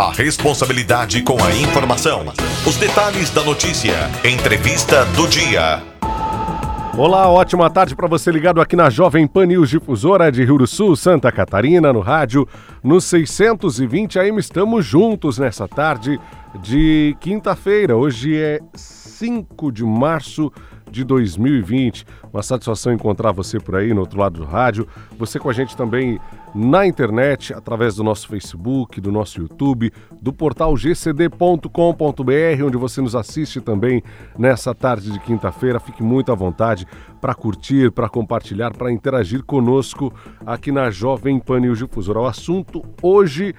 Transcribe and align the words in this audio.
A 0.00 0.12
responsabilidade 0.12 1.22
com 1.22 1.36
a 1.44 1.54
informação. 1.54 2.24
Os 2.66 2.76
detalhes 2.78 3.28
da 3.28 3.44
notícia. 3.44 3.92
Entrevista 4.24 5.04
do 5.14 5.28
dia. 5.28 5.82
Olá, 6.96 7.28
ótima 7.28 7.68
tarde 7.68 7.94
para 7.94 8.08
você 8.08 8.30
ligado 8.30 8.62
aqui 8.62 8.74
na 8.74 8.88
Jovem 8.88 9.26
Pan 9.26 9.44
News 9.44 9.68
Difusora 9.68 10.32
de 10.32 10.42
Rio 10.42 10.56
do 10.56 10.66
Sul, 10.66 10.96
Santa 10.96 11.30
Catarina, 11.30 11.92
no 11.92 12.00
rádio, 12.00 12.48
no 12.82 12.98
620 12.98 14.18
AM. 14.18 14.38
Estamos 14.38 14.86
juntos 14.86 15.36
nessa 15.36 15.68
tarde 15.68 16.18
de 16.62 17.14
quinta-feira. 17.20 17.94
Hoje 17.94 18.34
é 18.34 18.58
5 18.74 19.70
de 19.70 19.84
março 19.84 20.50
de 20.90 21.04
2020. 21.04 22.04
Uma 22.32 22.42
satisfação 22.42 22.92
encontrar 22.92 23.32
você 23.32 23.58
por 23.58 23.76
aí 23.76 23.94
no 23.94 24.00
outro 24.00 24.18
lado 24.18 24.40
do 24.40 24.44
rádio. 24.44 24.86
Você 25.18 25.38
com 25.38 25.48
a 25.48 25.52
gente 25.52 25.76
também 25.76 26.18
na 26.54 26.86
internet, 26.86 27.54
através 27.54 27.94
do 27.94 28.02
nosso 28.02 28.26
Facebook, 28.26 29.00
do 29.00 29.12
nosso 29.12 29.40
YouTube, 29.40 29.92
do 30.20 30.32
portal 30.32 30.74
gcd.com.br, 30.76 32.64
onde 32.64 32.76
você 32.76 33.00
nos 33.00 33.14
assiste 33.14 33.60
também 33.60 34.02
nessa 34.38 34.74
tarde 34.74 35.12
de 35.12 35.20
quinta-feira. 35.20 35.78
Fique 35.78 36.02
muito 36.02 36.32
à 36.32 36.34
vontade 36.34 36.86
para 37.20 37.34
curtir, 37.34 37.90
para 37.92 38.08
compartilhar, 38.08 38.72
para 38.72 38.90
interagir 38.90 39.44
conosco 39.44 40.12
aqui 40.44 40.72
na 40.72 40.90
Jovem 40.90 41.38
Pan 41.38 41.60
News 41.60 41.78
Difusora. 41.78 42.20
O 42.20 42.26
assunto 42.26 42.82
hoje 43.02 43.54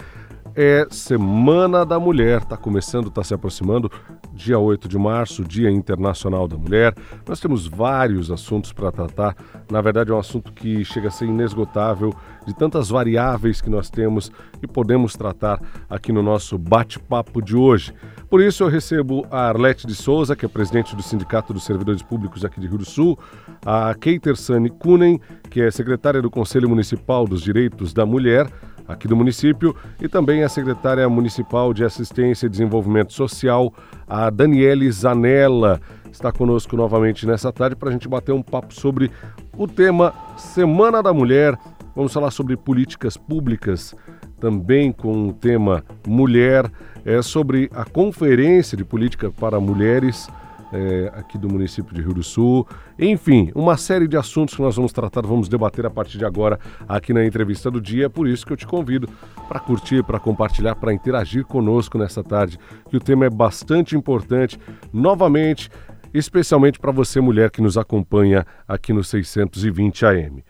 é 0.56 0.86
Semana 0.90 1.86
da 1.86 2.00
Mulher. 2.00 2.42
Está 2.42 2.58
começando, 2.58 3.08
está 3.08 3.24
se 3.24 3.34
aproximando. 3.34 3.92
Dia 4.34 4.58
8 4.58 4.88
de 4.88 4.98
março, 4.98 5.44
Dia 5.44 5.70
Internacional 5.70 6.48
da 6.48 6.58
Mulher. 6.58 6.96
Nós 7.28 7.40
temos 7.40 7.68
vários 7.68 8.32
assuntos 8.32 8.74
para 8.74 8.92
tratar. 8.92 9.36
Na 9.70 9.82
verdade, 9.82 10.12
é 10.12 10.14
um 10.14 10.20
assunto 10.20 10.52
que 10.52 10.84
chega 10.84 11.10
a 11.10 11.12
ser 11.12 11.26
inesgotável, 11.26 12.14
de 12.46 12.56
tantas 12.56 12.90
variáveis 12.90 13.62
que 13.62 13.70
nós 13.70 13.90
temos 13.90 14.32
e 14.62 14.68
podemos 14.68 15.14
tratar 15.14 15.62
aqui 15.90 16.12
no 16.12 16.24
nosso 16.24 16.58
bate-papo 16.58 17.42
de 17.42 17.56
hoje. 17.56 17.94
Por 18.30 18.42
isso, 18.42 18.64
eu 18.64 18.68
recebo 18.68 19.28
a 19.30 19.48
Arlete 19.48 19.86
de 19.86 19.94
Souza, 19.94 20.36
que 20.36 20.46
é 20.46 20.50
presidente 20.50 20.96
do 20.96 21.04
Sindicato 21.04 21.54
dos 21.54 21.66
Servidores 21.66 22.02
Públicos 22.02 22.44
aqui 22.44 22.60
de 22.60 22.68
Rio 22.68 22.80
do 22.80 22.86
Sul, 22.86 23.20
a 23.66 23.94
Keiter 23.94 24.36
Sani 24.36 24.70
Kunen, 24.70 25.20
que 25.50 25.62
é 25.62 25.70
secretária 25.70 26.22
do 26.22 26.32
Conselho 26.32 26.70
Municipal 26.70 27.28
dos 27.28 27.42
Direitos 27.42 27.94
da 27.94 28.06
Mulher 28.06 28.48
aqui 28.92 29.08
do 29.08 29.16
município, 29.16 29.76
e 30.02 30.08
também 30.08 30.44
a 30.44 30.50
secretária 30.50 31.08
municipal 31.10 31.74
de 31.74 31.84
Assistência 31.84 32.46
e 32.46 32.50
Desenvolvimento 32.50 33.14
Social, 33.14 33.74
a 34.08 34.30
Daniele 34.30 34.92
Zanella, 34.92 35.82
está 36.12 36.32
conosco 36.32 36.76
novamente 36.76 37.26
nessa 37.26 37.52
tarde 37.52 37.76
para 37.76 37.90
a 37.90 37.92
gente 37.92 38.08
bater 38.08 38.32
um 38.32 38.42
papo 38.42 38.74
sobre 38.74 39.10
o 39.58 39.68
tema 39.68 40.14
Semana 40.38 41.02
da 41.02 41.14
Mulher. 41.14 41.58
Vamos 41.96 42.14
falar 42.14 42.32
sobre 42.32 42.56
políticas 42.58 43.18
públicas, 43.18 43.96
também 44.40 44.92
com 44.92 45.30
o 45.30 45.34
tema 45.34 45.84
Mulher, 46.08 46.70
é, 47.06 47.22
sobre 47.22 47.70
a 47.74 47.86
Conferência 47.86 48.78
de 48.78 48.84
Política 48.84 49.32
para 49.32 49.60
Mulheres 49.60 50.30
é, 50.72 51.12
aqui 51.16 51.38
do 51.38 51.50
município 51.50 51.94
de 51.94 52.02
Rio 52.02 52.14
do 52.14 52.24
Sul. 52.24 52.68
Enfim, 52.98 53.52
uma 53.54 53.78
série 53.78 54.08
de 54.08 54.18
assuntos 54.18 54.56
que 54.56 54.62
nós 54.62 54.76
vamos 54.76 54.92
tratar, 54.92 55.22
vamos 55.22 55.50
debater 55.50 55.86
a 55.86 55.90
partir 55.90 56.18
de 56.18 56.26
agora 56.26 56.60
aqui 56.88 57.14
na 57.14 57.26
entrevista 57.26 57.70
do 57.70 57.82
dia. 57.82 58.06
É 58.06 58.10
por 58.10 58.28
isso 58.28 58.46
que 58.46 58.54
eu 58.54 58.58
te 58.58 58.68
convido 58.68 59.10
para 59.48 59.60
curtir, 59.60 60.04
para 60.04 60.20
compartilhar, 60.20 60.76
para 60.76 60.94
interagir 60.94 61.46
conosco 61.46 61.98
nessa 61.98 62.24
tarde, 62.24 62.58
que 62.90 62.98
o 62.98 63.00
tema 63.00 63.26
é 63.26 63.30
bastante 63.30 63.96
importante. 63.96 64.60
Novamente, 64.94 65.70
especialmente 66.14 66.80
para 66.80 66.92
você, 66.92 67.20
mulher 67.20 67.52
que 67.52 67.62
nos 67.62 67.78
acompanha 67.78 68.46
aqui 68.68 68.94
no 68.94 69.04
620 69.04 70.06
AM. 70.06 70.44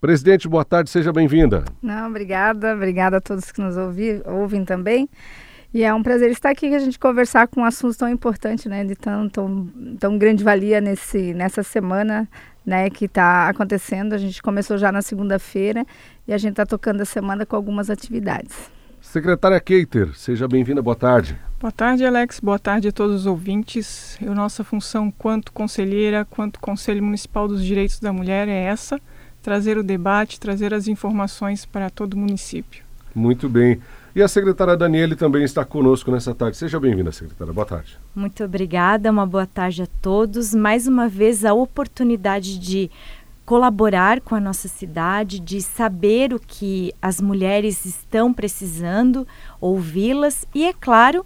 Presidente, 0.00 0.46
boa 0.46 0.64
tarde, 0.64 0.90
seja 0.90 1.12
bem-vinda. 1.12 1.64
Não, 1.82 2.08
obrigada, 2.08 2.74
obrigada 2.74 3.16
a 3.16 3.20
todos 3.20 3.50
que 3.50 3.60
nos 3.60 3.76
ouvem 3.76 4.64
também. 4.64 5.08
E 5.76 5.84
é 5.84 5.92
um 5.92 6.02
prazer 6.02 6.30
estar 6.30 6.48
aqui 6.48 6.74
a 6.74 6.78
gente 6.78 6.98
conversar 6.98 7.48
com 7.48 7.60
um 7.60 7.64
assunto 7.66 7.98
tão 7.98 8.08
importante, 8.08 8.66
né, 8.66 8.82
de 8.82 8.96
tão, 8.96 9.28
tão, 9.28 9.68
tão 10.00 10.16
grande 10.16 10.42
valia 10.42 10.80
nesse, 10.80 11.34
nessa 11.34 11.62
semana, 11.62 12.26
né, 12.64 12.88
que 12.88 13.04
está 13.04 13.50
acontecendo. 13.50 14.14
A 14.14 14.16
gente 14.16 14.42
começou 14.42 14.78
já 14.78 14.90
na 14.90 15.02
segunda-feira 15.02 15.84
e 16.26 16.32
a 16.32 16.38
gente 16.38 16.52
está 16.52 16.64
tocando 16.64 17.02
a 17.02 17.04
semana 17.04 17.44
com 17.44 17.54
algumas 17.54 17.90
atividades. 17.90 18.56
Secretária 19.02 19.60
Keiter, 19.60 20.14
seja 20.14 20.48
bem-vinda, 20.48 20.80
boa 20.80 20.96
tarde. 20.96 21.38
Boa 21.60 21.70
tarde, 21.70 22.06
Alex, 22.06 22.40
boa 22.40 22.58
tarde 22.58 22.88
a 22.88 22.92
todos 22.92 23.14
os 23.14 23.26
ouvintes. 23.26 24.16
Eu, 24.22 24.34
nossa 24.34 24.64
função 24.64 25.10
quanto 25.10 25.52
conselheira, 25.52 26.24
quanto 26.24 26.58
Conselho 26.58 27.04
Municipal 27.04 27.46
dos 27.46 27.62
Direitos 27.62 28.00
da 28.00 28.14
Mulher 28.14 28.48
é 28.48 28.62
essa, 28.62 28.98
trazer 29.42 29.76
o 29.76 29.82
debate, 29.82 30.40
trazer 30.40 30.72
as 30.72 30.88
informações 30.88 31.66
para 31.66 31.90
todo 31.90 32.14
o 32.14 32.18
município. 32.18 32.82
Muito 33.14 33.46
bem. 33.46 33.78
E 34.16 34.22
a 34.22 34.28
secretária 34.28 34.74
Daniele 34.74 35.14
também 35.14 35.44
está 35.44 35.62
conosco 35.62 36.10
nessa 36.10 36.34
tarde. 36.34 36.56
Seja 36.56 36.80
bem-vinda, 36.80 37.12
secretária. 37.12 37.52
Boa 37.52 37.66
tarde. 37.66 37.98
Muito 38.14 38.42
obrigada, 38.42 39.10
uma 39.10 39.26
boa 39.26 39.44
tarde 39.44 39.82
a 39.82 39.86
todos. 40.00 40.54
Mais 40.54 40.88
uma 40.88 41.06
vez, 41.06 41.44
a 41.44 41.52
oportunidade 41.52 42.58
de 42.58 42.90
colaborar 43.44 44.22
com 44.22 44.34
a 44.34 44.40
nossa 44.40 44.68
cidade, 44.68 45.38
de 45.38 45.60
saber 45.60 46.32
o 46.32 46.40
que 46.40 46.94
as 47.02 47.20
mulheres 47.20 47.84
estão 47.84 48.32
precisando, 48.32 49.28
ouvi-las 49.60 50.46
e, 50.54 50.64
é 50.64 50.72
claro, 50.72 51.22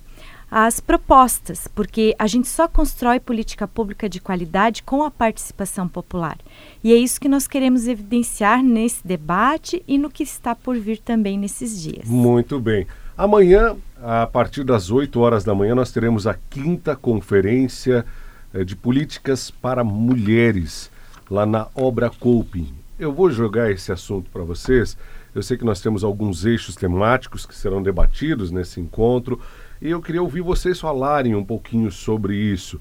as 0.50 0.81
propostas, 0.81 1.69
porque 1.69 2.15
a 2.19 2.27
gente 2.27 2.49
só 2.49 2.66
constrói 2.66 3.21
política 3.21 3.69
pública 3.69 4.09
de 4.09 4.21
qualidade 4.21 4.83
com 4.83 5.05
a 5.05 5.11
participação 5.11 5.87
popular. 5.87 6.37
E 6.83 6.93
é 6.93 6.97
isso 6.97 7.21
que 7.21 7.28
nós 7.28 7.47
queremos 7.47 7.87
evidenciar 7.87 8.62
nesse 8.62 9.06
debate 9.06 9.83
e 9.87 9.97
no 9.97 10.10
que 10.10 10.25
está 10.25 10.55
por 10.55 10.77
vir 10.77 10.99
também 10.99 11.39
nesses 11.39 11.81
dias. 11.81 12.09
Muito 12.09 12.59
bem. 12.59 12.87
Amanhã, 13.16 13.77
a 14.03 14.27
partir 14.27 14.65
das 14.65 14.91
8 14.91 15.21
horas 15.21 15.44
da 15.44 15.55
manhã, 15.55 15.75
nós 15.75 15.93
teremos 15.93 16.27
a 16.27 16.34
quinta 16.49 16.97
conferência 16.97 18.05
eh, 18.53 18.65
de 18.65 18.75
políticas 18.75 19.50
para 19.50 19.84
mulheres, 19.84 20.91
lá 21.31 21.47
na 21.47 21.69
Obra 21.75 22.10
Coping. 22.10 22.72
Eu 22.99 23.12
vou 23.12 23.31
jogar 23.31 23.71
esse 23.71 23.93
assunto 23.93 24.31
para 24.31 24.43
vocês. 24.43 24.97
Eu 25.34 25.43
sei 25.43 25.56
que 25.56 25.65
nós 25.65 25.81
temos 25.81 26.03
alguns 26.03 26.44
eixos 26.44 26.75
temáticos 26.75 27.47
que 27.47 27.55
serão 27.55 27.83
debatidos 27.83 28.50
nesse 28.50 28.81
encontro 28.81 29.41
e 29.81 29.91
eu 29.91 30.01
queria 30.01 30.23
ouvir 30.23 30.43
vocês 30.43 30.79
falarem 30.79 31.35
um 31.35 31.45
pouquinho 31.45 31.91
sobre 31.91 32.37
isso. 32.37 32.81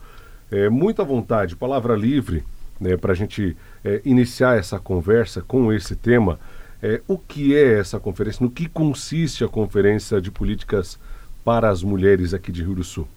É, 0.52 0.70
muita 0.70 1.04
vontade, 1.04 1.56
palavra 1.56 1.96
livre, 1.96 2.44
né, 2.80 2.98
para 2.98 3.14
a 3.14 3.16
gente 3.16 3.56
é, 3.84 4.02
iniciar 4.04 4.58
essa 4.58 4.80
conversa 4.80 5.42
com 5.42 5.72
esse 5.72 5.96
tema. 5.96 6.40
É, 6.82 7.02
o 7.08 7.18
que 7.18 7.56
é 7.56 7.80
essa 7.80 8.00
conferência? 8.00 8.44
No 8.44 8.50
que 8.50 8.68
consiste 8.68 9.44
a 9.44 9.48
Conferência 9.48 10.22
de 10.22 10.32
Políticas 10.32 10.98
para 11.44 11.70
as 11.70 11.84
Mulheres 11.84 12.34
aqui 12.34 12.52
de 12.52 12.64
Rio 12.64 12.76
do 12.76 12.84
Sul? 12.84 13.08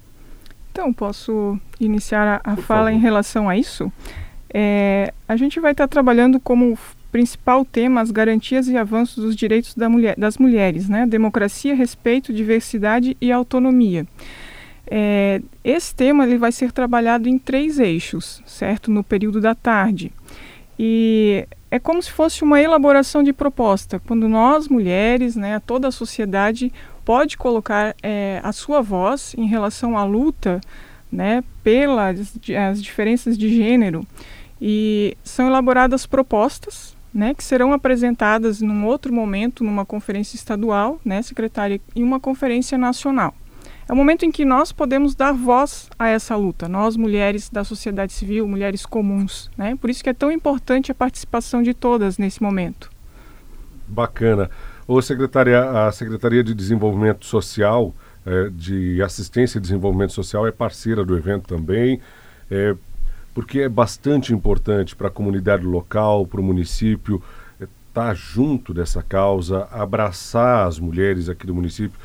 Então, 0.70 0.92
posso 0.92 1.58
iniciar 1.78 2.40
a, 2.44 2.52
a 2.52 2.56
fala 2.56 2.86
favor. 2.86 2.90
em 2.90 2.98
relação 2.98 3.48
a 3.48 3.56
isso? 3.56 3.92
É, 4.52 5.12
a 5.28 5.36
gente 5.36 5.60
vai 5.60 5.72
estar 5.72 5.86
trabalhando 5.86 6.40
como 6.40 6.76
principal 7.12 7.62
tema 7.64 8.00
as 8.00 8.10
garantias 8.10 8.66
e 8.66 8.76
avanços 8.76 9.22
dos 9.22 9.36
direitos 9.36 9.74
da 9.74 9.88
mulher, 9.88 10.16
das 10.16 10.38
mulheres, 10.38 10.88
né? 10.88 11.06
Democracia, 11.06 11.74
respeito, 11.74 12.32
diversidade 12.32 13.16
e 13.20 13.30
autonomia. 13.30 14.06
É, 14.90 15.42
esse 15.62 15.94
tema 15.94 16.24
ele 16.24 16.38
vai 16.38 16.50
ser 16.50 16.72
trabalhado 16.72 17.28
em 17.28 17.38
três 17.38 17.78
eixos, 17.78 18.42
certo? 18.46 18.90
No 18.90 19.04
período 19.04 19.40
da 19.40 19.54
tarde. 19.54 20.10
E 20.78 21.46
é 21.70 21.78
como 21.78 22.02
se 22.02 22.10
fosse 22.10 22.42
uma 22.42 22.60
elaboração 22.60 23.22
de 23.22 23.32
proposta, 23.32 24.00
quando 24.00 24.26
nós, 24.26 24.66
mulheres, 24.66 25.36
né, 25.36 25.60
toda 25.60 25.88
a 25.88 25.92
sociedade, 25.92 26.72
pode 27.04 27.36
colocar 27.36 27.94
é, 28.02 28.40
a 28.42 28.52
sua 28.52 28.80
voz 28.80 29.34
em 29.36 29.46
relação 29.46 29.96
à 29.96 30.04
luta 30.04 30.60
né, 31.10 31.44
pelas 31.62 32.34
as 32.70 32.82
diferenças 32.82 33.36
de 33.36 33.54
gênero. 33.54 34.06
E 34.60 35.16
são 35.22 35.46
elaboradas 35.46 36.06
propostas 36.06 36.96
né, 37.12 37.34
que 37.34 37.44
serão 37.44 37.72
apresentadas 37.72 38.60
num 38.60 38.86
outro 38.86 39.12
momento, 39.12 39.62
numa 39.62 39.84
conferência 39.84 40.36
estadual, 40.36 41.00
né, 41.04 41.20
secretária, 41.22 41.80
e 41.94 42.02
uma 42.02 42.18
conferência 42.18 42.78
nacional. 42.78 43.34
É 43.88 43.92
o 43.92 43.96
momento 43.96 44.24
em 44.24 44.30
que 44.30 44.44
nós 44.44 44.72
podemos 44.72 45.14
dar 45.14 45.32
voz 45.32 45.90
a 45.98 46.08
essa 46.08 46.36
luta, 46.36 46.68
nós 46.68 46.96
mulheres 46.96 47.50
da 47.50 47.64
sociedade 47.64 48.12
civil, 48.12 48.46
mulheres 48.46 48.86
comuns, 48.86 49.50
né? 49.56 49.76
Por 49.80 49.90
isso 49.90 50.02
que 50.02 50.08
é 50.08 50.14
tão 50.14 50.30
importante 50.30 50.92
a 50.92 50.94
participação 50.94 51.62
de 51.62 51.74
todas 51.74 52.16
nesse 52.16 52.42
momento. 52.42 52.90
Bacana. 53.86 54.48
Ô 54.86 55.02
secretária, 55.02 55.86
a 55.86 55.92
Secretaria 55.92 56.42
de 56.42 56.54
Desenvolvimento 56.54 57.26
Social, 57.26 57.94
é, 58.24 58.50
de 58.50 59.02
Assistência 59.02 59.58
e 59.58 59.60
Desenvolvimento 59.60 60.12
Social 60.12 60.46
é 60.46 60.52
parceira 60.52 61.04
do 61.04 61.16
evento 61.16 61.48
também. 61.48 62.00
É, 62.50 62.74
porque 63.34 63.60
é 63.60 63.68
bastante 63.68 64.32
importante 64.32 64.94
para 64.94 65.08
a 65.08 65.10
comunidade 65.10 65.64
local, 65.64 66.26
para 66.26 66.40
o 66.40 66.44
município, 66.44 67.22
estar 67.60 67.74
tá 67.92 68.14
junto 68.14 68.72
dessa 68.74 69.02
causa, 69.02 69.66
abraçar 69.70 70.66
as 70.66 70.78
mulheres 70.78 71.28
aqui 71.28 71.46
do 71.46 71.54
município, 71.54 71.98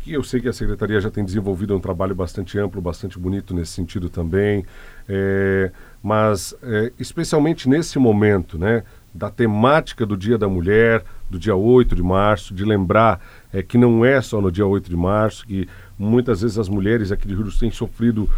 que 0.00 0.12
eu 0.12 0.22
sei 0.22 0.40
que 0.40 0.48
a 0.48 0.52
secretaria 0.52 1.00
já 1.00 1.10
tem 1.10 1.24
desenvolvido 1.24 1.74
um 1.76 1.80
trabalho 1.80 2.14
bastante 2.14 2.58
amplo, 2.58 2.80
bastante 2.80 3.18
bonito 3.18 3.54
nesse 3.54 3.72
sentido 3.72 4.08
também, 4.08 4.64
é, 5.08 5.72
mas 6.02 6.54
é, 6.62 6.92
especialmente 6.98 7.68
nesse 7.68 7.98
momento, 7.98 8.56
né, 8.56 8.84
da 9.12 9.30
temática 9.30 10.06
do 10.06 10.16
Dia 10.16 10.38
da 10.38 10.48
Mulher, 10.48 11.04
do 11.28 11.38
dia 11.38 11.56
8 11.56 11.96
de 11.96 12.02
março, 12.02 12.54
de 12.54 12.64
lembrar 12.64 13.20
é, 13.52 13.62
que 13.62 13.76
não 13.76 14.04
é 14.04 14.20
só 14.20 14.40
no 14.40 14.52
dia 14.52 14.66
8 14.66 14.88
de 14.88 14.96
março, 14.96 15.46
que 15.46 15.68
muitas 15.98 16.42
vezes 16.42 16.58
as 16.58 16.68
mulheres 16.68 17.10
aqui 17.10 17.26
de 17.26 17.34
Rio 17.34 17.50
têm 17.58 17.70
sofrido 17.70 18.30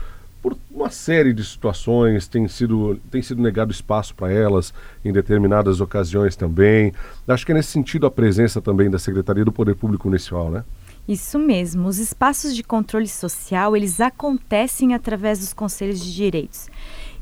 uma 0.79 0.91
série 0.91 1.33
de 1.33 1.45
situações, 1.45 2.29
tem 2.29 2.47
sido, 2.47 3.01
tem 3.11 3.21
sido 3.21 3.43
negado 3.43 3.73
espaço 3.73 4.15
para 4.15 4.33
elas 4.33 4.73
em 5.05 5.13
determinadas 5.13 5.81
ocasiões 5.81 6.37
também. 6.37 6.93
Acho 7.27 7.45
que 7.45 7.53
é 7.53 7.55
nesse 7.55 7.71
sentido 7.71 8.07
a 8.07 8.11
presença 8.11 8.63
também 8.63 8.89
da 8.89 8.99
Secretaria 8.99 9.45
do 9.45 9.53
Poder 9.53 9.75
Público 9.75 10.09
Municipal, 10.09 10.51
né? 10.51 10.65
Isso 11.09 11.39
mesmo. 11.39 11.89
Os 11.89 11.99
espaços 11.99 12.55
de 12.55 12.63
controle 12.63 13.09
social, 13.09 13.75
eles 13.75 14.01
acontecem 14.01 14.95
através 14.95 15.41
dos 15.41 15.53
conselhos 15.53 16.01
de 16.01 16.15
direitos. 16.15 16.69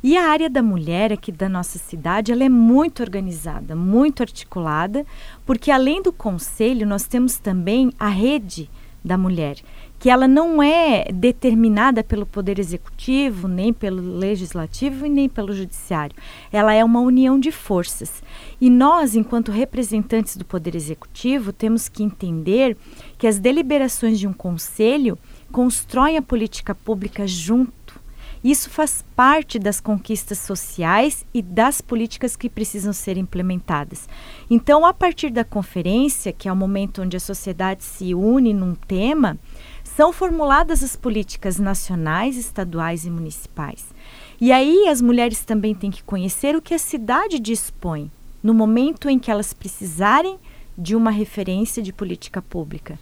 E 0.02 0.17
a 0.17 0.29
área 0.29 0.50
da 0.50 0.62
mulher 0.62 1.12
aqui 1.12 1.32
da 1.32 1.49
nossa 1.49 1.79
cidade, 1.79 2.31
ela 2.31 2.44
é 2.44 2.49
muito 2.49 3.02
organizada, 3.02 3.75
muito 3.75 4.23
articulada, 4.23 5.06
porque 5.47 5.70
além 5.70 6.02
do 6.02 6.12
conselho, 6.12 6.87
nós 6.87 7.05
temos 7.05 7.38
também 7.38 7.93
a 7.99 8.09
rede 8.09 8.69
da 9.05 9.17
mulher, 9.17 9.59
que 10.06 10.11
ela 10.11 10.29
não 10.29 10.62
é 10.62 11.06
determinada 11.12 12.05
pelo 12.05 12.25
poder 12.25 12.61
executivo, 12.61 13.49
nem 13.49 13.73
pelo 13.73 14.00
legislativo 14.00 15.05
e 15.05 15.08
nem 15.08 15.29
pelo 15.29 15.53
judiciário. 15.53 16.14
Ela 16.53 16.73
é 16.73 16.85
uma 16.85 17.00
união 17.00 17.41
de 17.41 17.50
forças. 17.50 18.23
E 18.61 18.70
nós, 18.70 19.17
enquanto 19.17 19.50
representantes 19.50 20.37
do 20.37 20.44
poder 20.44 20.76
executivo, 20.76 21.53
temos 21.53 21.88
que 21.88 22.05
entender 22.05 22.76
que 23.19 23.26
as 23.26 23.41
deliberações 23.41 24.20
de 24.20 24.29
um 24.29 24.32
conselho 24.32 25.19
constroem 25.50 26.17
a 26.17 26.23
política 26.23 26.73
pública 26.73 27.26
junto 27.26 27.76
isso 28.47 28.70
faz 28.70 29.05
parte 29.17 29.59
das 29.59 29.81
conquistas 29.81 30.38
sociais 30.38 31.26
e 31.35 31.43
das 31.43 31.81
políticas 31.81 32.37
que 32.37 32.49
precisam 32.49 32.93
ser 32.93 33.17
implementadas. 33.17 34.09
Então, 34.49 34.87
a 34.87 34.94
partir 34.94 35.31
da 35.31 35.43
conferência, 35.43 36.32
que 36.32 36.49
é 36.49 36.52
o 36.52 36.55
momento 36.55 37.02
onde 37.02 37.17
a 37.17 37.20
sociedade 37.20 37.82
se 37.82 38.14
une 38.14 38.55
num 38.55 38.76
tema, 38.76 39.37
são 39.96 40.12
formuladas 40.12 40.82
as 40.82 40.94
políticas 40.94 41.58
nacionais, 41.58 42.37
estaduais 42.37 43.06
e 43.06 43.10
municipais. 43.10 43.84
E 44.38 44.52
aí 44.52 44.88
as 44.88 45.00
mulheres 45.00 45.43
também 45.43 45.75
têm 45.75 45.90
que 45.90 46.02
conhecer 46.02 46.54
o 46.54 46.60
que 46.60 46.75
a 46.75 46.78
cidade 46.78 47.38
dispõe 47.38 48.10
no 48.43 48.52
momento 48.52 49.08
em 49.08 49.19
que 49.19 49.31
elas 49.31 49.54
precisarem 49.54 50.38
de 50.76 50.94
uma 50.94 51.10
referência 51.10 51.82
de 51.82 51.94
política 51.94 52.43
pública. 52.43 52.98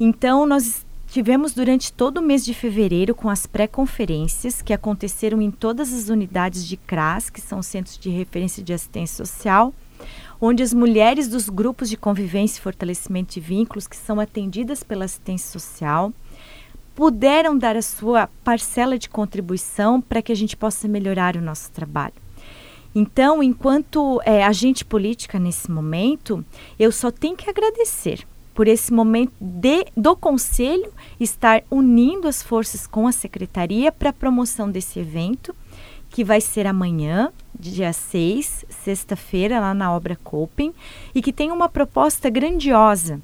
Então, 0.00 0.44
nós 0.44 0.84
Tivemos 1.12 1.52
durante 1.52 1.92
todo 1.92 2.16
o 2.16 2.22
mês 2.22 2.42
de 2.42 2.54
fevereiro 2.54 3.14
com 3.14 3.28
as 3.28 3.46
pré-conferências 3.46 4.62
que 4.62 4.72
aconteceram 4.72 5.42
em 5.42 5.50
todas 5.50 5.92
as 5.92 6.08
unidades 6.08 6.66
de 6.66 6.74
CRAS, 6.74 7.28
que 7.28 7.38
são 7.38 7.62
Centros 7.62 7.98
de 7.98 8.08
Referência 8.08 8.62
de 8.64 8.72
Assistência 8.72 9.22
Social, 9.22 9.74
onde 10.40 10.62
as 10.62 10.72
mulheres 10.72 11.28
dos 11.28 11.50
grupos 11.50 11.90
de 11.90 11.98
convivência 11.98 12.58
e 12.58 12.62
fortalecimento 12.62 13.34
de 13.34 13.40
vínculos, 13.40 13.86
que 13.86 13.94
são 13.94 14.18
atendidas 14.18 14.82
pela 14.82 15.04
assistência 15.04 15.52
social, 15.52 16.14
puderam 16.94 17.56
dar 17.56 17.76
a 17.76 17.82
sua 17.82 18.28
parcela 18.44 18.98
de 18.98 19.08
contribuição 19.08 20.00
para 20.00 20.22
que 20.22 20.32
a 20.32 20.36
gente 20.36 20.56
possa 20.56 20.86
melhorar 20.86 21.36
o 21.36 21.40
nosso 21.42 21.70
trabalho. 21.70 22.14
Então, 22.94 23.42
enquanto 23.42 24.20
é, 24.24 24.44
agente 24.44 24.84
política 24.84 25.38
nesse 25.38 25.70
momento, 25.70 26.44
eu 26.78 26.92
só 26.92 27.10
tenho 27.10 27.36
que 27.36 27.48
agradecer 27.48 28.26
por 28.54 28.68
esse 28.68 28.92
momento 28.92 29.32
de, 29.40 29.86
do 29.96 30.14
Conselho 30.14 30.92
estar 31.18 31.62
unindo 31.70 32.28
as 32.28 32.42
forças 32.42 32.86
com 32.86 33.06
a 33.06 33.12
Secretaria 33.12 33.90
para 33.90 34.10
a 34.10 34.12
promoção 34.12 34.70
desse 34.70 34.98
evento, 34.98 35.56
que 36.10 36.22
vai 36.22 36.42
ser 36.42 36.66
amanhã, 36.66 37.32
dia 37.58 37.94
6, 37.94 38.66
sexta-feira, 38.68 39.58
lá 39.58 39.72
na 39.72 39.90
obra 39.90 40.18
Coping, 40.22 40.74
e 41.14 41.22
que 41.22 41.32
tem 41.32 41.50
uma 41.50 41.70
proposta 41.70 42.28
grandiosa 42.28 43.22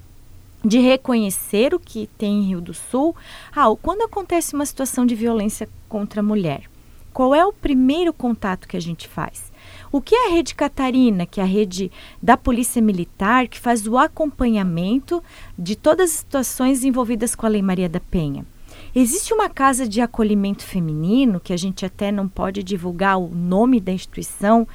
de 0.65 0.79
reconhecer 0.79 1.75
o 1.75 1.81
que 1.81 2.09
tem 2.19 2.41
em 2.41 2.47
Rio 2.49 2.61
do 2.61 2.75
Sul. 2.75 3.15
Ah, 3.55 3.67
quando 3.81 4.03
acontece 4.03 4.55
uma 4.55 4.67
situação 4.67 5.07
de 5.07 5.15
violência 5.15 5.69
contra 5.89 6.21
a 6.21 6.25
mulher, 6.25 6.63
qual 7.13 7.35
é 7.35 7.45
o 7.45 7.53
primeiro 7.53 8.13
contato 8.13 8.69
que 8.69 8.77
a 8.77 8.81
gente 8.81 9.09
faz? 9.09 9.53
O 9.91 10.01
que 10.01 10.15
é 10.15 10.29
a 10.29 10.31
Rede 10.31 10.55
Catarina, 10.55 11.27
que 11.27 11.41
é 11.41 11.43
a 11.43 11.47
rede 11.47 11.91
da 12.23 12.37
Polícia 12.37 12.81
Militar, 12.81 13.49
que 13.49 13.59
faz 13.59 13.87
o 13.87 13.97
acompanhamento 13.97 15.23
de 15.59 15.75
todas 15.75 16.11
as 16.11 16.17
situações 16.19 16.85
envolvidas 16.85 17.35
com 17.35 17.47
a 17.47 17.49
Lei 17.49 17.63
Maria 17.63 17.89
da 17.89 18.01
Penha? 18.01 18.45
Existe 18.95 19.35
uma 19.35 19.49
casa 19.49 19.87
de 19.89 20.01
acolhimento 20.01 20.65
feminino, 20.65 21.41
que 21.41 21.53
a 21.53 21.57
gente 21.57 21.85
até 21.85 22.11
não 22.11 22.29
pode 22.29 22.63
divulgar 22.63 23.19
o 23.19 23.29
nome 23.29 23.81
da 23.81 23.93
instituição, 23.93 24.67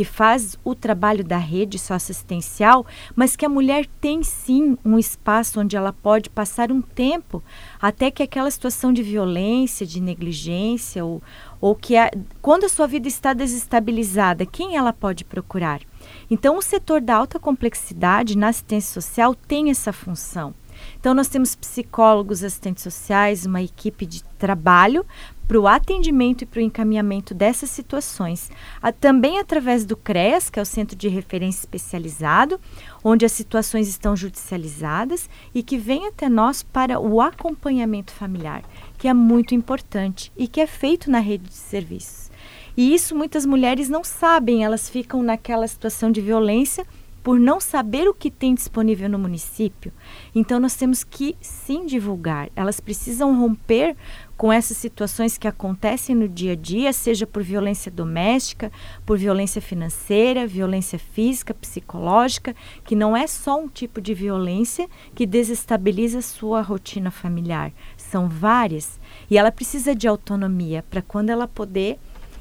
que 0.00 0.04
faz 0.06 0.58
o 0.64 0.74
trabalho 0.74 1.22
da 1.22 1.36
rede 1.36 1.78
socioassistencial, 1.78 2.86
mas 3.14 3.36
que 3.36 3.44
a 3.44 3.50
mulher 3.50 3.86
tem 4.00 4.22
sim 4.22 4.78
um 4.82 4.98
espaço 4.98 5.60
onde 5.60 5.76
ela 5.76 5.92
pode 5.92 6.30
passar 6.30 6.72
um 6.72 6.80
tempo 6.80 7.42
até 7.78 8.10
que 8.10 8.22
aquela 8.22 8.50
situação 8.50 8.94
de 8.94 9.02
violência, 9.02 9.86
de 9.86 10.00
negligência 10.00 11.04
ou, 11.04 11.22
ou 11.60 11.74
que 11.74 11.98
a, 11.98 12.10
quando 12.40 12.64
a 12.64 12.68
sua 12.70 12.86
vida 12.86 13.08
está 13.08 13.34
desestabilizada, 13.34 14.46
quem 14.46 14.74
ela 14.74 14.90
pode 14.90 15.22
procurar? 15.22 15.82
Então, 16.30 16.56
o 16.56 16.62
setor 16.62 17.02
da 17.02 17.16
alta 17.16 17.38
complexidade 17.38 18.38
na 18.38 18.48
assistência 18.48 19.02
social 19.02 19.34
tem 19.34 19.68
essa 19.68 19.92
função. 19.92 20.54
Então, 20.98 21.14
nós 21.14 21.28
temos 21.28 21.54
psicólogos, 21.54 22.44
assistentes 22.44 22.82
sociais, 22.82 23.46
uma 23.46 23.62
equipe 23.62 24.06
de 24.06 24.22
trabalho 24.38 25.04
para 25.50 25.60
o 25.60 25.66
atendimento 25.66 26.42
e 26.42 26.46
para 26.46 26.60
o 26.60 26.62
encaminhamento 26.62 27.34
dessas 27.34 27.70
situações. 27.70 28.48
A, 28.80 28.92
também 28.92 29.40
através 29.40 29.84
do 29.84 29.96
CREAS, 29.96 30.48
que 30.48 30.60
é 30.60 30.62
o 30.62 30.66
Centro 30.66 30.96
de 30.96 31.08
Referência 31.08 31.58
Especializado, 31.58 32.60
onde 33.02 33.26
as 33.26 33.32
situações 33.32 33.88
estão 33.88 34.14
judicializadas 34.14 35.28
e 35.52 35.60
que 35.62 35.76
vem 35.76 36.06
até 36.06 36.28
nós 36.28 36.62
para 36.62 37.00
o 37.00 37.20
acompanhamento 37.20 38.12
familiar, 38.12 38.62
que 38.96 39.08
é 39.08 39.12
muito 39.12 39.52
importante 39.52 40.30
e 40.36 40.46
que 40.46 40.60
é 40.60 40.68
feito 40.68 41.10
na 41.10 41.18
rede 41.18 41.48
de 41.48 41.54
serviços. 41.54 42.30
E 42.76 42.94
isso 42.94 43.16
muitas 43.16 43.44
mulheres 43.44 43.88
não 43.88 44.04
sabem, 44.04 44.64
elas 44.64 44.88
ficam 44.88 45.20
naquela 45.20 45.66
situação 45.66 46.12
de 46.12 46.20
violência 46.20 46.86
por 47.22 47.38
não 47.38 47.60
saber 47.60 48.08
o 48.08 48.14
que 48.14 48.30
tem 48.30 48.54
disponível 48.54 49.08
no 49.08 49.18
município. 49.18 49.92
Então 50.34 50.58
nós 50.58 50.74
temos 50.74 51.04
que 51.04 51.36
sim 51.40 51.84
divulgar. 51.84 52.48
Elas 52.56 52.80
precisam 52.80 53.38
romper 53.38 53.96
com 54.36 54.50
essas 54.50 54.78
situações 54.78 55.36
que 55.36 55.46
acontecem 55.46 56.16
no 56.16 56.26
dia 56.26 56.52
a 56.52 56.56
dia, 56.56 56.92
seja 56.94 57.26
por 57.26 57.42
violência 57.42 57.90
doméstica, 57.90 58.72
por 59.04 59.18
violência 59.18 59.60
financeira, 59.60 60.46
violência 60.46 60.98
física, 60.98 61.52
psicológica, 61.52 62.56
que 62.84 62.96
não 62.96 63.14
é 63.14 63.26
só 63.26 63.60
um 63.60 63.68
tipo 63.68 64.00
de 64.00 64.14
violência 64.14 64.88
que 65.14 65.26
desestabiliza 65.26 66.20
a 66.20 66.22
sua 66.22 66.62
rotina 66.62 67.10
familiar. 67.10 67.70
São 67.98 68.28
várias. 68.28 68.98
E 69.30 69.36
ela 69.36 69.52
precisa 69.52 69.94
de 69.94 70.08
autonomia 70.08 70.82
para 70.88 71.02
quando 71.02 71.28
ela 71.28 71.46
poder 71.46 71.98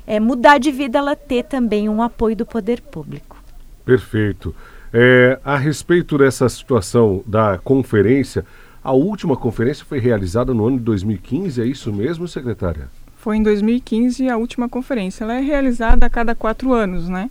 é, 0.08 0.20
mudar 0.20 0.58
de 0.58 0.72
vida, 0.72 0.98
ela 0.98 1.16
ter 1.16 1.44
também 1.44 1.90
um 1.90 2.02
apoio 2.02 2.36
do 2.36 2.46
poder 2.46 2.82
público. 2.82 3.39
Perfeito. 3.86 4.56
É, 4.94 5.40
a 5.44 5.58
respeito 5.58 6.18
dessa 6.18 6.50
situação 6.50 7.24
da 7.26 7.60
conferência, 7.64 8.46
a 8.84 8.92
última 8.92 9.36
conferência 9.36 9.86
foi 9.86 10.00
realizada 10.00 10.54
no 10.54 10.66
ano 10.66 10.78
de 10.78 10.84
2015, 10.84 11.62
é 11.62 11.66
isso 11.66 11.94
mesmo, 11.94 12.28
secretária? 12.28 12.90
Foi 13.18 13.38
em 13.38 13.44
2015 13.44 14.30
a 14.30 14.38
última 14.38 14.70
conferência. 14.70 15.24
Ela 15.24 15.36
é 15.36 15.42
realizada 15.42 16.06
a 16.06 16.10
cada 16.10 16.34
quatro 16.34 16.74
anos, 16.74 17.10
né? 17.10 17.30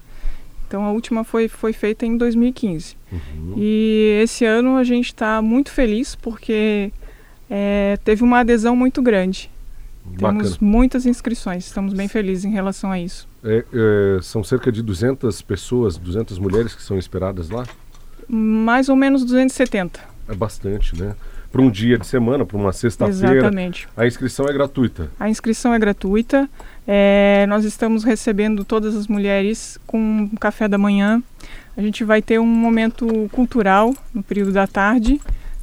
Então 0.67 0.85
a 0.85 0.93
última 0.93 1.25
foi, 1.25 1.49
foi 1.49 1.73
feita 1.73 2.05
em 2.05 2.17
2015. 2.17 2.95
Uhum. 3.11 3.55
E 3.57 4.21
esse 4.23 4.45
ano 4.45 4.77
a 4.77 4.85
gente 4.85 5.07
está 5.07 5.41
muito 5.41 5.73
feliz 5.73 6.15
porque 6.15 6.93
é, 7.49 7.99
teve 8.05 8.23
uma 8.23 8.41
adesão 8.41 8.77
muito 8.77 9.01
grande. 9.01 9.51
Bacana. 10.09 10.43
Temos 10.43 10.59
muitas 10.59 11.07
inscrições, 11.07 11.67
estamos 11.67 11.93
bem 11.93 12.09
felizes 12.09 12.45
em 12.45 12.51
relação 12.51 12.91
a 12.91 12.99
isso. 12.99 13.29
É, 13.45 13.65
é, 13.73 14.23
são 14.23 14.43
cerca 14.43 14.73
de 14.73 14.83
200 14.83 15.43
pessoas, 15.43 15.97
200 15.97 16.39
mulheres 16.39 16.75
que 16.75 16.83
são 16.83 16.99
esperadas 16.99 17.51
lá? 17.51 17.65
Mais 18.29 18.89
ou 18.89 18.97
menos 18.97 19.25
270. 19.25 20.01
É 20.29 20.35
bastante, 20.35 21.01
né? 21.01 21.15
Para 21.51 21.63
um 21.63 21.71
dia 21.71 21.97
de 21.97 22.07
semana, 22.07 22.45
para 22.45 22.59
uma 22.59 22.73
sexta-feira. 22.73 23.37
Exatamente. 23.37 23.89
A 23.97 24.07
inscrição 24.07 24.47
é 24.47 24.53
gratuita? 24.53 25.11
A 25.19 25.31
inscrição 25.31 25.73
é 25.73 25.79
gratuita. 25.79 26.49
É, 26.87 27.47
nós 27.49 27.65
estamos 27.65 28.05
recebendo 28.05 28.65
todas 28.65 28.95
as 28.95 29.07
mulheres 29.07 29.79
com 29.87 29.99
um 29.99 30.37
café 30.37 30.69
da 30.69 30.77
manhã. 30.77 31.23
A 31.75 31.81
gente 31.81 32.05
vai 32.05 32.21
ter 32.21 32.39
um 32.39 32.47
momento 32.47 33.31
cultural 33.33 33.95
no 34.13 34.23
período 34.23 34.53
da 34.53 34.67
tarde 34.67 35.19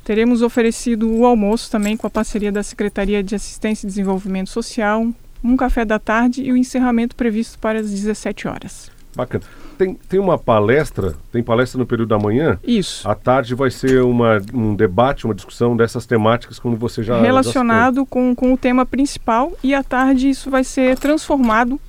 Teremos 0.06 0.44
oferecido 0.44 1.12
o 1.12 1.26
almoço 1.26 1.70
também 1.72 1.98
com 1.98 2.06
a 2.06 2.10
parceria 2.12 2.52
da 2.52 2.62
Secretaria 2.62 3.24
de 3.24 3.34
Assistência 3.34 3.88
e 3.88 3.90
Desenvolvimento 3.90 4.52
Social, 4.52 5.08
um 5.44 5.58
café 5.58 5.84
da 5.84 5.98
tarde 5.98 6.44
e 6.44 6.52
o 6.52 6.56
encerramento 6.56 7.16
previsto 7.16 7.58
para 7.58 7.80
as 7.80 7.90
17 7.90 8.48
horas. 8.48 8.92
Bacana. 9.16 9.44
Tem, 9.80 9.96
tem 9.96 10.20
uma 10.20 10.38
palestra, 10.38 11.16
tem 11.32 11.42
palestra 11.42 11.80
no 11.80 11.88
período 11.88 12.10
da 12.10 12.20
manhã? 12.20 12.60
Isso. 12.64 13.10
À 13.10 13.16
tarde 13.16 13.56
vai 13.56 13.72
ser 13.72 14.04
uma, 14.04 14.40
um 14.54 14.76
debate, 14.76 15.26
uma 15.26 15.34
discussão 15.34 15.76
dessas 15.76 16.06
temáticas, 16.06 16.60
como 16.60 16.78
você 16.78 17.02
já 17.02 17.20
Relacionado 17.20 18.02
já 18.02 18.06
com, 18.06 18.36
com 18.36 18.54
o 18.54 18.58
tema 18.58 18.86
principal, 18.86 19.54
e 19.64 19.74
à 19.74 19.82
tarde 19.82 20.30
isso 20.30 20.52
vai 20.52 20.64
ser 20.64 21.00
transformado 21.00 21.82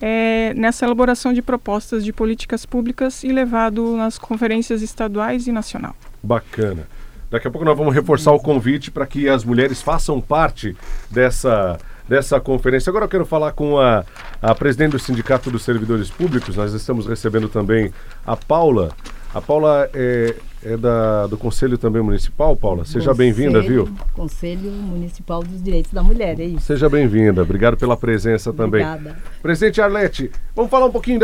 é, 0.00 0.54
nessa 0.54 0.84
elaboração 0.84 1.32
de 1.32 1.42
propostas 1.42 2.04
de 2.04 2.12
políticas 2.12 2.64
públicas 2.64 3.24
e 3.24 3.32
levado 3.32 3.96
nas 3.96 4.16
conferências 4.16 4.80
estaduais 4.80 5.48
e 5.48 5.52
nacional. 5.52 5.96
Bacana. 6.22 6.86
Daqui 7.34 7.48
a 7.48 7.50
pouco 7.50 7.64
nós 7.64 7.76
vamos 7.76 7.92
reforçar 7.92 8.30
o 8.30 8.38
convite 8.38 8.92
para 8.92 9.04
que 9.04 9.28
as 9.28 9.44
mulheres 9.44 9.82
façam 9.82 10.20
parte 10.20 10.76
dessa, 11.10 11.76
dessa 12.08 12.38
conferência. 12.38 12.90
Agora 12.90 13.06
eu 13.06 13.08
quero 13.08 13.26
falar 13.26 13.50
com 13.50 13.76
a, 13.76 14.04
a 14.40 14.54
presidente 14.54 14.92
do 14.92 15.00
Sindicato 15.00 15.50
dos 15.50 15.64
Servidores 15.64 16.08
Públicos. 16.08 16.54
Nós 16.54 16.72
estamos 16.72 17.08
recebendo 17.08 17.48
também 17.48 17.92
a 18.24 18.36
Paula. 18.36 18.92
A 19.34 19.40
Paula 19.40 19.90
é, 19.92 20.32
é 20.64 20.76
da, 20.76 21.26
do 21.26 21.36
Conselho 21.36 21.76
também 21.76 22.02
Municipal, 22.02 22.56
Paula. 22.56 22.84
Seja 22.84 23.12
bem-vinda, 23.12 23.60
viu? 23.60 23.88
Conselho 24.14 24.70
Municipal 24.70 25.42
dos 25.42 25.62
Direitos 25.62 25.92
da 25.92 26.02
Mulher, 26.02 26.40
é 26.40 26.44
isso. 26.44 26.66
Seja 26.66 26.88
bem-vinda. 26.88 27.42
Obrigado 27.42 27.76
pela 27.76 27.96
presença 27.96 28.52
também. 28.52 28.82
Obrigada. 28.84 29.16
Presidente 29.42 29.80
Arlete, 29.80 30.30
vamos 30.56 30.70
falar 30.70 30.86
um 30.86 30.90
pouquinho 30.90 31.20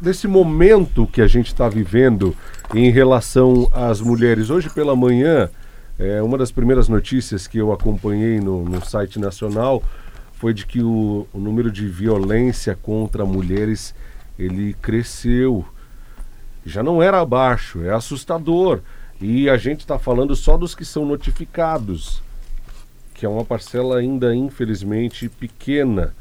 desse 0.00 0.28
momento 0.28 1.06
que 1.06 1.20
a 1.20 1.26
gente 1.26 1.48
está 1.48 1.68
vivendo 1.68 2.34
em 2.72 2.90
relação 2.90 3.68
às 3.72 4.00
mulheres. 4.00 4.50
Hoje 4.50 4.70
pela 4.70 4.94
manhã, 4.94 5.50
é, 5.98 6.22
uma 6.22 6.38
das 6.38 6.52
primeiras 6.52 6.88
notícias 6.88 7.48
que 7.48 7.58
eu 7.58 7.72
acompanhei 7.72 8.40
no, 8.40 8.64
no 8.64 8.84
site 8.84 9.18
nacional 9.18 9.82
foi 10.32 10.54
de 10.54 10.64
que 10.64 10.80
o, 10.80 11.26
o 11.32 11.38
número 11.38 11.70
de 11.72 11.86
violência 11.88 12.78
contra 12.80 13.24
mulheres 13.24 13.94
ele 14.38 14.74
cresceu 14.80 15.64
já 16.64 16.82
não 16.82 17.02
era 17.02 17.20
abaixo, 17.20 17.82
é 17.82 17.90
assustador. 17.92 18.80
E 19.20 19.50
a 19.50 19.56
gente 19.56 19.80
está 19.80 19.98
falando 19.98 20.34
só 20.34 20.56
dos 20.56 20.74
que 20.74 20.84
são 20.84 21.04
notificados, 21.04 22.22
que 23.14 23.26
é 23.26 23.28
uma 23.28 23.44
parcela 23.44 23.98
ainda 23.98 24.34
infelizmente 24.34 25.28
pequena. 25.28 26.14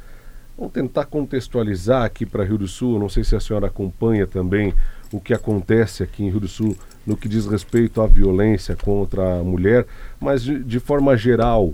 Vamos 0.57 0.73
tentar 0.73 1.05
contextualizar 1.05 2.03
aqui 2.03 2.25
para 2.25 2.43
Rio 2.43 2.57
do 2.57 2.67
Sul. 2.67 2.99
Não 2.99 3.07
sei 3.07 3.23
se 3.23 3.33
a 3.35 3.39
senhora 3.39 3.67
acompanha 3.67 4.27
também 4.27 4.73
o 5.11 5.19
que 5.19 5.33
acontece 5.33 6.03
aqui 6.03 6.23
em 6.23 6.29
Rio 6.29 6.41
do 6.41 6.47
Sul 6.49 6.75
no 7.05 7.15
que 7.15 7.29
diz 7.29 7.45
respeito 7.45 8.01
à 8.01 8.07
violência 8.07 8.75
contra 8.75 9.39
a 9.39 9.43
mulher, 9.43 9.85
mas 10.19 10.43
de, 10.43 10.61
de 10.61 10.79
forma 10.79 11.15
geral. 11.15 11.73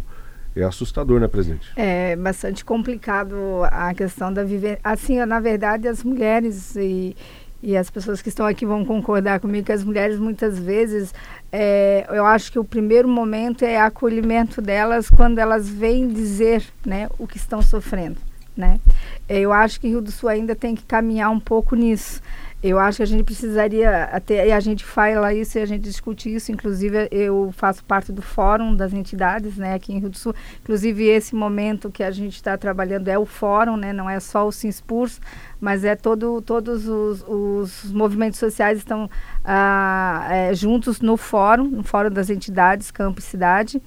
É 0.55 0.63
assustador, 0.63 1.19
né, 1.19 1.27
presidente? 1.27 1.69
É 1.75 2.15
bastante 2.15 2.63
complicado 2.63 3.35
a 3.69 3.93
questão 3.93 4.31
da 4.31 4.41
viver. 4.41 4.79
Assim, 4.81 5.17
na 5.25 5.41
verdade, 5.41 5.85
as 5.85 6.01
mulheres 6.01 6.77
e, 6.77 7.13
e 7.61 7.75
as 7.75 7.89
pessoas 7.89 8.21
que 8.21 8.29
estão 8.29 8.45
aqui 8.45 8.65
vão 8.65 8.85
concordar 8.85 9.39
comigo 9.39 9.65
que 9.65 9.71
as 9.71 9.83
mulheres 9.83 10.19
muitas 10.19 10.59
vezes 10.59 11.13
é, 11.51 12.05
eu 12.09 12.25
acho 12.25 12.51
que 12.51 12.59
o 12.59 12.63
primeiro 12.63 13.07
momento 13.07 13.63
é 13.63 13.79
acolhimento 13.79 14.61
delas 14.61 15.09
quando 15.09 15.39
elas 15.39 15.69
vêm 15.69 16.07
dizer 16.07 16.63
né, 16.85 17.09
o 17.17 17.25
que 17.25 17.37
estão 17.37 17.61
sofrendo. 17.61 18.17
Né? 18.55 18.79
Eu 19.27 19.51
acho 19.51 19.79
que 19.81 19.87
Rio 19.87 20.01
do 20.01 20.11
Sul 20.11 20.29
ainda 20.29 20.55
tem 20.55 20.75
que 20.75 20.83
caminhar 20.83 21.29
um 21.29 21.39
pouco 21.39 21.75
nisso. 21.75 22.21
Eu 22.63 22.79
acho 22.79 22.97
que 22.97 23.03
a 23.03 23.05
gente 23.05 23.23
precisaria, 23.23 24.05
até, 24.05 24.47
e 24.47 24.51
a 24.51 24.59
gente 24.59 24.83
fala 24.83 25.31
isso 25.33 25.57
e 25.57 25.61
a 25.61 25.67
gente 25.67 25.83
discute 25.83 26.33
isso, 26.33 26.51
inclusive 26.51 27.07
eu 27.11 27.53
faço 27.55 27.83
parte 27.83 28.11
do 28.11 28.23
fórum 28.23 28.75
das 28.75 28.91
entidades 28.91 29.55
né, 29.55 29.75
aqui 29.75 29.93
em 29.93 29.99
Rio 29.99 30.09
do 30.09 30.17
Sul. 30.17 30.33
Inclusive 30.63 31.05
esse 31.05 31.35
momento 31.35 31.91
que 31.91 32.01
a 32.01 32.09
gente 32.09 32.35
está 32.35 32.57
trabalhando 32.57 33.07
é 33.07 33.19
o 33.19 33.25
fórum, 33.25 33.77
né, 33.77 33.93
não 33.93 34.09
é 34.09 34.19
só 34.19 34.47
o 34.47 34.51
Sinspurs, 34.51 35.21
mas 35.59 35.83
é 35.83 35.95
todo, 35.95 36.41
todos 36.41 36.87
os, 36.87 37.23
os 37.27 37.91
movimentos 37.91 38.39
sociais 38.39 38.77
estão 38.77 39.09
ah, 39.43 40.27
é, 40.29 40.53
juntos 40.53 41.01
no 41.01 41.17
fórum, 41.17 41.65
no 41.65 41.83
fórum 41.83 42.09
das 42.09 42.29
entidades, 42.29 42.91
campo 42.91 43.19
e 43.19 43.23
cidade, 43.23 43.81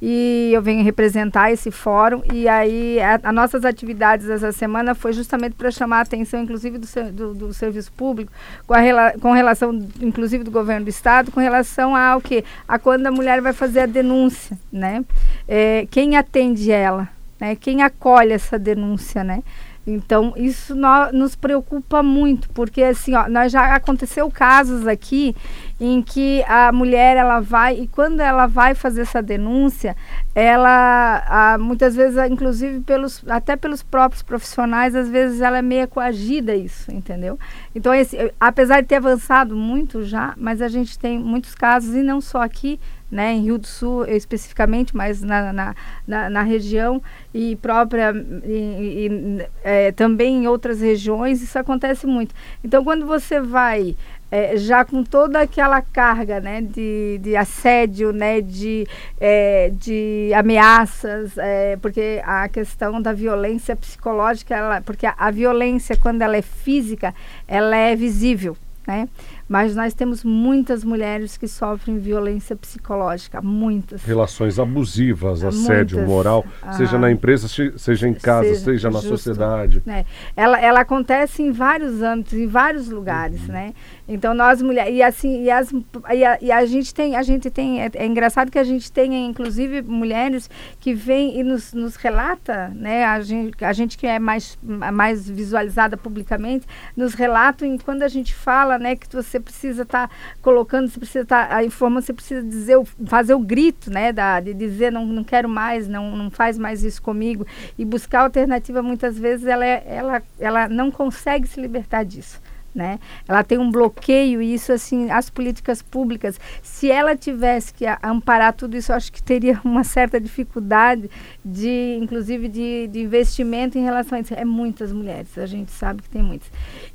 e 0.00 0.50
eu 0.52 0.60
venho 0.62 0.84
representar 0.84 1.50
esse 1.50 1.70
fórum, 1.70 2.22
e 2.32 2.46
aí 2.48 2.98
as 3.00 3.34
nossas 3.34 3.64
atividades 3.64 4.28
essa 4.28 4.52
semana 4.52 4.94
foi 4.94 5.12
justamente 5.12 5.54
para 5.54 5.70
chamar 5.70 5.98
a 5.98 6.02
atenção, 6.02 6.42
inclusive 6.42 6.78
do, 6.78 7.12
do, 7.12 7.34
do 7.34 7.54
serviço 7.54 7.90
público, 7.92 8.32
com, 8.66 8.74
com 9.20 9.32
relação, 9.32 9.72
inclusive 10.00 10.44
do 10.44 10.50
governo 10.50 10.84
do 10.84 10.90
estado, 10.90 11.30
com 11.32 11.40
relação 11.40 11.96
ao 11.96 12.20
que? 12.20 12.44
A 12.68 12.78
quando 12.78 13.06
a 13.06 13.10
mulher 13.10 13.40
vai 13.40 13.52
fazer 13.52 13.80
a 13.80 13.86
denúncia, 13.86 14.58
né? 14.72 15.04
É, 15.48 15.86
quem 15.90 16.16
atende 16.16 16.70
ela? 16.70 17.08
Né? 17.40 17.56
Quem 17.56 17.82
acolhe 17.82 18.32
essa 18.32 18.58
denúncia, 18.58 19.24
né? 19.24 19.42
Então, 19.86 20.32
isso 20.36 20.74
no, 20.74 21.12
nos 21.12 21.36
preocupa 21.36 22.02
muito, 22.02 22.48
porque 22.50 22.82
assim, 22.82 23.14
ó, 23.14 23.28
nós 23.28 23.52
já 23.52 23.74
aconteceu 23.74 24.30
casos 24.30 24.86
aqui 24.86 25.36
em 25.78 26.00
que 26.00 26.42
a 26.44 26.72
mulher 26.72 27.16
ela 27.18 27.40
vai 27.40 27.80
e 27.80 27.88
quando 27.88 28.20
ela 28.20 28.46
vai 28.46 28.74
fazer 28.74 29.02
essa 29.02 29.20
denúncia, 29.20 29.94
ela 30.34 31.22
a, 31.26 31.58
muitas 31.58 31.94
vezes, 31.94 32.16
inclusive 32.30 32.80
pelos 32.80 33.22
até 33.28 33.56
pelos 33.56 33.82
próprios 33.82 34.22
profissionais, 34.22 34.94
às 34.94 35.08
vezes 35.08 35.42
ela 35.42 35.58
é 35.58 35.62
meio 35.62 35.86
coagida 35.86 36.54
isso, 36.54 36.90
entendeu? 36.90 37.38
Então, 37.74 37.92
esse, 37.92 38.32
apesar 38.40 38.80
de 38.80 38.88
ter 38.88 38.96
avançado 38.96 39.54
muito 39.54 40.02
já, 40.02 40.32
mas 40.38 40.62
a 40.62 40.68
gente 40.68 40.98
tem 40.98 41.18
muitos 41.18 41.54
casos 41.54 41.94
e 41.94 42.02
não 42.02 42.22
só 42.22 42.42
aqui, 42.42 42.80
né, 43.10 43.32
em 43.32 43.42
Rio 43.42 43.58
do 43.58 43.66
Sul 43.66 44.06
especificamente, 44.06 44.96
mas 44.96 45.22
na, 45.22 45.52
na, 45.52 45.74
na, 46.06 46.30
na 46.30 46.42
região 46.42 47.02
e 47.32 47.56
própria 47.56 48.12
e, 48.44 49.06
e 49.06 49.48
é, 49.62 49.92
também 49.92 50.44
em 50.44 50.46
outras 50.48 50.80
regiões 50.80 51.42
isso 51.42 51.58
acontece 51.58 52.06
muito. 52.06 52.34
Então 52.62 52.82
quando 52.82 53.06
você 53.06 53.40
vai 53.40 53.96
é, 54.34 54.56
já 54.56 54.84
com 54.84 55.04
toda 55.04 55.42
aquela 55.42 55.80
carga 55.80 56.40
né, 56.40 56.60
de, 56.60 57.20
de 57.22 57.36
assédio, 57.36 58.12
né, 58.12 58.40
de, 58.40 58.84
é, 59.20 59.70
de 59.72 60.32
ameaças, 60.34 61.38
é, 61.38 61.76
porque 61.76 62.20
a 62.24 62.48
questão 62.48 63.00
da 63.00 63.12
violência 63.12 63.76
psicológica, 63.76 64.56
ela, 64.56 64.80
porque 64.80 65.06
a, 65.06 65.14
a 65.16 65.30
violência, 65.30 65.96
quando 65.96 66.22
ela 66.22 66.36
é 66.36 66.42
física, 66.42 67.14
ela 67.46 67.76
é 67.76 67.94
visível. 67.94 68.56
Né? 68.86 69.08
Mas 69.48 69.76
nós 69.76 69.94
temos 69.94 70.24
muitas 70.24 70.84
mulheres 70.84 71.36
que 71.36 71.46
sofrem 71.46 71.98
violência 71.98 72.56
psicológica, 72.56 73.42
muitas. 73.42 74.02
Relações 74.02 74.58
abusivas, 74.58 75.44
assédio 75.44 75.98
muitas. 75.98 76.14
moral, 76.14 76.44
ah, 76.62 76.72
seja 76.72 76.98
na 76.98 77.10
empresa, 77.10 77.46
seja 77.76 78.08
em 78.08 78.14
casa, 78.14 78.48
seja, 78.48 78.64
seja 78.64 78.90
na 78.90 79.00
justo, 79.00 79.08
sociedade. 79.08 79.82
Né? 79.84 80.04
Ela, 80.36 80.60
ela 80.60 80.80
acontece 80.80 81.42
em 81.42 81.52
vários 81.52 82.02
âmbitos, 82.02 82.34
em 82.34 82.46
vários 82.46 82.88
lugares, 82.88 83.40
uhum. 83.42 83.52
né? 83.52 83.74
Então 84.06 84.34
nós 84.34 84.60
mulheres 84.60 84.94
e 84.94 85.02
assim 85.02 85.44
e, 85.44 85.50
as, 85.50 85.72
e, 85.72 86.24
a, 86.24 86.38
e 86.40 86.52
a 86.52 86.66
gente 86.66 86.92
tem 86.92 87.16
a 87.16 87.22
gente 87.22 87.50
tem 87.50 87.82
é, 87.82 87.90
é, 87.94 88.06
engraçado 88.06 88.50
que 88.50 88.58
a 88.58 88.64
gente 88.64 88.92
tenha 88.92 89.18
inclusive 89.26 89.80
mulheres 89.80 90.50
que 90.78 90.92
vêm 90.92 91.38
e 91.38 91.42
nos, 91.42 91.72
nos 91.72 91.96
relata, 91.96 92.68
né? 92.74 93.04
A 93.04 93.20
gente, 93.22 93.64
a 93.64 93.72
gente 93.72 93.96
que 93.96 94.06
é 94.06 94.18
mais 94.18 94.58
mais 94.62 95.28
visualizada 95.28 95.96
publicamente 95.96 96.66
nos 96.94 97.14
relata 97.14 97.66
em 97.66 97.78
quando 97.78 98.02
a 98.02 98.08
gente 98.08 98.34
fala, 98.34 98.78
né? 98.78 98.94
Que 98.94 99.06
você 99.10 99.40
precisa 99.44 99.82
estar 99.82 100.08
tá 100.08 100.14
colocando, 100.42 100.88
você 100.88 100.98
precisa 100.98 101.22
estar 101.22 101.48
tá, 101.48 101.56
a 101.56 101.64
informação, 101.64 102.06
você 102.06 102.12
precisa 102.12 102.42
dizer, 102.42 102.76
fazer 103.06 103.34
o 103.34 103.38
grito, 103.38 103.90
né, 103.90 104.12
da, 104.12 104.40
de 104.40 104.52
dizer 104.54 104.90
não, 104.90 105.06
não 105.06 105.22
quero 105.22 105.48
mais, 105.48 105.86
não, 105.86 106.16
não 106.16 106.30
faz 106.30 106.58
mais 106.58 106.82
isso 106.82 107.00
comigo. 107.02 107.46
E 107.78 107.84
buscar 107.84 108.22
alternativa 108.22 108.82
muitas 108.82 109.18
vezes 109.18 109.46
ela, 109.46 109.64
é, 109.64 109.84
ela, 109.86 110.22
ela 110.38 110.68
não 110.68 110.90
consegue 110.90 111.46
se 111.46 111.60
libertar 111.60 112.04
disso 112.04 112.40
né? 112.74 112.98
Ela 113.28 113.44
tem 113.44 113.58
um 113.58 113.70
bloqueio 113.70 114.42
e 114.42 114.52
isso 114.52 114.72
assim, 114.72 115.10
as 115.10 115.30
políticas 115.30 115.80
públicas, 115.80 116.40
se 116.62 116.90
ela 116.90 117.16
tivesse 117.16 117.72
que 117.72 117.84
amparar 118.02 118.52
tudo 118.52 118.76
isso, 118.76 118.92
acho 118.92 119.12
que 119.12 119.22
teria 119.22 119.60
uma 119.64 119.84
certa 119.84 120.20
dificuldade 120.20 121.08
de, 121.44 121.98
inclusive, 122.00 122.48
de, 122.48 122.88
de 122.88 123.00
investimento 123.00 123.78
em 123.78 123.84
relação 123.84 124.18
a 124.18 124.20
isso. 124.20 124.34
É 124.34 124.44
muitas 124.44 124.92
mulheres, 124.92 125.38
a 125.38 125.46
gente 125.46 125.70
sabe 125.70 126.02
que 126.02 126.08
tem 126.08 126.22
muitas. 126.22 126.50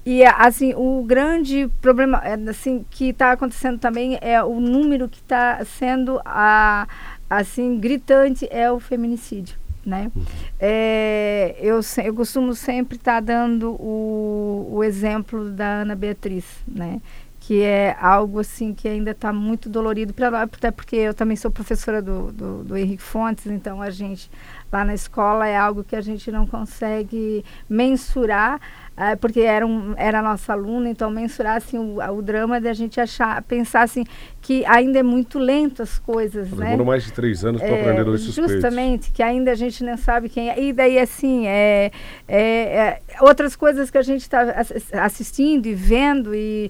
E 0.05 0.23
assim, 0.25 0.73
o 0.75 1.03
grande 1.03 1.69
problema 1.81 2.21
é, 2.23 2.33
assim 2.49 2.85
que 2.89 3.09
está 3.09 3.31
acontecendo 3.31 3.79
também 3.79 4.17
é 4.21 4.43
o 4.43 4.59
número 4.59 5.07
que 5.07 5.19
está 5.19 5.63
sendo 5.63 6.19
a 6.25 6.87
assim 7.29 7.77
gritante 7.77 8.47
é 8.49 8.71
o 8.71 8.79
feminicídio 8.79 9.58
né? 9.85 10.11
É, 10.59 11.55
eu, 11.59 11.79
eu 12.03 12.13
costumo 12.13 12.53
sempre 12.53 12.97
estar 12.97 13.15
tá 13.15 13.19
dando 13.19 13.71
o, 13.71 14.69
o 14.71 14.83
exemplo 14.83 15.49
da 15.51 15.81
Ana 15.81 15.95
Beatriz, 15.95 16.45
né? 16.67 17.01
Que 17.39 17.63
é 17.63 17.97
algo 17.99 18.39
assim 18.39 18.73
que 18.73 18.87
ainda 18.87 19.11
está 19.11 19.33
muito 19.33 19.69
dolorido, 19.69 20.13
pra, 20.13 20.43
até 20.43 20.69
porque 20.69 20.95
eu 20.95 21.13
também 21.13 21.35
sou 21.35 21.49
professora 21.49 22.01
do, 22.01 22.31
do, 22.31 22.63
do 22.63 22.77
Henrique 22.77 23.01
Fontes, 23.01 23.47
então 23.47 23.81
a 23.81 23.89
gente 23.89 24.29
lá 24.71 24.85
na 24.85 24.93
escola 24.93 25.47
é 25.47 25.57
algo 25.57 25.83
que 25.83 25.95
a 25.95 26.01
gente 26.01 26.31
não 26.31 26.45
consegue 26.45 27.43
mensurar 27.67 28.59
é, 28.99 29.15
porque 29.15 29.39
era, 29.39 29.65
um, 29.65 29.93
era 29.95 30.21
nossa 30.21 30.51
aluna, 30.51 30.89
então 30.89 31.09
mensurar 31.09 31.55
assim, 31.55 31.77
o, 31.77 31.99
o 32.17 32.21
drama 32.21 32.59
de 32.59 32.67
a 32.67 32.73
gente 32.73 32.99
achar, 32.99 33.41
pensar 33.43 33.83
assim, 33.83 34.03
que 34.41 34.65
ainda 34.65 34.99
é 34.99 35.03
muito 35.03 35.39
lento 35.39 35.81
as 35.81 35.97
coisas, 35.97 36.51
né? 36.51 36.65
Demorou 36.65 36.87
mais 36.87 37.05
de 37.05 37.13
três 37.13 37.45
anos 37.45 37.61
para 37.61 37.69
é, 37.69 37.79
aprender 37.79 38.03
dois 38.03 38.19
suspeitos. 38.19 38.55
Justamente, 38.55 39.09
que 39.11 39.23
ainda 39.23 39.51
a 39.51 39.55
gente 39.55 39.85
não 39.85 39.95
sabe 39.95 40.27
quem 40.27 40.49
é. 40.49 40.61
E 40.61 40.73
daí, 40.73 40.99
assim, 40.99 41.47
é, 41.47 41.91
é, 42.27 42.41
é 42.41 42.99
outras 43.21 43.55
coisas 43.55 43.89
que 43.89 43.97
a 43.97 44.01
gente 44.01 44.21
está 44.21 44.53
assistindo 45.01 45.65
e 45.65 45.73
vendo 45.73 46.35
e 46.35 46.69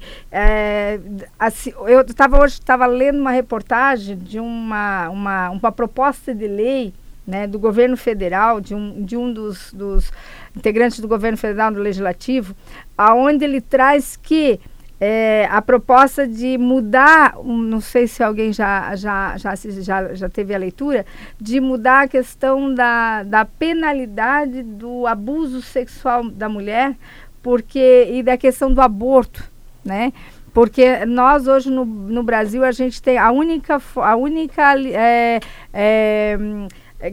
assim, 1.39 1.74
eu 1.88 2.01
estava 2.01 2.43
hoje 2.43 2.53
estava 2.53 2.86
lendo 2.86 3.19
uma 3.19 3.31
reportagem 3.31 4.15
de 4.15 4.39
uma, 4.39 5.09
uma, 5.09 5.50
uma 5.50 5.71
proposta 5.71 6.33
de 6.36 6.48
lei 6.48 6.93
né, 7.29 7.45
do 7.45 7.59
governo 7.59 7.95
federal, 7.95 8.59
de 8.59 8.74
um, 8.74 9.03
de 9.03 9.15
um 9.15 9.31
dos, 9.31 9.71
dos 9.71 10.12
integrantes 10.55 11.00
do 11.00 11.07
governo 11.07 11.38
federal 11.38 11.69
no 11.69 11.79
legislativo, 11.79 12.55
aonde 12.98 13.45
ele 13.45 13.62
traz 13.62 14.17
que 14.17 14.59
é, 15.00 15.48
a 15.50 15.62
proposta 15.62 16.27
de 16.27 16.57
mudar, 16.57 17.36
não 17.41 17.79
sei 17.79 18.07
se 18.07 18.21
alguém 18.21 18.51
já, 18.51 18.95
já, 18.95 19.38
já, 19.38 19.53
já, 19.55 20.13
já 20.13 20.27
teve 20.27 20.53
a 20.53 20.57
leitura, 20.57 21.05
de 21.39 21.62
mudar 21.62 22.01
a 22.01 22.07
questão 22.07 22.74
da, 22.74 23.24
da 23.24 23.45
penalidade 23.45 24.63
do 24.63 25.07
abuso 25.07 25.62
sexual 25.62 26.29
da 26.29 26.50
mulher 26.50 26.95
porque 27.41 28.07
e 28.12 28.21
da 28.21 28.38
questão 28.38 28.74
do 28.74 28.81
aborto, 28.81 29.43
né? 29.86 30.12
Porque 30.53 31.05
nós 31.05 31.48
hoje 31.48 31.69
no, 31.69 31.86
no 31.86 32.24
Brasil 32.24 32.63
a 32.65 32.71
gente 32.71 33.01
tem 33.01 33.17
a 33.17 33.31
única, 33.31 33.81
a 33.95 34.15
única 34.15 34.75
é, 34.91 35.39
é, 35.71 36.38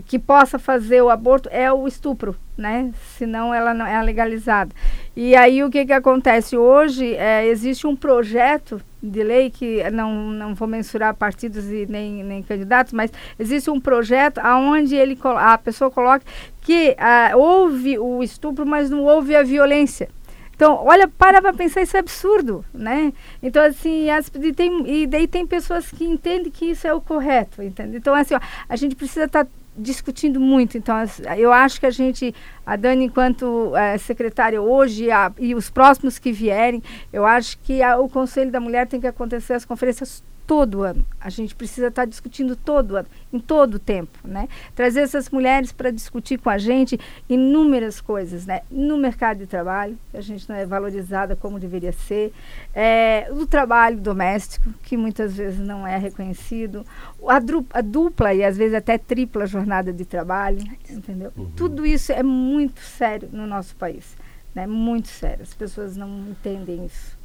que 0.05 0.19
possa 0.19 0.59
fazer 0.59 1.01
o 1.01 1.11
aborto 1.11 1.49
é 1.53 1.73
o 1.73 1.87
estupro, 1.87 2.35
né? 2.57 2.91
Senão 3.17 3.55
ela 3.55 3.73
não 3.73 3.87
é 3.87 4.03
legalizada. 4.03 4.75
E 5.15 5.37
aí 5.37 5.63
o 5.63 5.71
que, 5.71 5.87
que 5.87 5.93
acontece? 5.93 6.57
Hoje 6.57 7.15
é, 7.15 7.47
existe 7.47 7.87
um 7.87 7.95
projeto 7.95 8.81
de 9.01 9.23
lei 9.23 9.49
que 9.51 9.89
não, 9.91 10.13
não 10.31 10.55
vou 10.55 10.67
mensurar 10.67 11.15
partidos 11.15 11.71
e 11.71 11.87
nem, 11.89 12.25
nem 12.25 12.43
candidatos, 12.43 12.93
mas 12.93 13.13
existe 13.39 13.71
um 13.71 13.81
projeto 13.81 14.41
onde 14.45 14.97
ele, 14.97 15.17
a 15.23 15.57
pessoa 15.57 15.91
coloca 15.91 16.25
que 16.63 16.97
ah, 16.99 17.33
houve 17.37 17.99
o 17.99 18.23
estupro, 18.23 18.67
mas 18.67 18.91
não 18.91 19.05
houve 19.05 19.37
a 19.37 19.43
violência. 19.45 20.09
Então, 20.57 20.83
olha, 20.87 21.07
para 21.07 21.43
para 21.43 21.53
pensar, 21.53 21.83
isso 21.83 21.99
é 21.99 22.01
absurdo, 22.01 22.65
né? 22.73 23.13
Então, 23.43 23.63
assim, 23.63 24.09
as, 24.09 24.31
e, 24.35 24.55
tem, 24.55 25.03
e 25.03 25.07
daí 25.07 25.29
tem 25.29 25.47
pessoas 25.47 25.91
que 25.91 26.03
entendem 26.03 26.51
que 26.51 26.65
isso 26.71 26.87
é 26.87 26.95
o 26.95 27.01
correto, 27.01 27.63
entende? 27.63 27.99
Então, 27.99 28.15
assim, 28.15 28.35
ó, 28.35 28.41
a 28.67 28.75
gente 28.75 28.97
precisa 28.97 29.27
estar 29.27 29.45
tá 29.45 29.51
discutindo 29.77 30.41
muito. 30.41 30.79
Então, 30.79 30.97
eu 31.37 31.53
acho 31.53 31.79
que 31.79 31.87
a 31.87 31.91
gente, 31.91 32.35
a 32.65 32.77
Dani, 32.77 33.05
enquanto 33.05 33.77
é, 33.77 33.99
secretária 33.99 34.61
hoje 34.61 35.11
a, 35.11 35.33
e 35.39 35.55
os 35.55 35.71
próximos 35.71 36.19
que 36.19 36.33
vierem, 36.33 36.83
eu 37.13 37.27
acho 37.27 37.59
que 37.59 37.83
a, 37.83 37.99
o 37.99 38.09
Conselho 38.09 38.51
da 38.51 38.61
Mulher 38.61 38.87
tem 38.87 39.01
que 39.01 39.07
acontecer 39.07 39.55
as 39.55 39.65
conferências 39.65 40.25
todo 40.47 40.83
ano. 40.83 41.05
A 41.21 41.29
gente 41.29 41.55
precisa 41.55 41.89
estar 41.89 42.03
tá 42.03 42.07
discutindo 42.07 42.55
todo 42.55 42.97
ano, 42.97 43.09
em 43.33 43.39
todo 43.39 43.75
o 43.75 43.79
tempo, 43.79 44.17
né? 44.25 44.49
Trazer 44.75 45.01
essas 45.01 45.29
mulheres 45.29 45.73
para 45.73 45.91
discutir 45.91 46.39
com 46.39 46.49
a 46.49 46.57
gente 46.57 46.99
inúmeras 47.29 48.01
coisas, 48.01 48.47
né? 48.47 48.63
No 48.71 48.97
mercado 48.97 49.39
de 49.39 49.47
trabalho, 49.47 49.99
que 50.11 50.17
a 50.17 50.21
gente 50.21 50.49
não 50.49 50.57
é 50.57 50.65
valorizada 50.65 51.35
como 51.35 51.59
deveria 51.59 51.93
ser, 51.93 52.33
é, 52.75 53.29
o 53.31 53.47
trabalho 53.47 53.99
doméstico, 53.99 54.73
que 54.83 54.97
muitas 54.97 55.37
vezes 55.37 55.59
não 55.59 55.87
é 55.87 55.99
reconhecido, 55.99 56.87
a, 57.27 57.41
a 57.79 57.81
dupla 57.81 58.33
e 58.33 58.45
às 58.45 58.57
vezes 58.57 58.75
até 58.75 58.97
tripla 58.97 59.47
jornada 59.47 59.93
de 59.93 60.05
trabalho, 60.05 60.63
entendeu? 60.89 61.33
Uhum. 61.37 61.51
Tudo 61.57 61.85
isso 61.85 62.13
é 62.13 62.23
muito 62.23 62.81
sério 62.81 63.29
no 63.33 63.47
nosso 63.47 63.75
país, 63.77 64.17
né? 64.55 64.67
Muito 64.67 65.09
sério. 65.09 65.43
As 65.43 65.55
pessoas 65.55 65.97
não 65.97 66.09
entendem 66.31 66.85
isso. 66.85 67.16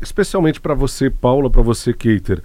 Especialmente 0.00 0.60
para 0.60 0.74
você, 0.74 1.08
Paula, 1.08 1.48
para 1.48 1.62
você, 1.62 1.94
Keiter, 1.94 2.42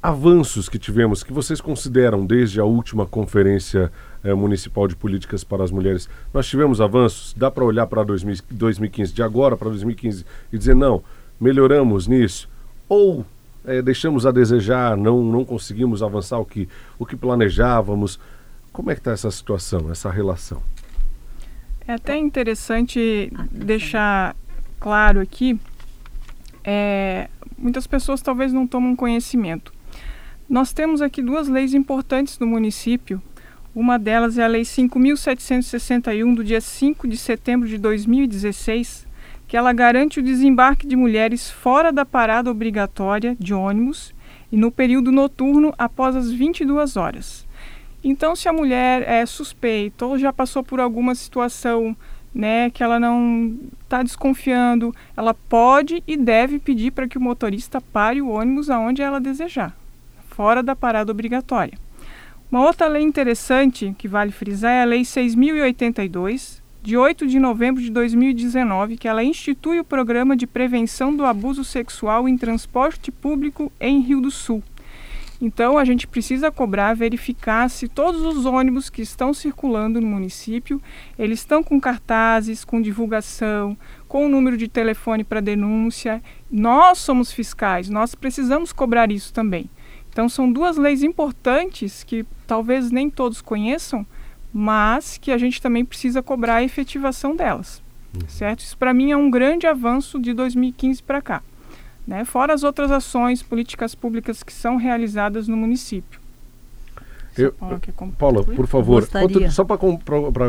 avanços 0.00 0.68
que 0.68 0.78
tivemos, 0.78 1.24
que 1.24 1.32
vocês 1.32 1.60
consideram 1.60 2.24
desde 2.24 2.60
a 2.60 2.64
última 2.64 3.04
conferência 3.04 3.90
eh, 4.22 4.32
municipal 4.34 4.86
de 4.86 4.94
políticas 4.94 5.42
para 5.42 5.64
as 5.64 5.70
mulheres? 5.72 6.08
Nós 6.32 6.46
tivemos 6.46 6.80
avanços? 6.80 7.34
Dá 7.36 7.50
para 7.50 7.64
olhar 7.64 7.86
para 7.86 8.04
2015, 8.04 9.12
de 9.12 9.22
agora 9.22 9.56
para 9.56 9.68
2015, 9.70 10.24
e 10.52 10.58
dizer, 10.58 10.76
não, 10.76 11.02
melhoramos 11.40 12.06
nisso? 12.06 12.48
Ou 12.88 13.26
eh, 13.64 13.82
deixamos 13.82 14.24
a 14.24 14.30
desejar, 14.30 14.96
não, 14.96 15.22
não 15.24 15.44
conseguimos 15.44 16.02
avançar 16.02 16.38
o 16.38 16.44
que, 16.44 16.68
o 16.98 17.04
que 17.04 17.16
planejávamos? 17.16 18.20
Como 18.72 18.90
é 18.90 18.94
que 18.94 19.00
está 19.00 19.10
essa 19.10 19.30
situação, 19.30 19.90
essa 19.90 20.10
relação? 20.10 20.62
É 21.86 21.94
até 21.94 22.16
interessante 22.16 23.32
deixar 23.50 24.36
claro 24.78 25.20
aqui 25.20 25.58
é, 26.64 27.28
muitas 27.58 27.86
pessoas 27.86 28.22
talvez 28.22 28.52
não 28.52 28.66
tomam 28.66 28.96
conhecimento. 28.96 29.72
Nós 30.48 30.72
temos 30.72 31.00
aqui 31.00 31.22
duas 31.22 31.48
leis 31.48 31.74
importantes 31.74 32.38
no 32.38 32.46
município. 32.46 33.22
Uma 33.74 33.98
delas 33.98 34.36
é 34.36 34.44
a 34.44 34.46
Lei 34.46 34.62
5.761, 34.62 36.34
do 36.34 36.44
dia 36.44 36.60
5 36.60 37.08
de 37.08 37.16
setembro 37.16 37.66
de 37.66 37.78
2016, 37.78 39.06
que 39.48 39.56
ela 39.56 39.72
garante 39.72 40.20
o 40.20 40.22
desembarque 40.22 40.86
de 40.86 40.94
mulheres 40.94 41.50
fora 41.50 41.90
da 41.90 42.04
parada 42.04 42.50
obrigatória 42.50 43.34
de 43.38 43.54
ônibus 43.54 44.14
e 44.50 44.56
no 44.56 44.70
período 44.70 45.10
noturno 45.10 45.72
após 45.78 46.14
as 46.14 46.30
22 46.30 46.96
horas. 46.96 47.46
Então, 48.04 48.34
se 48.34 48.48
a 48.48 48.52
mulher 48.52 49.08
é 49.08 49.24
suspeita 49.24 50.04
ou 50.04 50.18
já 50.18 50.32
passou 50.32 50.62
por 50.62 50.80
alguma 50.80 51.14
situação 51.14 51.96
né, 52.34 52.70
que 52.70 52.82
ela 52.82 52.98
não 52.98 53.56
está 53.82 54.02
desconfiando, 54.02 54.94
ela 55.16 55.34
pode 55.34 56.02
e 56.06 56.16
deve 56.16 56.58
pedir 56.58 56.90
para 56.90 57.06
que 57.06 57.18
o 57.18 57.20
motorista 57.20 57.80
pare 57.80 58.22
o 58.22 58.30
ônibus 58.30 58.70
aonde 58.70 59.02
ela 59.02 59.20
desejar, 59.20 59.76
fora 60.30 60.62
da 60.62 60.74
parada 60.74 61.12
obrigatória. 61.12 61.78
Uma 62.50 62.64
outra 62.66 62.86
lei 62.86 63.02
interessante 63.02 63.94
que 63.96 64.06
vale 64.06 64.30
frisar 64.30 64.72
é 64.72 64.82
a 64.82 64.84
Lei 64.84 65.02
6.082, 65.02 66.60
de 66.82 66.96
8 66.96 67.26
de 67.26 67.38
novembro 67.38 67.80
de 67.80 67.90
2019, 67.90 68.96
que 68.96 69.06
ela 69.06 69.22
institui 69.22 69.78
o 69.78 69.84
Programa 69.84 70.36
de 70.36 70.46
Prevenção 70.46 71.14
do 71.14 71.24
Abuso 71.24 71.64
Sexual 71.64 72.28
em 72.28 72.36
Transporte 72.36 73.10
Público 73.12 73.72
em 73.80 74.00
Rio 74.00 74.20
do 74.20 74.30
Sul. 74.30 74.62
Então 75.44 75.76
a 75.76 75.84
gente 75.84 76.06
precisa 76.06 76.52
cobrar, 76.52 76.94
verificar 76.94 77.68
se 77.68 77.88
todos 77.88 78.22
os 78.22 78.46
ônibus 78.46 78.88
que 78.88 79.02
estão 79.02 79.34
circulando 79.34 80.00
no 80.00 80.06
município, 80.06 80.80
eles 81.18 81.40
estão 81.40 81.64
com 81.64 81.80
cartazes, 81.80 82.64
com 82.64 82.80
divulgação, 82.80 83.76
com 84.06 84.24
o 84.24 84.28
número 84.28 84.56
de 84.56 84.68
telefone 84.68 85.24
para 85.24 85.40
denúncia. 85.40 86.22
Nós 86.48 86.98
somos 86.98 87.32
fiscais, 87.32 87.90
nós 87.90 88.14
precisamos 88.14 88.72
cobrar 88.72 89.10
isso 89.10 89.32
também. 89.32 89.68
Então 90.10 90.28
são 90.28 90.50
duas 90.50 90.76
leis 90.76 91.02
importantes 91.02 92.04
que 92.04 92.24
talvez 92.46 92.92
nem 92.92 93.10
todos 93.10 93.42
conheçam, 93.42 94.06
mas 94.52 95.18
que 95.18 95.32
a 95.32 95.38
gente 95.38 95.60
também 95.60 95.84
precisa 95.84 96.22
cobrar 96.22 96.56
a 96.56 96.62
efetivação 96.62 97.34
delas. 97.34 97.82
Uhum. 98.14 98.28
Certo? 98.28 98.60
Isso 98.60 98.78
para 98.78 98.94
mim 98.94 99.10
é 99.10 99.16
um 99.16 99.28
grande 99.28 99.66
avanço 99.66 100.20
de 100.20 100.32
2015 100.32 101.02
para 101.02 101.20
cá 101.20 101.42
né? 102.06 102.24
fora 102.24 102.52
as 102.52 102.62
outras 102.62 102.90
ações, 102.90 103.42
políticas 103.42 103.94
públicas 103.94 104.42
que 104.42 104.52
são 104.52 104.76
realizadas 104.76 105.48
no 105.48 105.56
município. 105.56 106.20
Eu, 107.36 107.54
Paula, 108.18 108.44
por 108.44 108.66
favor, 108.66 109.08
outro, 109.22 109.50
só 109.50 109.64
para 109.64 109.78
com, 109.78 109.98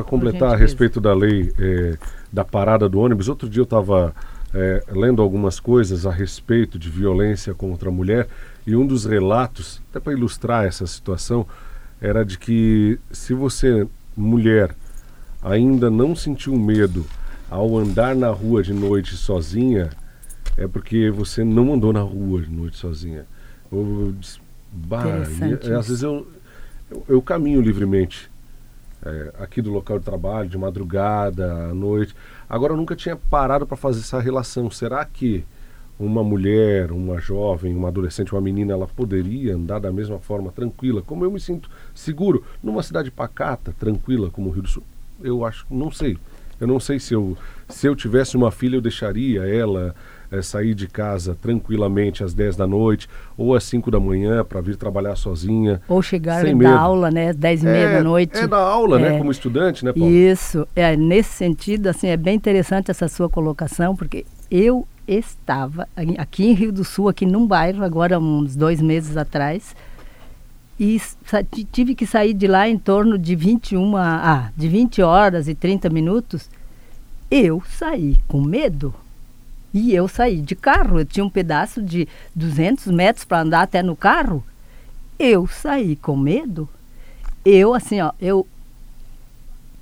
completar 0.05 0.53
a 0.53 0.55
respeito 0.57 0.99
da 0.99 1.13
lei 1.13 1.53
é, 1.57 1.97
da 2.31 2.43
parada 2.43 2.89
do 2.89 2.99
ônibus, 2.99 3.29
outro 3.29 3.47
dia 3.47 3.61
eu 3.61 3.63
estava 3.63 4.13
é, 4.53 4.83
lendo 4.91 5.21
algumas 5.21 5.61
coisas 5.61 6.05
a 6.05 6.11
respeito 6.11 6.77
de 6.77 6.89
violência 6.89 7.53
contra 7.53 7.87
a 7.87 7.91
mulher 7.91 8.27
e 8.67 8.75
um 8.75 8.85
dos 8.85 9.05
relatos, 9.05 9.81
até 9.89 9.99
para 9.99 10.11
ilustrar 10.11 10.65
essa 10.65 10.85
situação, 10.85 11.47
era 12.01 12.25
de 12.25 12.37
que 12.37 12.99
se 13.11 13.33
você, 13.33 13.87
mulher, 14.15 14.75
ainda 15.41 15.89
não 15.89 16.13
sentiu 16.15 16.53
medo 16.57 17.05
ao 17.49 17.77
andar 17.77 18.13
na 18.15 18.29
rua 18.29 18.61
de 18.61 18.73
noite 18.73 19.15
sozinha, 19.15 19.89
é 20.57 20.67
porque 20.67 21.09
você 21.09 21.43
não 21.43 21.73
andou 21.73 21.91
na 21.91 22.01
rua 22.01 22.41
de 22.41 22.49
noite 22.49 22.77
sozinha. 22.77 23.25
Eu, 23.71 24.13
bah, 24.71 25.03
e, 25.05 25.69
é, 25.69 25.75
às 25.75 25.87
vezes 25.87 26.03
eu, 26.03 26.27
eu, 26.89 27.05
eu 27.07 27.21
caminho 27.21 27.61
livremente 27.61 28.29
é, 29.05 29.33
aqui 29.39 29.61
do 29.61 29.71
local 29.71 29.99
de 29.99 30.05
trabalho, 30.05 30.49
de 30.49 30.57
madrugada, 30.57 31.69
à 31.69 31.73
noite. 31.73 32.15
Agora 32.49 32.73
eu 32.73 32.77
nunca 32.77 32.95
tinha 32.95 33.15
parado 33.15 33.65
para 33.65 33.75
fazer 33.75 33.99
essa 33.99 34.19
relação. 34.19 34.69
Será 34.69 35.03
que 35.03 35.43
uma 35.99 36.23
mulher, 36.23 36.91
uma 36.91 37.19
jovem, 37.19 37.75
uma 37.75 37.87
adolescente, 37.87 38.31
uma 38.31 38.41
menina, 38.41 38.73
ela 38.73 38.87
poderia 38.87 39.55
andar 39.55 39.79
da 39.79 39.91
mesma 39.91 40.19
forma 40.19 40.51
tranquila, 40.51 41.01
como 41.01 41.23
eu 41.23 41.31
me 41.31 41.39
sinto 41.39 41.69
seguro 41.93 42.43
numa 42.63 42.81
cidade 42.81 43.11
pacata, 43.11 43.73
tranquila 43.79 44.29
como 44.29 44.49
o 44.49 44.51
Rio 44.51 44.63
do 44.63 44.69
Sul? 44.69 44.83
Eu 45.21 45.45
acho, 45.45 45.65
não 45.69 45.91
sei. 45.91 46.17
Eu 46.59 46.67
não 46.67 46.79
sei 46.79 46.99
se 46.99 47.13
eu, 47.13 47.37
se 47.67 47.87
eu 47.87 47.95
tivesse 47.95 48.37
uma 48.37 48.51
filha, 48.51 48.75
eu 48.77 48.81
deixaria 48.81 49.45
ela 49.45 49.93
é, 50.33 50.41
sair 50.41 50.73
de 50.73 50.87
casa 50.87 51.37
tranquilamente 51.39 52.23
às 52.23 52.33
10 52.33 52.55
da 52.55 52.65
noite 52.65 53.07
ou 53.37 53.55
às 53.55 53.63
5 53.65 53.91
da 53.91 53.99
manhã 53.99 54.43
para 54.43 54.59
vir 54.61 54.75
trabalhar 54.75 55.15
sozinha. 55.15 55.79
Ou 55.87 56.01
chegar 56.01 56.43
da 56.43 56.79
aula, 56.79 57.11
né, 57.11 57.29
às 57.29 57.35
10 57.35 57.61
e 57.61 57.65
meia 57.65 57.85
é, 57.85 57.93
da 57.97 58.03
noite. 58.03 58.37
É 58.37 58.47
da 58.47 58.57
aula, 58.57 58.97
né, 58.97 59.07
é. 59.07 59.11
né, 59.11 59.17
como 59.19 59.31
estudante, 59.31 59.85
né, 59.85 59.93
Paulo? 59.93 60.09
Isso, 60.11 60.67
é, 60.75 60.97
nesse 60.97 61.29
sentido, 61.29 61.87
assim, 61.87 62.07
é 62.07 62.17
bem 62.17 62.35
interessante 62.35 62.89
essa 62.89 63.07
sua 63.07 63.29
colocação, 63.29 63.95
porque 63.95 64.25
eu 64.49 64.87
estava 65.07 65.87
aqui 66.17 66.45
em 66.47 66.53
Rio 66.53 66.71
do 66.71 66.83
Sul, 66.83 67.09
aqui 67.09 67.25
num 67.25 67.45
bairro, 67.45 67.83
agora 67.83 68.17
uns 68.17 68.55
dois 68.55 68.81
meses 68.81 69.15
atrás, 69.17 69.75
e 70.79 70.99
tive 71.71 71.93
que 71.93 72.07
sair 72.07 72.33
de 72.33 72.47
lá 72.47 72.67
em 72.67 72.77
torno 72.77 73.17
de 73.17 73.35
21, 73.35 73.95
ah, 73.95 74.51
de 74.57 74.67
20 74.67 75.01
horas 75.03 75.47
e 75.47 75.53
30 75.53 75.89
minutos. 75.89 76.49
Eu 77.29 77.61
saí 77.67 78.17
com 78.27 78.41
medo 78.41 78.93
e 79.73 79.93
eu 79.93 80.07
saí 80.07 80.39
de 80.39 80.55
carro, 80.55 80.99
eu 80.99 81.05
tinha 81.05 81.25
um 81.25 81.29
pedaço 81.29 81.81
de 81.81 82.07
200 82.35 82.87
metros 82.87 83.25
para 83.25 83.41
andar 83.41 83.61
até 83.63 83.81
no 83.81 83.95
carro. 83.95 84.43
Eu 85.17 85.47
saí 85.47 85.95
com 85.95 86.15
medo. 86.15 86.69
eu, 87.43 87.73
assim, 87.73 87.99
ó, 87.99 88.11
eu 88.21 88.47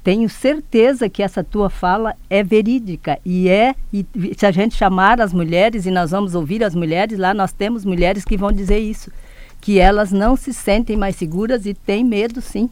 tenho 0.03 0.29
certeza 0.29 1.09
que 1.09 1.21
essa 1.21 1.43
tua 1.43 1.69
fala 1.69 2.15
é 2.29 2.43
verídica 2.43 3.19
e 3.23 3.47
é 3.49 3.75
e 3.93 4.05
se 4.35 4.45
a 4.45 4.51
gente 4.51 4.75
chamar 4.75 5.21
as 5.21 5.31
mulheres 5.31 5.85
e 5.85 5.91
nós 5.91 6.09
vamos 6.09 6.33
ouvir 6.33 6.63
as 6.63 6.73
mulheres 6.73 7.19
lá 7.19 7.35
nós 7.35 7.53
temos 7.53 7.85
mulheres 7.85 8.25
que 8.25 8.35
vão 8.35 8.51
dizer 8.51 8.79
isso 8.79 9.11
que 9.59 9.77
elas 9.77 10.11
não 10.11 10.35
se 10.35 10.53
sentem 10.53 10.97
mais 10.97 11.15
seguras 11.15 11.67
e 11.67 11.75
têm 11.75 12.03
medo 12.03 12.41
sim 12.41 12.67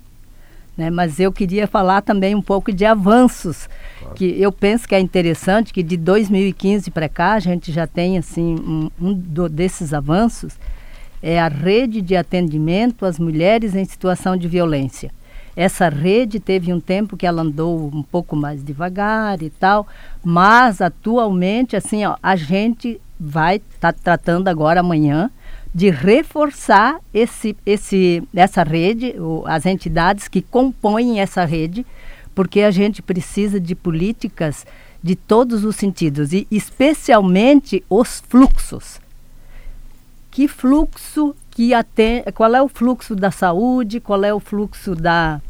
né? 0.80 0.90
mas 0.90 1.20
eu 1.20 1.32
queria 1.32 1.68
falar 1.68 2.02
também 2.02 2.34
um 2.34 2.42
pouco 2.42 2.72
de 2.72 2.86
avanços 2.86 3.68
claro. 4.00 4.16
que 4.16 4.42
eu 4.42 4.52
penso 4.52 4.88
que 4.88 4.96
é 4.96 5.00
interessante 5.00 5.74
que 5.74 5.84
de 5.84 5.98
2015 5.98 6.90
para 6.90 7.10
cá 7.10 7.34
a 7.34 7.40
gente 7.40 7.72
já 7.72 7.86
tem 7.86 8.18
assim 8.18 8.56
um, 8.56 8.90
um 9.00 9.14
do, 9.14 9.50
desses 9.50 9.94
avanços 9.94 10.58
é 11.22 11.38
a 11.38 11.50
rede 11.50 12.02
de 12.02 12.16
atendimento 12.16 13.06
às 13.06 13.20
mulheres 13.20 13.76
em 13.76 13.84
situação 13.84 14.38
de 14.38 14.48
violência 14.48 15.12
essa 15.56 15.90
rede 15.90 16.40
teve 16.40 16.72
um 16.72 16.80
tempo 16.80 17.18
que 17.18 17.28
ela 17.28 17.42
andou 17.42 17.92
um 17.94 18.02
pouco 18.02 18.34
mais 18.34 18.64
devagar 18.64 19.42
e 19.44 19.50
tal, 19.50 19.86
mas 20.24 20.80
atualmente, 20.80 21.76
assim, 21.76 22.06
ó, 22.06 22.16
a 22.24 22.38
gente 22.38 23.02
vai 23.20 23.58
estar 23.58 23.92
tá 23.92 24.00
tratando 24.02 24.48
agora 24.48 24.80
amanhã 24.80 25.30
de 25.74 25.90
reforçar 25.90 27.00
esse, 27.14 27.56
esse, 27.66 28.24
essa 28.36 28.64
rede, 28.64 29.16
as 29.46 29.66
entidades 29.66 30.28
que 30.28 30.42
compõem 30.42 31.20
essa 31.20 31.46
rede, 31.46 31.86
porque 32.34 32.62
a 32.62 32.72
gente 32.72 33.02
precisa 33.02 33.60
de 33.60 33.76
políticas 33.76 34.66
de 35.02 35.16
todos 35.16 35.64
os 35.64 35.76
sentidos 35.76 36.34
e 36.34 36.48
especialmente 36.50 37.84
os 37.90 38.22
fluxos. 38.28 39.00
Que 40.32 40.48
fluxo 40.48 41.36
que 41.52 41.74
atende, 41.74 42.32
qual 42.32 42.54
é 42.56 42.62
o 42.62 42.68
fluxo 42.68 43.16
da 43.16 43.32
saúde, 43.32 44.00
qual 44.00 44.24
é 44.24 44.34
o 44.34 44.40
fluxo 44.40 44.96
da 44.96 45.42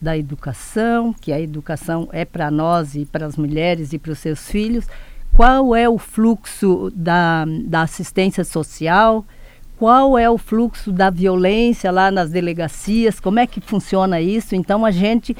da 0.00 0.16
educação, 0.16 1.12
que 1.12 1.32
a 1.32 1.40
educação 1.40 2.08
é 2.12 2.24
para 2.24 2.50
nós 2.50 2.94
e 2.94 3.04
para 3.04 3.26
as 3.26 3.36
mulheres 3.36 3.92
e 3.92 3.98
para 3.98 4.12
os 4.12 4.18
seus 4.18 4.48
filhos, 4.48 4.86
qual 5.34 5.74
é 5.74 5.88
o 5.88 5.98
fluxo 5.98 6.90
da, 6.94 7.44
da 7.64 7.82
assistência 7.82 8.44
social, 8.44 9.24
qual 9.78 10.18
é 10.18 10.28
o 10.28 10.36
fluxo 10.36 10.90
da 10.90 11.08
violência 11.08 11.90
lá 11.90 12.10
nas 12.10 12.30
delegacias, 12.30 13.20
como 13.20 13.38
é 13.38 13.46
que 13.46 13.60
funciona 13.60 14.20
isso. 14.20 14.56
Então 14.56 14.84
a 14.84 14.90
gente 14.90 15.36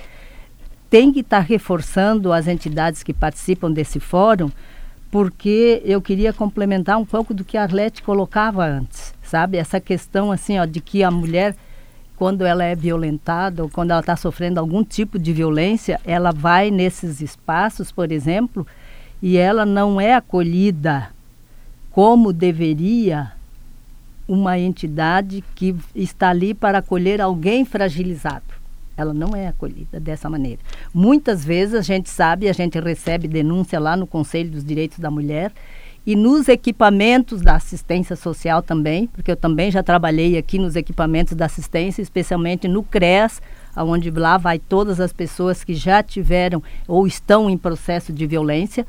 tem 0.89 1.13
que 1.13 1.21
estar 1.21 1.39
tá 1.39 1.43
reforçando 1.43 2.33
as 2.33 2.47
entidades 2.47 3.03
que 3.03 3.13
participam 3.13 3.71
desse 3.71 3.99
fórum, 3.99 4.51
porque 5.11 5.83
eu 5.85 6.01
queria 6.01 6.33
complementar 6.33 6.99
um 6.99 7.05
pouco 7.05 7.35
do 7.35 7.45
que 7.45 7.57
a 7.57 7.63
Arlete 7.63 8.03
colocava 8.03 8.65
antes, 8.65 9.13
sabe? 9.23 9.59
Essa 9.59 9.81
questão 9.81 10.31
assim, 10.31 10.59
ó, 10.59 10.65
de 10.65 10.81
que 10.81 11.03
a 11.03 11.11
mulher 11.11 11.57
quando 12.19 12.45
ela 12.45 12.65
é 12.65 12.75
violentada 12.75 13.63
ou 13.63 13.71
quando 13.71 13.93
ela 13.93 14.01
está 14.01 14.17
sofrendo 14.17 14.59
algum 14.59 14.83
tipo 14.83 15.21
de 15.21 15.33
violência, 15.33 16.01
ela 16.05 16.33
vai 16.33 16.69
nesses 16.69 17.21
espaços, 17.21 17.93
por 17.93 18.11
exemplo, 18.11 18.67
e 19.23 19.37
ela 19.37 19.67
não 19.67 20.01
é 20.01 20.15
acolhida 20.15 21.11
como 21.91 22.33
deveria 22.33 23.33
uma 24.27 24.59
entidade 24.59 25.43
que 25.55 25.75
está 25.95 26.29
ali 26.29 26.53
para 26.53 26.79
acolher 26.79 27.21
alguém 27.21 27.65
fragilizado. 27.65 28.45
Ela 28.97 29.15
não 29.15 29.35
é 29.35 29.49
acolhida 29.49 29.99
dessa 29.99 30.29
maneira. 30.29 30.61
Muitas 30.93 31.45
vezes 31.45 31.75
a 31.75 31.83
gente 31.83 32.11
sabe, 32.11 32.49
a 32.49 32.53
gente 32.53 32.79
recebe 32.79 33.27
denúncia 33.27 33.79
lá 33.81 33.97
no 33.97 34.07
Conselho 34.07 34.51
dos 34.51 34.65
Direitos 34.65 34.99
da 34.99 35.11
Mulher 35.11 35.53
e 36.05 36.17
nos 36.17 36.49
equipamentos 36.49 37.41
da 37.41 37.57
assistência 37.57 38.17
social 38.17 38.63
também, 38.63 39.07
porque 39.07 39.31
eu 39.31 39.37
também 39.37 39.71
já 39.71 39.83
trabalhei 39.83 40.37
aqui 40.37 40.59
nos 40.59 40.75
equipamentos 40.75 41.35
da 41.37 41.47
assistência, 41.47 42.03
especialmente 42.03 42.67
no 42.67 42.83
CREAS, 42.83 43.41
onde 43.77 44.11
lá 44.11 44.37
vai 44.37 44.59
todas 44.59 45.01
as 45.01 45.13
pessoas 45.13 45.63
que 45.63 45.75
já 45.75 46.03
tiveram 46.03 46.63
ou 46.87 47.07
estão 47.07 47.49
em 47.49 47.57
processo 47.57 48.13
de 48.13 48.27
violência, 48.27 48.87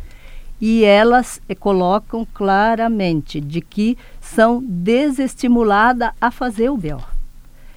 e 0.61 0.83
elas 0.83 1.41
eh, 1.47 1.55
colocam 1.55 2.27
claramente 2.33 3.39
de 3.39 3.61
que 3.61 3.97
são 4.19 4.63
desestimuladas 4.63 6.11
a 6.19 6.31
fazer 6.31 6.69
o 6.69 6.77
BO. 6.77 7.01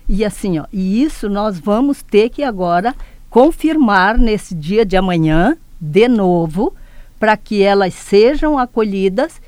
E 0.08 0.24
assim, 0.24 0.58
ó, 0.58 0.66
e 0.72 1.02
isso 1.02 1.28
nós 1.28 1.58
vamos 1.58 2.02
ter 2.02 2.28
que 2.28 2.42
agora 2.42 2.94
confirmar 3.30 4.18
nesse 4.18 4.54
dia 4.54 4.84
de 4.84 4.96
amanhã, 4.96 5.56
de 5.80 6.08
novo, 6.08 6.74
para 7.18 7.36
que 7.36 7.62
elas 7.62 7.94
sejam 7.94 8.58
acolhidas 8.58 9.40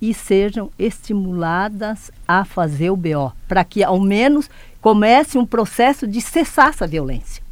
e 0.00 0.12
sejam 0.12 0.70
estimuladas 0.78 2.10
a 2.26 2.44
fazer 2.44 2.90
o 2.90 2.96
BO, 2.96 3.32
para 3.46 3.62
que 3.64 3.84
ao 3.84 4.00
menos 4.00 4.50
comece 4.80 5.38
um 5.38 5.46
processo 5.46 6.06
de 6.06 6.20
cessar 6.20 6.70
essa 6.70 6.86
violência. 6.86 7.42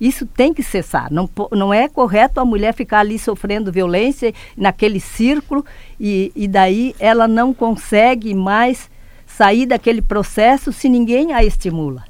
Isso 0.00 0.26
tem 0.26 0.52
que 0.52 0.62
cessar. 0.62 1.12
Não, 1.12 1.28
não 1.52 1.72
é 1.72 1.88
correto 1.88 2.40
a 2.40 2.44
mulher 2.44 2.74
ficar 2.74 3.00
ali 3.00 3.18
sofrendo 3.18 3.72
violência 3.72 4.32
naquele 4.56 5.00
círculo 5.00 5.64
e, 5.98 6.32
e 6.34 6.48
daí 6.48 6.94
ela 6.98 7.28
não 7.28 7.54
consegue 7.54 8.34
mais 8.34 8.90
sair 9.26 9.66
daquele 9.66 10.02
processo 10.02 10.72
se 10.72 10.88
ninguém 10.88 11.32
a 11.32 11.44
estimula 11.44 12.04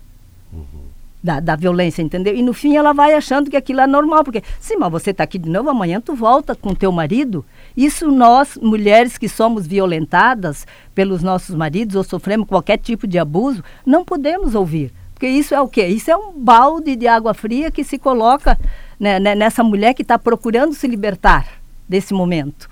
da, 1.24 1.40
da 1.40 1.56
violência, 1.56 2.02
entendeu? 2.02 2.36
E 2.36 2.42
no 2.42 2.52
fim 2.52 2.76
ela 2.76 2.92
vai 2.92 3.14
achando 3.14 3.48
que 3.48 3.56
aquilo 3.56 3.80
é 3.80 3.86
normal, 3.86 4.22
porque, 4.22 4.42
sim, 4.60 4.76
mas 4.76 4.92
você 4.92 5.10
está 5.10 5.24
aqui 5.24 5.38
de 5.38 5.48
novo, 5.48 5.70
amanhã 5.70 5.98
tu 5.98 6.14
volta 6.14 6.54
com 6.54 6.74
teu 6.74 6.92
marido. 6.92 7.42
Isso 7.74 8.10
nós, 8.10 8.58
mulheres 8.60 9.16
que 9.16 9.26
somos 9.26 9.66
violentadas 9.66 10.66
pelos 10.94 11.22
nossos 11.22 11.54
maridos 11.54 11.96
ou 11.96 12.04
sofremos 12.04 12.46
qualquer 12.46 12.76
tipo 12.76 13.06
de 13.06 13.18
abuso, 13.18 13.64
não 13.86 14.04
podemos 14.04 14.54
ouvir. 14.54 14.92
Porque 15.24 15.38
isso 15.38 15.54
é 15.54 15.60
o 15.62 15.66
quê? 15.66 15.86
Isso 15.86 16.10
é 16.10 16.16
um 16.18 16.38
balde 16.38 16.94
de 16.94 17.08
água 17.08 17.32
fria 17.32 17.70
que 17.70 17.82
se 17.82 17.96
coloca 17.96 18.58
né, 19.00 19.18
né 19.18 19.34
nessa 19.34 19.64
mulher 19.64 19.94
que 19.94 20.02
está 20.02 20.18
procurando 20.18 20.74
se 20.74 20.86
libertar 20.86 21.48
desse 21.88 22.12
momento. 22.12 22.68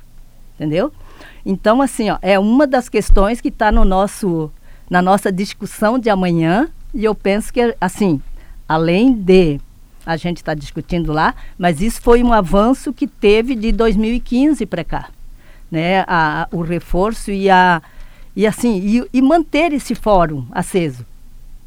Entendeu? 0.55 0.93
Então, 1.47 1.81
assim, 1.81 2.11
ó, 2.11 2.19
é 2.21 2.39
uma 2.39 2.67
das 2.67 2.91
questões 2.91 3.41
que 3.41 3.49
está 3.49 3.73
no 3.73 3.87
nosso, 3.87 4.53
na 4.91 5.01
nossa 5.01 5.33
discussão 5.33 5.99
de 5.99 6.11
amanhã. 6.11 6.69
E 6.93 7.03
eu 7.07 7.15
penso 7.15 7.51
que, 7.51 7.75
assim, 7.81 8.21
além 8.69 9.15
de 9.15 9.59
a 10.05 10.19
gente 10.19 10.37
estar 10.37 10.55
tá 10.55 10.61
discutindo 10.61 11.11
lá, 11.11 11.35
mas 11.57 11.81
isso 11.81 12.03
foi 12.03 12.23
um 12.23 12.35
avanço 12.35 12.93
que 12.93 13.07
teve 13.07 13.55
de 13.55 13.73
2015 13.73 14.67
para 14.67 14.85
cá, 14.85 15.09
né? 15.71 16.05
A, 16.07 16.47
o 16.53 16.61
reforço 16.61 17.31
e 17.31 17.49
a 17.49 17.81
e 18.37 18.47
assim 18.47 18.79
e, 18.79 19.09
e, 19.11 19.23
manter 19.23 19.73
esse 19.73 19.95
fórum 19.95 20.45
aceso, 20.53 21.07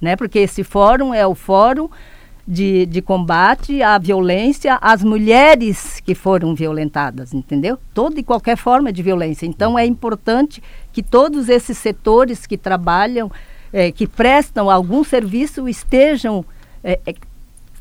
né? 0.02 0.16
Porque 0.16 0.40
esse 0.40 0.64
fórum 0.64 1.14
é 1.14 1.26
o 1.26 1.36
fórum 1.36 1.90
de, 2.48 2.86
de 2.86 3.02
combate 3.02 3.82
à 3.82 3.98
violência 3.98 4.78
às 4.82 5.04
mulheres 5.04 6.00
que 6.00 6.14
foram 6.14 6.54
violentadas, 6.54 7.34
entendeu? 7.34 7.80
Toda 7.94 8.20
e 8.20 8.24
qualquer 8.24 8.56
forma 8.56 8.94
de 8.94 9.02
violência. 9.02 9.46
Então 9.46 9.78
é 9.78 9.86
importante 9.86 10.62
que 10.94 11.02
todos 11.02 11.50
esses 11.50 11.78
setores 11.78 12.46
que 12.46 12.58
trabalham, 12.58 13.32
é, 13.74 13.92
que 13.92 14.08
prestam 14.08 14.70
algum 14.70 15.04
serviço 15.04 15.68
estejam 15.68 16.46
é, 16.84 17.00
é, 17.06 17.16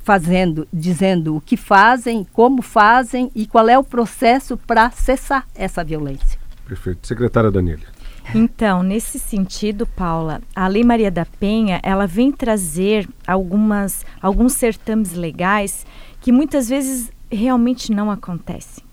fazendo, 0.02 0.66
dizendo 0.72 1.36
o 1.36 1.40
que 1.40 1.56
fazem, 1.56 2.26
como 2.32 2.62
fazem 2.62 3.30
e 3.34 3.46
qual 3.46 3.68
é 3.68 3.78
o 3.78 3.84
processo 3.84 4.56
para 4.56 4.90
cessar 4.90 5.46
essa 5.54 5.84
violência. 5.84 6.38
Perfeito. 6.66 7.06
Secretária 7.06 7.50
Daniela. 7.50 7.82
Então, 8.32 8.82
nesse 8.82 9.18
sentido, 9.18 9.86
Paula, 9.86 10.40
a 10.54 10.68
Lei 10.68 10.84
Maria 10.84 11.10
da 11.10 11.26
Penha, 11.26 11.80
ela 11.82 12.06
vem 12.06 12.30
trazer 12.30 13.08
algumas, 13.26 14.04
alguns 14.22 14.54
certames 14.54 15.12
legais 15.12 15.84
que 16.20 16.32
muitas 16.32 16.68
vezes 16.68 17.10
realmente 17.30 17.92
não 17.92 18.10
acontecem. 18.10 18.84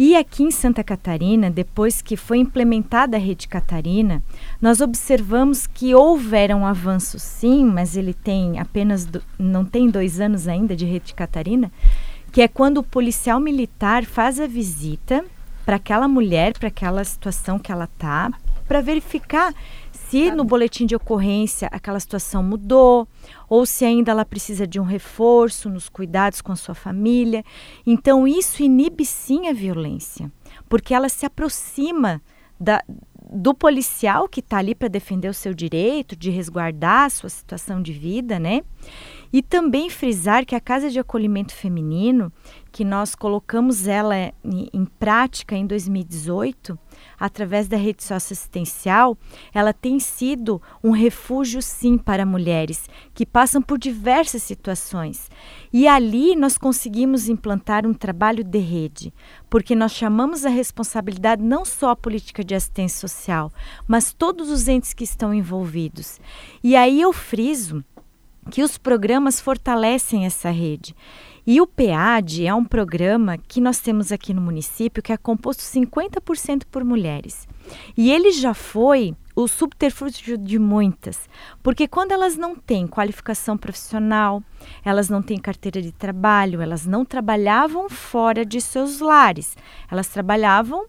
E 0.00 0.14
aqui 0.14 0.44
em 0.44 0.50
Santa 0.52 0.84
Catarina, 0.84 1.50
depois 1.50 2.00
que 2.00 2.16
foi 2.16 2.38
implementada 2.38 3.16
a 3.16 3.20
rede 3.20 3.48
Catarina, 3.48 4.22
nós 4.62 4.80
observamos 4.80 5.66
que 5.66 5.92
houveram 5.92 6.64
avanços, 6.64 7.20
sim, 7.20 7.64
mas 7.64 7.96
ele 7.96 8.14
tem 8.14 8.60
apenas 8.60 9.04
do, 9.04 9.20
não 9.36 9.64
tem 9.64 9.90
dois 9.90 10.20
anos 10.20 10.46
ainda 10.46 10.76
de 10.76 10.84
rede 10.84 11.14
Catarina, 11.14 11.72
que 12.30 12.40
é 12.40 12.46
quando 12.46 12.78
o 12.78 12.84
policial 12.84 13.40
militar 13.40 14.04
faz 14.04 14.38
a 14.38 14.46
visita 14.46 15.24
para 15.66 15.74
aquela 15.76 16.06
mulher, 16.06 16.56
para 16.56 16.68
aquela 16.68 17.02
situação 17.02 17.58
que 17.58 17.72
ela 17.72 17.88
está, 17.92 18.30
para 18.68 18.82
verificar 18.82 19.54
se 19.90 20.30
no 20.30 20.44
boletim 20.44 20.86
de 20.86 20.94
ocorrência 20.94 21.68
aquela 21.72 21.98
situação 21.98 22.42
mudou, 22.42 23.08
ou 23.48 23.66
se 23.66 23.84
ainda 23.84 24.12
ela 24.12 24.24
precisa 24.24 24.66
de 24.66 24.78
um 24.78 24.84
reforço 24.84 25.68
nos 25.68 25.88
cuidados 25.88 26.40
com 26.40 26.52
a 26.52 26.56
sua 26.56 26.74
família. 26.74 27.44
Então, 27.86 28.28
isso 28.28 28.62
inibe 28.62 29.04
sim 29.04 29.48
a 29.48 29.52
violência, 29.52 30.30
porque 30.68 30.94
ela 30.94 31.08
se 31.08 31.26
aproxima 31.26 32.22
da, 32.58 32.82
do 33.30 33.54
policial 33.54 34.28
que 34.28 34.40
está 34.40 34.58
ali 34.58 34.74
para 34.74 34.88
defender 34.88 35.28
o 35.28 35.34
seu 35.34 35.52
direito, 35.52 36.16
de 36.16 36.30
resguardar 36.30 37.04
a 37.04 37.10
sua 37.10 37.28
situação 37.28 37.82
de 37.82 37.92
vida, 37.92 38.38
né? 38.38 38.62
E 39.30 39.42
também 39.42 39.90
frisar 39.90 40.46
que 40.46 40.54
a 40.54 40.60
Casa 40.60 40.90
de 40.90 40.98
Acolhimento 40.98 41.54
Feminino, 41.54 42.32
que 42.72 42.84
nós 42.84 43.14
colocamos 43.14 43.86
ela 43.86 44.16
em, 44.16 44.70
em 44.72 44.84
prática 44.84 45.54
em 45.54 45.66
2018, 45.66 46.78
através 47.18 47.68
da 47.68 47.76
rede 47.76 48.02
socioassistencial, 48.02 49.16
ela 49.52 49.72
tem 49.72 49.98
sido 49.98 50.60
um 50.82 50.90
refúgio 50.90 51.60
sim 51.60 51.98
para 51.98 52.26
mulheres 52.26 52.88
que 53.14 53.26
passam 53.26 53.60
por 53.60 53.78
diversas 53.78 54.42
situações. 54.42 55.30
E 55.72 55.86
ali 55.86 56.34
nós 56.36 56.56
conseguimos 56.56 57.28
implantar 57.28 57.86
um 57.86 57.94
trabalho 57.94 58.44
de 58.44 58.58
rede, 58.58 59.12
porque 59.50 59.74
nós 59.74 59.92
chamamos 59.92 60.44
a 60.44 60.48
responsabilidade 60.48 61.42
não 61.42 61.64
só 61.64 61.90
a 61.90 61.96
política 61.96 62.44
de 62.44 62.54
assistência 62.54 63.00
social, 63.00 63.52
mas 63.86 64.12
todos 64.12 64.50
os 64.50 64.68
entes 64.68 64.92
que 64.92 65.04
estão 65.04 65.32
envolvidos. 65.32 66.20
E 66.62 66.74
aí 66.76 67.00
eu 67.00 67.12
friso 67.12 67.84
que 68.50 68.62
os 68.62 68.78
programas 68.78 69.40
fortalecem 69.40 70.24
essa 70.24 70.50
rede. 70.50 70.94
E 71.50 71.62
o 71.62 71.66
PEAD 71.66 72.46
é 72.46 72.54
um 72.54 72.62
programa 72.62 73.38
que 73.38 73.58
nós 73.58 73.80
temos 73.80 74.12
aqui 74.12 74.34
no 74.34 74.40
município 74.42 75.02
que 75.02 75.14
é 75.14 75.16
composto 75.16 75.62
50% 75.62 76.64
por 76.70 76.84
mulheres. 76.84 77.48
E 77.96 78.12
ele 78.12 78.32
já 78.32 78.52
foi 78.52 79.16
o 79.34 79.48
subterfúgio 79.48 80.36
de 80.36 80.58
muitas, 80.58 81.26
porque 81.62 81.88
quando 81.88 82.12
elas 82.12 82.36
não 82.36 82.54
têm 82.54 82.86
qualificação 82.86 83.56
profissional, 83.56 84.42
elas 84.84 85.08
não 85.08 85.22
têm 85.22 85.38
carteira 85.38 85.80
de 85.80 85.90
trabalho, 85.90 86.60
elas 86.60 86.84
não 86.84 87.02
trabalhavam 87.02 87.88
fora 87.88 88.44
de 88.44 88.60
seus 88.60 89.00
lares, 89.00 89.56
elas 89.90 90.08
trabalhavam 90.08 90.84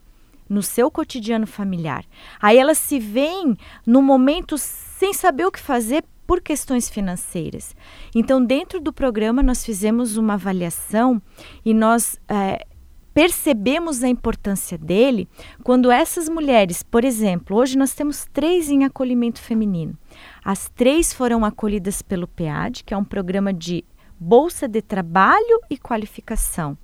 no 0.49 0.61
seu 0.61 0.91
cotidiano 0.91 1.47
familiar. 1.47 2.03
Aí 2.41 2.57
elas 2.57 2.79
se 2.79 2.99
veem 2.99 3.55
no 3.85 4.01
momento 4.01 4.57
sem 4.57 5.13
saber 5.13 5.45
o 5.45 5.51
que 5.53 5.59
fazer 5.61 6.03
por 6.29 6.41
questões 6.41 6.87
financeiras. 6.87 7.75
Então, 8.13 8.45
dentro 8.45 8.79
do 8.79 8.93
programa, 8.93 9.41
nós 9.41 9.65
fizemos 9.65 10.15
uma 10.15 10.35
avaliação 10.35 11.19
e 11.65 11.73
nós 11.73 12.19
é, 12.27 12.67
percebemos 13.15 14.03
a 14.03 14.07
importância 14.07 14.77
dele 14.77 15.27
quando 15.63 15.89
essas 15.89 16.29
mulheres, 16.29 16.83
por 16.83 17.03
exemplo, 17.03 17.57
hoje 17.57 17.75
nós 17.75 17.95
temos 17.95 18.27
três 18.31 18.69
em 18.69 18.83
acolhimento 18.83 19.41
feminino. 19.41 19.97
As 20.45 20.69
três 20.69 21.11
foram 21.11 21.43
acolhidas 21.43 22.03
pelo 22.03 22.27
PEAD, 22.27 22.83
que 22.83 22.93
é 22.93 22.97
um 22.97 23.03
programa 23.03 23.51
de 23.51 23.83
bolsa 24.19 24.67
de 24.67 24.83
trabalho 24.83 25.59
e 25.67 25.79
qualificação. 25.79 26.77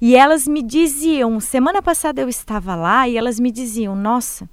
E 0.00 0.14
elas 0.14 0.46
me 0.46 0.62
diziam, 0.62 1.40
semana 1.40 1.82
passada 1.82 2.20
eu 2.20 2.28
estava 2.28 2.76
lá 2.76 3.08
e 3.08 3.16
elas 3.16 3.40
me 3.40 3.50
diziam: 3.50 3.96
"Nossa, 3.96 4.48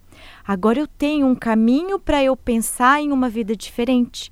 Agora 0.45 0.79
eu 0.79 0.87
tenho 0.87 1.27
um 1.27 1.35
caminho 1.35 1.99
para 1.99 2.23
eu 2.23 2.35
pensar 2.35 3.01
em 3.01 3.11
uma 3.11 3.29
vida 3.29 3.55
diferente, 3.55 4.31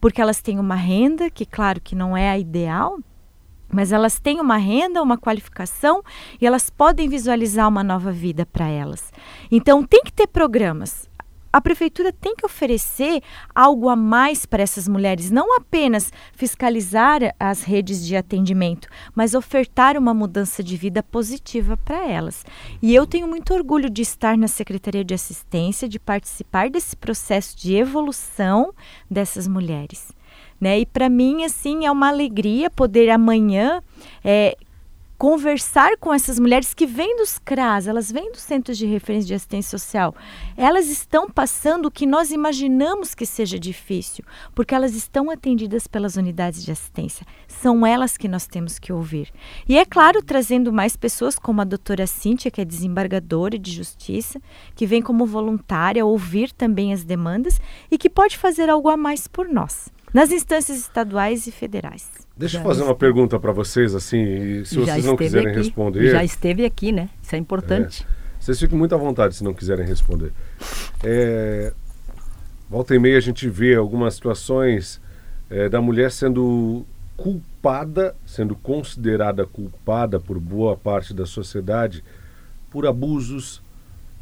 porque 0.00 0.20
elas 0.20 0.40
têm 0.40 0.58
uma 0.58 0.74
renda 0.74 1.30
que, 1.30 1.46
claro, 1.46 1.80
que 1.80 1.94
não 1.94 2.16
é 2.16 2.30
a 2.30 2.38
ideal, 2.38 2.98
mas 3.72 3.92
elas 3.92 4.18
têm 4.18 4.40
uma 4.40 4.56
renda, 4.56 5.02
uma 5.02 5.18
qualificação 5.18 6.02
e 6.40 6.46
elas 6.46 6.70
podem 6.70 7.08
visualizar 7.08 7.68
uma 7.68 7.84
nova 7.84 8.10
vida 8.12 8.46
para 8.46 8.68
elas. 8.68 9.12
Então 9.50 9.84
tem 9.84 10.02
que 10.02 10.12
ter 10.12 10.26
programas 10.26 11.07
a 11.58 11.60
prefeitura 11.60 12.12
tem 12.12 12.36
que 12.36 12.46
oferecer 12.46 13.20
algo 13.52 13.88
a 13.88 13.96
mais 13.96 14.46
para 14.46 14.62
essas 14.62 14.86
mulheres, 14.86 15.28
não 15.28 15.56
apenas 15.56 16.12
fiscalizar 16.32 17.34
as 17.38 17.64
redes 17.64 18.06
de 18.06 18.14
atendimento, 18.14 18.86
mas 19.12 19.34
ofertar 19.34 19.98
uma 19.98 20.14
mudança 20.14 20.62
de 20.62 20.76
vida 20.76 21.02
positiva 21.02 21.76
para 21.76 22.06
elas. 22.06 22.46
E 22.80 22.94
eu 22.94 23.04
tenho 23.08 23.26
muito 23.26 23.52
orgulho 23.52 23.90
de 23.90 24.02
estar 24.02 24.38
na 24.38 24.46
Secretaria 24.46 25.04
de 25.04 25.14
Assistência, 25.14 25.88
de 25.88 25.98
participar 25.98 26.70
desse 26.70 26.94
processo 26.94 27.58
de 27.58 27.74
evolução 27.74 28.72
dessas 29.10 29.48
mulheres. 29.48 30.12
Né? 30.60 30.78
E 30.78 30.86
para 30.86 31.08
mim, 31.08 31.44
assim, 31.44 31.86
é 31.86 31.90
uma 31.90 32.08
alegria 32.08 32.70
poder 32.70 33.10
amanhã 33.10 33.82
é, 34.24 34.56
conversar 35.18 35.96
com 35.98 36.14
essas 36.14 36.38
mulheres 36.38 36.72
que 36.72 36.86
vêm 36.86 37.16
dos 37.16 37.40
CRAS, 37.40 37.88
elas 37.88 38.10
vêm 38.10 38.30
dos 38.30 38.40
Centros 38.40 38.78
de 38.78 38.86
Referência 38.86 39.26
de 39.26 39.34
Assistência 39.34 39.76
Social. 39.76 40.14
Elas 40.56 40.88
estão 40.88 41.28
passando 41.28 41.86
o 41.86 41.90
que 41.90 42.06
nós 42.06 42.30
imaginamos 42.30 43.16
que 43.16 43.26
seja 43.26 43.58
difícil, 43.58 44.24
porque 44.54 44.76
elas 44.76 44.94
estão 44.94 45.28
atendidas 45.28 45.88
pelas 45.88 46.14
unidades 46.14 46.64
de 46.64 46.70
assistência. 46.70 47.26
São 47.48 47.84
elas 47.84 48.16
que 48.16 48.28
nós 48.28 48.46
temos 48.46 48.78
que 48.78 48.92
ouvir. 48.92 49.32
E 49.68 49.76
é 49.76 49.84
claro, 49.84 50.22
trazendo 50.22 50.72
mais 50.72 50.96
pessoas 50.96 51.36
como 51.36 51.60
a 51.60 51.64
doutora 51.64 52.06
Cíntia, 52.06 52.48
que 52.48 52.60
é 52.60 52.64
desembargadora 52.64 53.58
de 53.58 53.72
justiça, 53.72 54.40
que 54.76 54.86
vem 54.86 55.02
como 55.02 55.26
voluntária 55.26 56.06
ouvir 56.06 56.52
também 56.52 56.92
as 56.92 57.02
demandas 57.02 57.60
e 57.90 57.98
que 57.98 58.08
pode 58.08 58.38
fazer 58.38 58.70
algo 58.70 58.88
a 58.88 58.96
mais 58.96 59.26
por 59.26 59.48
nós, 59.48 59.90
nas 60.12 60.30
instâncias 60.30 60.78
estaduais 60.78 61.46
e 61.46 61.52
federais. 61.52 62.08
Deixa 62.36 62.58
eu 62.58 62.62
fazer 62.62 62.82
uma 62.82 62.94
pergunta 62.94 63.38
para 63.38 63.52
vocês, 63.52 63.94
assim, 63.94 64.64
se 64.64 64.76
vocês 64.76 65.04
não 65.04 65.16
quiserem 65.16 65.48
aqui, 65.48 65.58
responder. 65.58 66.10
Já 66.10 66.24
esteve 66.24 66.64
aqui, 66.64 66.92
né? 66.92 67.08
Isso 67.22 67.34
é 67.34 67.38
importante. 67.38 68.06
É, 68.08 68.40
vocês 68.40 68.58
ficam 68.58 68.78
muito 68.78 68.94
à 68.94 68.98
vontade 68.98 69.34
se 69.34 69.42
não 69.42 69.52
quiserem 69.52 69.86
responder. 69.86 70.32
É, 71.02 71.72
volta 72.70 72.94
e 72.94 72.98
meia 72.98 73.18
a 73.18 73.20
gente 73.20 73.48
vê 73.48 73.74
algumas 73.74 74.14
situações 74.14 75.00
é, 75.50 75.68
da 75.68 75.80
mulher 75.80 76.10
sendo 76.12 76.86
culpada, 77.16 78.14
sendo 78.24 78.54
considerada 78.54 79.44
culpada 79.44 80.20
por 80.20 80.38
boa 80.38 80.76
parte 80.76 81.12
da 81.12 81.26
sociedade 81.26 82.04
por 82.70 82.86
abusos. 82.86 83.60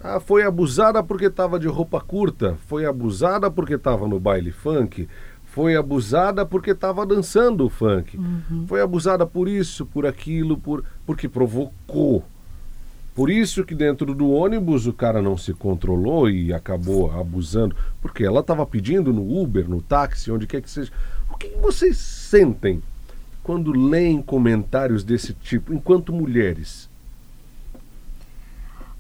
Ah, 0.00 0.20
foi 0.20 0.44
abusada 0.44 1.02
porque 1.02 1.26
estava 1.26 1.58
de 1.58 1.66
roupa 1.66 2.00
curta, 2.00 2.56
foi 2.66 2.86
abusada 2.86 3.50
porque 3.50 3.74
estava 3.74 4.06
no 4.08 4.20
baile 4.20 4.50
funk, 4.50 5.08
foi 5.56 5.74
abusada 5.74 6.44
porque 6.44 6.72
estava 6.72 7.06
dançando 7.06 7.64
o 7.64 7.70
funk. 7.70 8.18
Uhum. 8.18 8.66
Foi 8.66 8.82
abusada 8.82 9.24
por 9.24 9.48
isso, 9.48 9.86
por 9.86 10.04
aquilo, 10.04 10.58
por 10.58 10.84
porque 11.06 11.30
provocou. 11.30 12.22
Por 13.14 13.30
isso 13.30 13.64
que 13.64 13.74
dentro 13.74 14.14
do 14.14 14.30
ônibus 14.30 14.86
o 14.86 14.92
cara 14.92 15.22
não 15.22 15.38
se 15.38 15.54
controlou 15.54 16.28
e 16.28 16.52
acabou 16.52 17.10
abusando, 17.10 17.74
porque 18.02 18.22
ela 18.22 18.40
estava 18.40 18.66
pedindo 18.66 19.14
no 19.14 19.40
Uber, 19.40 19.66
no 19.66 19.80
táxi, 19.80 20.30
onde 20.30 20.46
quer 20.46 20.60
que 20.60 20.68
seja. 20.68 20.92
O 21.32 21.38
que 21.38 21.48
vocês 21.56 21.96
sentem 21.96 22.82
quando 23.42 23.72
leem 23.72 24.20
comentários 24.20 25.02
desse 25.02 25.32
tipo, 25.32 25.72
enquanto 25.72 26.12
mulheres? 26.12 26.86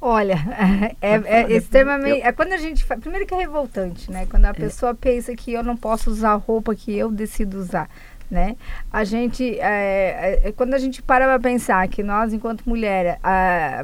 Olha, 0.00 0.36
é, 1.00 1.14
é 1.24 1.52
extremamente. 1.52 2.20
É 2.22 2.32
quando 2.32 2.52
a 2.52 2.56
gente. 2.56 2.84
Primeiro 2.84 3.26
que 3.26 3.34
é 3.34 3.38
revoltante, 3.38 4.10
né? 4.10 4.26
Quando 4.26 4.44
a 4.44 4.50
é. 4.50 4.52
pessoa 4.52 4.94
pensa 4.94 5.34
que 5.34 5.52
eu 5.52 5.62
não 5.62 5.76
posso 5.76 6.10
usar 6.10 6.32
a 6.32 6.34
roupa 6.34 6.74
que 6.74 6.96
eu 6.96 7.10
decido 7.10 7.58
usar. 7.58 7.88
Né? 8.28 8.56
A 8.92 9.04
gente, 9.04 9.56
é, 9.60 10.40
é, 10.42 10.52
quando 10.52 10.74
a 10.74 10.78
gente 10.78 11.00
para 11.00 11.26
para 11.26 11.38
pensar 11.38 11.86
que 11.86 12.02
nós, 12.02 12.32
enquanto 12.32 12.68
mulher, 12.68 13.20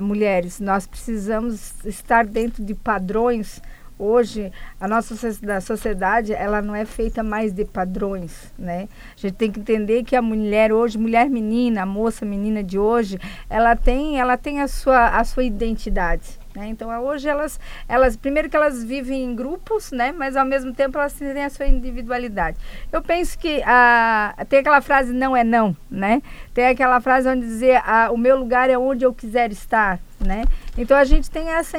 mulheres, 0.00 0.58
nós 0.58 0.84
precisamos 0.84 1.72
estar 1.84 2.26
dentro 2.26 2.64
de 2.64 2.74
padrões 2.74 3.62
hoje 4.02 4.52
a 4.80 4.88
nossa 4.88 5.14
sociedade 5.60 6.32
ela 6.32 6.60
não 6.60 6.74
é 6.74 6.84
feita 6.84 7.22
mais 7.22 7.52
de 7.52 7.64
padrões, 7.64 8.52
né? 8.58 8.88
A 9.16 9.20
gente 9.20 9.34
tem 9.34 9.50
que 9.50 9.60
entender 9.60 10.02
que 10.02 10.16
a 10.16 10.22
mulher 10.22 10.72
hoje, 10.72 10.98
mulher 10.98 11.30
menina, 11.30 11.82
a 11.82 11.86
moça 11.86 12.24
menina 12.24 12.62
de 12.62 12.78
hoje, 12.78 13.18
ela 13.48 13.76
tem 13.76 14.18
ela 14.18 14.36
tem 14.36 14.60
a 14.60 14.68
sua 14.68 15.08
a 15.08 15.24
sua 15.24 15.44
identidade. 15.44 16.42
Né? 16.54 16.66
Então 16.66 16.90
hoje 17.04 17.28
elas, 17.28 17.58
elas, 17.88 18.14
primeiro 18.14 18.48
que 18.48 18.56
elas 18.56 18.84
vivem 18.84 19.24
em 19.24 19.34
grupos, 19.34 19.90
né? 19.90 20.12
mas 20.12 20.36
ao 20.36 20.44
mesmo 20.44 20.72
tempo 20.74 20.98
elas 20.98 21.14
têm 21.14 21.42
a 21.42 21.48
sua 21.48 21.66
individualidade. 21.66 22.58
Eu 22.90 23.00
penso 23.00 23.38
que 23.38 23.62
a, 23.64 24.34
tem 24.48 24.58
aquela 24.58 24.82
frase 24.82 25.12
não 25.12 25.36
é 25.36 25.42
não, 25.42 25.74
né? 25.90 26.20
Tem 26.52 26.66
aquela 26.66 27.00
frase 27.00 27.28
onde 27.28 27.46
dizer 27.46 27.80
a, 27.86 28.10
o 28.10 28.18
meu 28.18 28.36
lugar 28.38 28.68
é 28.68 28.76
onde 28.76 29.04
eu 29.04 29.14
quiser 29.14 29.50
estar, 29.50 29.98
né? 30.22 30.44
Então 30.76 30.96
a 30.96 31.04
gente 31.04 31.30
tem 31.30 31.48
essa 31.48 31.76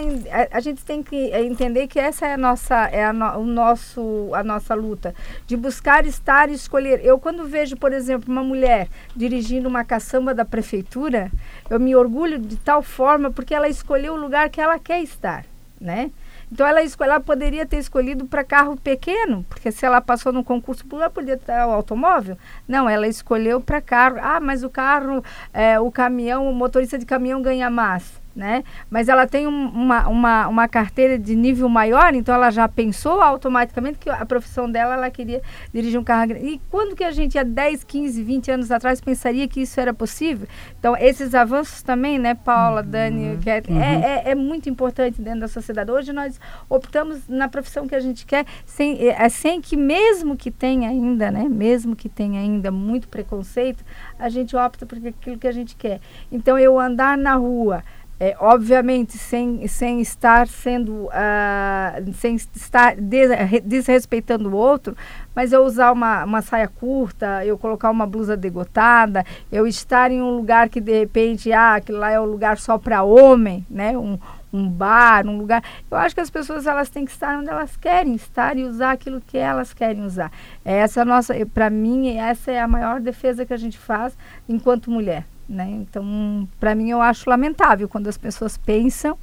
a, 0.52 0.60
gente 0.60 0.84
tem 0.84 1.02
que 1.02 1.16
entender 1.34 1.88
que 1.88 2.00
essa 2.00 2.28
é 2.28 2.34
a 2.34 2.38
nossa 2.38 2.76
é 2.90 3.06
a 3.06 3.14
no, 3.14 3.40
o 3.40 3.46
nosso 3.46 4.30
a 4.34 4.44
nossa 4.44 4.76
luta 4.76 5.16
de 5.48 5.58
buscar 5.58 6.06
estar 6.06 6.50
e 6.50 6.54
escolher. 6.54 7.04
Eu 7.04 7.18
quando 7.18 7.46
vejo, 7.46 7.76
por 7.78 7.92
exemplo, 7.92 8.32
uma 8.32 8.44
mulher 8.44 8.88
dirigindo 9.16 9.68
uma 9.68 9.84
caçamba 9.84 10.34
da 10.34 10.46
prefeitura, 10.46 11.32
eu 11.70 11.80
me 11.80 11.96
orgulho 11.96 12.38
de 12.38 12.58
tal 12.58 12.82
forma 12.82 13.32
porque 13.32 13.54
ela 13.56 13.68
escolheu 13.68 14.14
o 14.14 14.18
lugar 14.18 14.50
que 14.50 14.62
ela 14.62 14.78
quer 14.78 15.02
estar, 15.02 15.46
né? 15.80 16.12
Então 16.52 16.68
ela, 16.68 16.80
ela 16.82 17.20
poderia 17.20 17.66
ter 17.66 17.78
escolhido 17.78 18.26
para 18.26 18.44
carro 18.44 18.78
pequeno, 18.78 19.44
porque 19.50 19.72
se 19.72 19.88
ela 19.88 20.00
passou 20.00 20.32
no 20.32 20.44
concurso 20.44 20.86
ela 20.92 21.10
podia 21.10 21.36
ter 21.36 21.54
o 21.66 21.72
automóvel. 21.72 22.38
Não, 22.68 22.88
ela 22.88 23.08
escolheu 23.08 23.60
para 23.60 23.82
carro. 23.82 24.18
Ah, 24.22 24.40
mas 24.40 24.64
o 24.64 24.70
carro, 24.70 25.24
é, 25.52 25.80
o 25.80 25.90
caminhão, 25.92 26.48
o 26.48 26.54
motorista 26.54 27.00
de 27.00 27.08
caminhão 27.08 27.42
ganha 27.42 27.72
mais 27.72 28.23
né? 28.36 28.63
Mas 28.89 29.10
ela 29.10 29.28
tem 29.28 29.48
um, 29.48 29.67
uma, 29.67 30.08
uma, 30.08 30.48
uma 30.48 30.67
carteira 30.67 31.19
de 31.19 31.36
nível 31.36 31.69
maior, 31.69 32.13
então 32.15 32.34
ela 32.34 32.50
já 32.50 32.67
pensou 32.67 33.22
automaticamente 33.22 34.00
que 34.00 34.10
a 34.10 34.26
profissão 34.26 34.69
dela, 34.69 34.96
ela 34.96 35.10
queria 35.10 35.41
dirigir 35.72 36.00
um 36.00 36.04
carro. 36.04 36.32
E 36.34 36.60
quando 36.69 36.96
que 36.96 37.04
a 37.04 37.12
gente, 37.12 37.38
há 37.38 37.43
10, 37.43 37.84
15, 37.84 38.24
20 38.24 38.52
anos 38.52 38.72
atrás, 38.72 39.00
pensaria 39.00 39.48
que 39.48 39.62
isso 39.62 39.80
era 39.80 39.93
possível? 39.93 40.48
Então, 40.80 40.96
esses 40.98 41.36
avanços 41.36 41.82
também, 41.84 42.17
né, 42.17 42.34
Paula, 42.34 42.82
uhum. 42.82 42.89
Dani, 42.89 43.39
é, 43.46 43.63
uhum. 43.69 43.82
é, 43.82 43.96
é, 43.96 44.32
é, 44.32 44.36
muito 44.36 44.69
importante 44.69 45.22
dentro 45.22 45.41
da 45.41 45.48
sociedade. 45.48 45.91
Hoje 45.91 46.12
nós 46.12 46.39
optamos 46.69 47.28
na 47.28 47.48
profissão 47.48 47.88
que 47.88 47.96
a 47.96 48.00
gente 48.00 48.26
quer, 48.26 48.46
sem, 48.65 48.98
é, 49.00 49.24
é, 49.24 49.30
sem 49.30 49.62
que 49.62 49.78
mesmo 49.78 50.36
que 50.36 50.50
tenha 50.50 50.89
ainda, 50.89 51.30
né, 51.30 51.48
mesmo 51.48 51.96
que 51.96 52.10
tenha 52.10 52.41
ainda 52.41 52.72
muito 52.72 53.08
preconceito, 53.08 53.84
a 54.17 54.30
gente 54.30 54.56
opta 54.56 54.86
por 54.86 54.98
aquilo 54.98 55.38
que 55.38 55.48
a 55.48 55.52
gente 55.52 55.76
quer. 55.76 56.00
Então, 56.32 56.58
eu 56.58 56.80
andar 56.80 57.17
na 57.17 57.36
rua 57.36 57.84
É, 58.26 58.38
obviamente, 58.40 59.18
sem, 59.18 59.68
sem 59.68 60.00
estar 60.00 60.48
sendo, 60.48 61.08
uh, 61.08 62.14
sem 62.14 62.36
estar 62.36 62.96
des, 62.96 63.30
desrespeitando 63.66 64.48
o 64.48 64.56
outro, 64.56 64.96
mas 65.36 65.52
eu 65.52 65.62
usar 65.66 65.92
uma, 65.92 66.24
uma 66.24 66.42
saia 66.42 66.70
curta, 66.70 67.44
eu 67.44 67.58
colocar 67.58 67.90
uma 67.90 68.08
blusa 68.08 68.38
degotada, 68.38 69.26
eu 69.52 69.68
estar 69.68 70.10
em 70.10 70.22
um 70.22 70.38
lugar 70.38 70.70
que 70.70 70.80
de 70.80 70.98
repente, 70.98 71.52
ah, 71.52 71.76
aquilo 71.76 71.98
lá 71.98 72.12
é 72.12 72.20
um 72.22 72.24
lugar 72.24 72.58
só 72.60 72.78
para 72.78 73.04
homem, 73.04 73.66
né? 73.70 73.98
Um, 73.98 74.18
um 74.54 74.70
bar, 74.70 75.28
um 75.28 75.38
lugar. 75.38 75.62
Eu 75.92 75.98
acho 75.98 76.16
que 76.16 76.22
as 76.22 76.30
pessoas 76.30 76.66
elas 76.66 76.88
têm 76.88 77.04
que 77.04 77.12
estar 77.12 77.38
onde 77.38 77.50
elas 77.50 77.76
querem 77.76 78.16
estar 78.16 78.56
e 78.56 78.64
usar 78.64 78.92
aquilo 78.92 79.20
que 79.20 79.38
elas 79.38 79.74
querem 79.74 80.02
usar. 80.06 80.32
Essa 80.64 81.02
é 81.02 81.04
nossa, 81.04 81.34
para 81.48 81.70
mim, 81.70 82.16
essa 82.16 82.54
é 82.54 82.62
a 82.62 82.68
maior 82.70 83.02
defesa 83.02 83.46
que 83.46 83.54
a 83.54 83.58
gente 83.58 83.78
faz 83.78 84.18
enquanto 84.48 84.90
mulher, 84.90 85.26
né? 85.54 85.70
Então, 85.70 86.48
para 86.60 86.76
mim 86.76 86.89
eu 86.89 87.02
acho 87.02 87.30
lamentável 87.30 87.88
quando 87.88 88.08
as 88.08 88.18
pessoas 88.18 88.58
pensam 88.58 89.18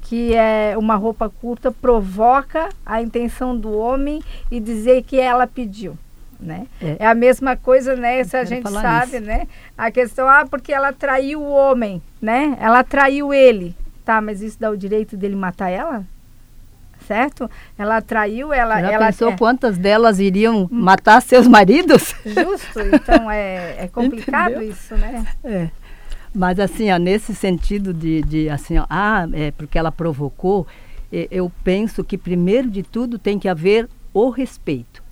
que 0.00 0.34
é 0.34 0.74
uma 0.76 0.96
roupa 0.96 1.30
curta 1.30 1.70
provoca 1.70 2.68
a 2.84 3.00
intenção 3.00 3.56
do 3.56 3.72
homem 3.72 4.22
e 4.50 4.60
dizer 4.60 5.02
que 5.02 5.18
ela 5.18 5.46
pediu. 5.46 5.96
Né? 6.38 6.66
É. 6.82 6.96
é 7.00 7.06
a 7.06 7.14
mesma 7.14 7.56
coisa, 7.56 7.96
né? 7.96 8.22
Se 8.24 8.36
a 8.36 8.44
gente 8.44 8.70
sabe, 8.70 9.18
né? 9.20 9.46
A 9.78 9.90
questão, 9.90 10.28
ah, 10.28 10.44
porque 10.48 10.72
ela 10.72 10.92
traiu 10.92 11.40
o 11.40 11.48
homem, 11.48 12.02
né? 12.20 12.56
Ela 12.60 12.84
traiu 12.84 13.32
ele. 13.32 13.74
Tá, 14.04 14.20
mas 14.20 14.42
isso 14.42 14.60
dá 14.60 14.70
o 14.70 14.76
direito 14.76 15.16
dele 15.16 15.36
matar 15.36 15.70
ela? 15.70 16.04
Certo? 17.06 17.50
Ela 17.76 18.00
traiu, 18.00 18.52
ela. 18.52 18.80
Já 18.80 18.92
ela 18.92 19.06
pensou 19.06 19.30
é... 19.30 19.36
quantas 19.36 19.76
delas 19.76 20.18
iriam 20.18 20.66
matar 20.70 21.20
seus 21.20 21.46
maridos? 21.46 22.14
Justo, 22.24 22.80
então 22.92 23.30
é, 23.30 23.84
é 23.84 23.88
complicado 23.88 24.52
Entendeu? 24.52 24.70
isso, 24.70 24.94
né? 24.96 25.26
É. 25.44 25.68
Mas 26.34 26.58
assim, 26.58 26.90
ó, 26.90 26.96
nesse 26.98 27.34
sentido 27.34 27.94
de, 27.94 28.22
de 28.22 28.48
assim, 28.48 28.78
ó, 28.78 28.86
ah, 28.90 29.28
é 29.32 29.52
porque 29.52 29.78
ela 29.78 29.92
provocou, 29.92 30.66
eu 31.12 31.50
penso 31.62 32.02
que 32.02 32.18
primeiro 32.18 32.68
de 32.68 32.82
tudo 32.82 33.18
tem 33.18 33.38
que 33.38 33.48
haver 33.48 33.88
o 34.12 34.30
respeito. 34.30 35.04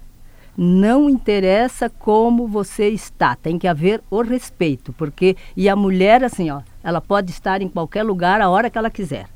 Não 0.57 1.09
interessa 1.09 1.89
como 1.89 2.49
você 2.49 2.89
está, 2.89 3.37
tem 3.37 3.59
que 3.59 3.69
haver 3.69 4.03
o 4.11 4.21
respeito, 4.21 4.93
porque 4.93 5.37
e 5.57 5.69
a 5.69 5.77
mulher 5.77 6.25
assim, 6.25 6.51
ó, 6.51 6.61
ela 6.83 7.01
pode 7.01 7.31
estar 7.31 7.63
em 7.63 7.69
qualquer 7.69 8.03
lugar 8.03 8.41
a 8.41 8.51
hora 8.51 8.69
que 8.69 8.77
ela 8.77 8.91
quiser. 8.91 9.27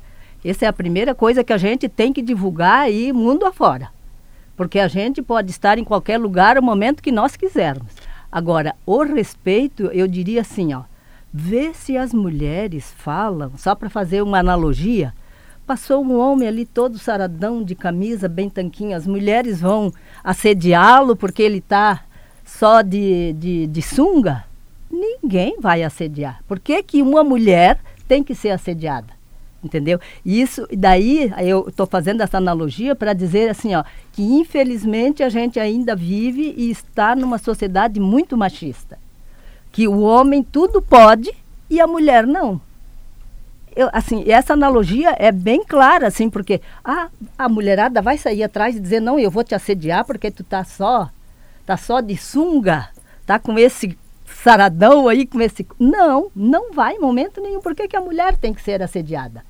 Essa 0.43 0.65
é 0.65 0.67
a 0.67 0.73
primeira 0.73 1.13
coisa 1.13 1.43
que 1.43 1.53
a 1.53 1.57
gente 1.57 1.89
tem 1.89 2.13
que 2.13 2.21
divulgar 2.21 2.81
aí 2.81 3.11
mundo 3.11 3.45
afora. 3.45 3.89
Porque 4.55 4.79
a 4.79 4.87
gente 4.87 5.21
pode 5.21 5.51
estar 5.51 5.77
em 5.77 5.83
qualquer 5.83 6.17
lugar 6.17 6.57
o 6.57 6.63
momento 6.63 7.03
que 7.03 7.11
nós 7.11 7.35
quisermos. 7.35 7.91
Agora, 8.31 8.75
o 8.85 9.03
respeito, 9.03 9.85
eu 9.87 10.07
diria 10.07 10.41
assim, 10.41 10.73
ó, 10.73 10.83
vê 11.33 11.73
se 11.73 11.97
as 11.97 12.13
mulheres 12.13 12.93
falam, 12.97 13.51
só 13.57 13.75
para 13.75 13.89
fazer 13.89 14.21
uma 14.21 14.39
analogia, 14.39 15.13
passou 15.65 16.03
um 16.03 16.17
homem 16.17 16.47
ali 16.47 16.65
todo 16.65 16.97
saradão 16.97 17.63
de 17.63 17.75
camisa, 17.75 18.27
bem 18.27 18.49
tanquinho, 18.49 18.95
as 18.95 19.05
mulheres 19.05 19.61
vão 19.61 19.91
assediá-lo 20.23 21.15
porque 21.15 21.43
ele 21.43 21.59
está 21.59 22.03
só 22.45 22.81
de, 22.81 23.33
de, 23.33 23.67
de 23.67 23.81
sunga? 23.81 24.47
ninguém 24.89 25.57
vai 25.59 25.83
assediar. 25.83 26.41
Por 26.47 26.59
que, 26.59 26.81
que 26.81 27.01
uma 27.01 27.23
mulher 27.23 27.79
tem 28.07 28.23
que 28.23 28.33
ser 28.33 28.49
assediada? 28.49 29.16
Entendeu? 29.67 29.99
Isso, 30.25 30.65
daí 30.71 31.29
eu 31.39 31.67
estou 31.67 31.85
fazendo 31.85 32.21
essa 32.21 32.37
analogia 32.37 32.95
para 32.95 33.11
dizer 33.11 33.49
assim, 33.49 33.75
ó, 33.75 33.83
que 34.13 34.23
infelizmente 34.23 35.21
a 35.21 35.27
gente 35.27 35.59
ainda 35.59 35.93
vive 35.93 36.53
e 36.55 36.71
está 36.71 37.13
numa 37.13 37.37
sociedade 37.37 37.99
muito 37.99 38.37
machista. 38.37 38.97
Que 39.73 39.85
o 39.89 39.99
homem 39.99 40.41
tudo 40.41 40.81
pode 40.81 41.31
e 41.69 41.81
a 41.81 41.85
mulher 41.85 42.25
não. 42.25 42.61
Eu, 43.75 43.89
assim, 43.91 44.23
essa 44.31 44.53
analogia 44.53 45.13
é 45.19 45.33
bem 45.33 45.65
clara, 45.65 46.07
assim, 46.07 46.29
porque 46.29 46.61
ah, 46.83 47.09
a 47.37 47.49
mulherada 47.49 48.01
vai 48.01 48.17
sair 48.17 48.43
atrás 48.43 48.77
e 48.77 48.79
dizer, 48.79 49.01
não, 49.01 49.19
eu 49.19 49.29
vou 49.29 49.43
te 49.43 49.53
assediar 49.53 50.05
porque 50.05 50.31
tu 50.31 50.45
tá 50.45 50.63
só, 50.63 51.09
tá 51.65 51.75
só 51.75 51.99
de 51.99 52.15
sunga, 52.15 52.87
tá 53.25 53.37
com 53.37 53.59
esse 53.59 53.97
saradão 54.33 55.09
aí 55.09 55.25
com 55.25 55.41
esse. 55.41 55.67
Não, 55.77 56.31
não 56.33 56.71
vai 56.71 56.95
em 56.95 56.99
momento 56.99 57.41
nenhum. 57.41 57.59
Por 57.59 57.75
que, 57.75 57.87
que 57.87 57.97
a 57.97 58.01
mulher 58.01 58.37
tem 58.37 58.53
que 58.53 58.61
ser 58.61 58.81
assediada? 58.81 59.43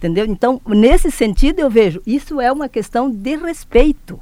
Entendeu? 0.00 0.24
Então, 0.24 0.58
nesse 0.66 1.10
sentido, 1.10 1.58
eu 1.58 1.68
vejo, 1.68 2.00
isso 2.06 2.40
é 2.40 2.50
uma 2.50 2.70
questão 2.70 3.10
de 3.10 3.36
respeito. 3.36 4.18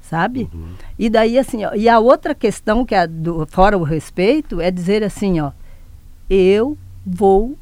Sabe? 0.00 0.48
Uhum. 0.54 0.72
E 0.98 1.10
daí, 1.10 1.38
assim, 1.38 1.66
ó, 1.66 1.74
e 1.74 1.86
a 1.86 1.98
outra 1.98 2.34
questão 2.34 2.86
que 2.86 2.94
é 2.94 3.06
do, 3.06 3.46
fora 3.46 3.76
o 3.76 3.82
respeito 3.82 4.58
é 4.58 4.70
dizer 4.70 5.04
assim, 5.04 5.38
ó, 5.38 5.52
eu 6.30 6.78
vou 7.04 7.58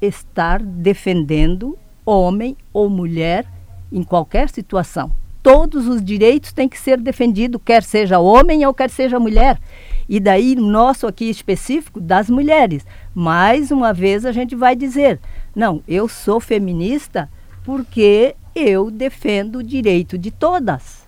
estar 0.00 0.60
defendendo 0.60 1.78
homem 2.04 2.56
ou 2.72 2.90
mulher 2.90 3.46
em 3.92 4.02
qualquer 4.02 4.50
situação. 4.50 5.12
Todos 5.44 5.86
os 5.86 6.02
direitos 6.04 6.52
têm 6.52 6.68
que 6.68 6.78
ser 6.78 7.00
defendidos, 7.00 7.60
quer 7.64 7.84
seja 7.84 8.18
homem 8.18 8.66
ou 8.66 8.74
quer 8.74 8.90
seja 8.90 9.20
mulher. 9.20 9.60
E 10.08 10.18
daí, 10.18 10.56
nosso 10.56 11.06
aqui 11.06 11.30
específico, 11.30 12.00
das 12.00 12.28
mulheres. 12.28 12.84
Mais 13.14 13.70
uma 13.70 13.92
vez 13.92 14.26
a 14.26 14.32
gente 14.32 14.56
vai 14.56 14.74
dizer: 14.74 15.20
não, 15.54 15.82
eu 15.86 16.08
sou 16.08 16.40
feminista 16.40 17.28
porque 17.64 18.34
eu 18.54 18.90
defendo 18.90 19.56
o 19.56 19.62
direito 19.62 20.18
de 20.18 20.30
todas. 20.30 21.02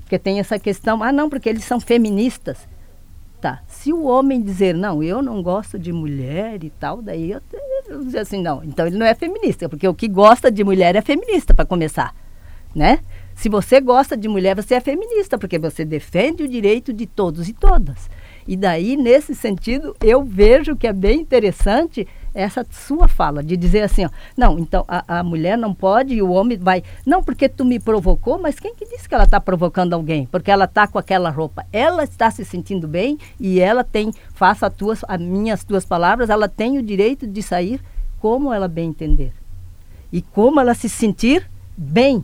Porque 0.00 0.18
tem 0.18 0.38
essa 0.38 0.58
questão, 0.58 1.02
ah, 1.02 1.12
não, 1.12 1.28
porque 1.28 1.48
eles 1.48 1.64
são 1.64 1.80
feministas. 1.80 2.68
Tá, 3.40 3.62
se 3.68 3.92
o 3.92 4.04
homem 4.04 4.40
dizer, 4.40 4.74
não, 4.74 5.02
eu 5.02 5.20
não 5.20 5.42
gosto 5.42 5.78
de 5.78 5.92
mulher 5.92 6.64
e 6.64 6.70
tal, 6.70 7.02
daí 7.02 7.32
eu, 7.32 7.40
eu 7.86 8.02
dizer 8.02 8.20
assim, 8.20 8.40
não, 8.40 8.64
então 8.64 8.86
ele 8.86 8.96
não 8.96 9.04
é 9.04 9.14
feminista, 9.14 9.68
porque 9.68 9.86
o 9.86 9.94
que 9.94 10.08
gosta 10.08 10.50
de 10.50 10.64
mulher 10.64 10.96
é 10.96 11.02
feminista, 11.02 11.52
para 11.52 11.66
começar, 11.66 12.14
né? 12.74 13.00
Se 13.34 13.50
você 13.50 13.78
gosta 13.78 14.16
de 14.16 14.26
mulher, 14.26 14.56
você 14.56 14.76
é 14.76 14.80
feminista, 14.80 15.36
porque 15.36 15.58
você 15.58 15.84
defende 15.84 16.42
o 16.42 16.48
direito 16.48 16.94
de 16.94 17.06
todos 17.06 17.46
e 17.48 17.52
todas. 17.52 18.08
E 18.48 18.56
daí, 18.56 18.96
nesse 18.96 19.34
sentido, 19.34 19.94
eu 20.02 20.24
vejo 20.24 20.74
que 20.74 20.86
é 20.86 20.92
bem 20.92 21.20
interessante 21.20 22.08
essa 22.36 22.66
sua 22.70 23.08
fala, 23.08 23.42
de 23.42 23.56
dizer 23.56 23.82
assim, 23.82 24.04
ó, 24.04 24.10
não, 24.36 24.58
então 24.58 24.84
a, 24.86 25.20
a 25.20 25.22
mulher 25.24 25.56
não 25.56 25.74
pode 25.74 26.14
e 26.14 26.22
o 26.22 26.30
homem 26.30 26.58
vai. 26.58 26.82
Não, 27.04 27.22
porque 27.22 27.48
tu 27.48 27.64
me 27.64 27.80
provocou, 27.80 28.38
mas 28.38 28.60
quem 28.60 28.74
que 28.74 28.84
disse 28.84 29.08
que 29.08 29.14
ela 29.14 29.24
está 29.24 29.40
provocando 29.40 29.94
alguém? 29.94 30.26
Porque 30.26 30.50
ela 30.50 30.66
está 30.66 30.86
com 30.86 30.98
aquela 30.98 31.30
roupa. 31.30 31.64
Ela 31.72 32.04
está 32.04 32.30
se 32.30 32.44
sentindo 32.44 32.86
bem 32.86 33.18
e 33.40 33.58
ela 33.58 33.82
tem, 33.82 34.12
faça 34.34 34.66
as 34.66 34.74
tuas, 34.74 35.02
as 35.08 35.20
minhas 35.20 35.64
tuas 35.64 35.86
palavras, 35.86 36.28
ela 36.28 36.48
tem 36.48 36.76
o 36.76 36.82
direito 36.82 37.26
de 37.26 37.42
sair 37.42 37.80
como 38.20 38.52
ela 38.52 38.68
bem 38.68 38.90
entender. 38.90 39.32
E 40.12 40.20
como 40.20 40.60
ela 40.60 40.74
se 40.74 40.88
sentir 40.88 41.48
bem 41.76 42.22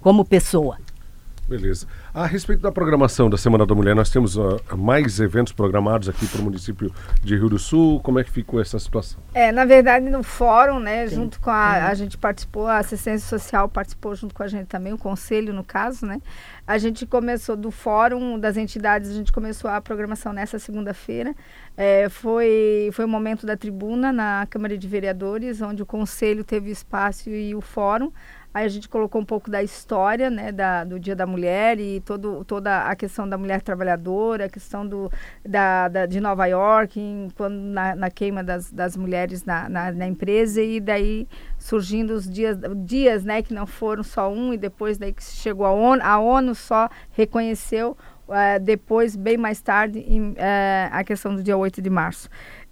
como 0.00 0.24
pessoa. 0.24 0.78
Beleza. 1.48 1.86
A 2.16 2.24
respeito 2.24 2.62
da 2.62 2.72
programação 2.72 3.28
da 3.28 3.36
Semana 3.36 3.66
da 3.66 3.74
Mulher, 3.74 3.94
nós 3.94 4.08
temos 4.08 4.38
uh, 4.38 4.58
mais 4.74 5.20
eventos 5.20 5.52
programados 5.52 6.08
aqui 6.08 6.26
para 6.26 6.40
o 6.40 6.44
município 6.44 6.90
de 7.22 7.36
Rio 7.36 7.50
do 7.50 7.58
Sul. 7.58 8.00
Como 8.00 8.18
é 8.18 8.24
que 8.24 8.30
ficou 8.30 8.58
essa 8.58 8.78
situação? 8.78 9.20
É, 9.34 9.52
na 9.52 9.66
verdade, 9.66 10.08
no 10.08 10.22
fórum, 10.22 10.80
né, 10.80 11.06
Sim. 11.06 11.16
junto 11.16 11.38
com 11.38 11.50
a, 11.50 11.88
a 11.88 11.92
gente 11.92 12.16
participou, 12.16 12.68
a 12.68 12.78
assistência 12.78 13.28
social 13.28 13.68
participou 13.68 14.14
junto 14.14 14.34
com 14.34 14.42
a 14.42 14.48
gente 14.48 14.66
também, 14.66 14.94
o 14.94 14.98
conselho 14.98 15.52
no 15.52 15.62
caso, 15.62 16.06
né? 16.06 16.22
A 16.66 16.78
gente 16.78 17.04
começou 17.04 17.54
do 17.54 17.70
fórum 17.70 18.38
das 18.38 18.56
entidades, 18.56 19.10
a 19.10 19.14
gente 19.14 19.30
começou 19.30 19.70
a 19.70 19.78
programação 19.78 20.32
nessa 20.32 20.58
segunda-feira. 20.58 21.34
É, 21.76 22.08
foi, 22.08 22.88
foi 22.94 23.04
o 23.04 23.08
momento 23.08 23.44
da 23.44 23.58
tribuna 23.58 24.10
na 24.10 24.46
Câmara 24.48 24.78
de 24.78 24.88
Vereadores, 24.88 25.60
onde 25.60 25.82
o 25.82 25.86
conselho 25.86 26.42
teve 26.42 26.70
espaço 26.70 27.28
e 27.28 27.54
o 27.54 27.60
fórum. 27.60 28.10
Aí 28.56 28.64
a 28.64 28.68
gente 28.68 28.88
colocou 28.88 29.20
um 29.20 29.24
pouco 29.24 29.50
da 29.50 29.62
história, 29.62 30.30
né, 30.30 30.50
da, 30.50 30.82
do 30.82 30.98
Dia 30.98 31.14
da 31.14 31.26
Mulher 31.26 31.78
e 31.78 32.00
todo, 32.00 32.42
toda 32.42 32.84
a 32.88 32.96
questão 32.96 33.28
da 33.28 33.36
mulher 33.36 33.60
trabalhadora, 33.60 34.46
a 34.46 34.48
questão 34.48 34.86
do, 34.86 35.12
da, 35.44 35.88
da 35.88 36.06
de 36.06 36.18
Nova 36.20 36.46
York, 36.46 36.98
em, 36.98 37.28
quando 37.36 37.52
na, 37.52 37.94
na, 37.94 38.08
queima 38.08 38.42
das, 38.42 38.72
das 38.72 38.96
mulheres 38.96 39.44
na, 39.44 39.68
na, 39.68 39.92
na, 39.92 40.06
empresa 40.06 40.62
e 40.62 40.80
daí 40.80 41.28
surgindo 41.58 42.14
os 42.14 42.26
dias, 42.26 42.56
dias, 42.78 43.24
né, 43.24 43.42
que 43.42 43.52
não 43.52 43.66
foram 43.66 44.02
só 44.02 44.32
um 44.32 44.54
e 44.54 44.56
depois 44.56 44.96
daí 44.96 45.12
que 45.12 45.22
chegou 45.22 45.66
a 45.66 45.72
ONU, 45.72 46.00
a 46.02 46.18
ONU 46.18 46.54
só 46.54 46.88
reconheceu 47.10 47.94
uh, 48.28 48.60
depois, 48.60 49.16
bem 49.16 49.36
mais 49.36 49.60
tarde, 49.60 50.00
em, 50.00 50.30
uh, 50.30 50.36
a 50.90 51.04
questão 51.04 51.34
do 51.34 51.42
dia 51.42 51.56
8 51.56 51.80
de 51.80 51.90
março. 51.90 52.28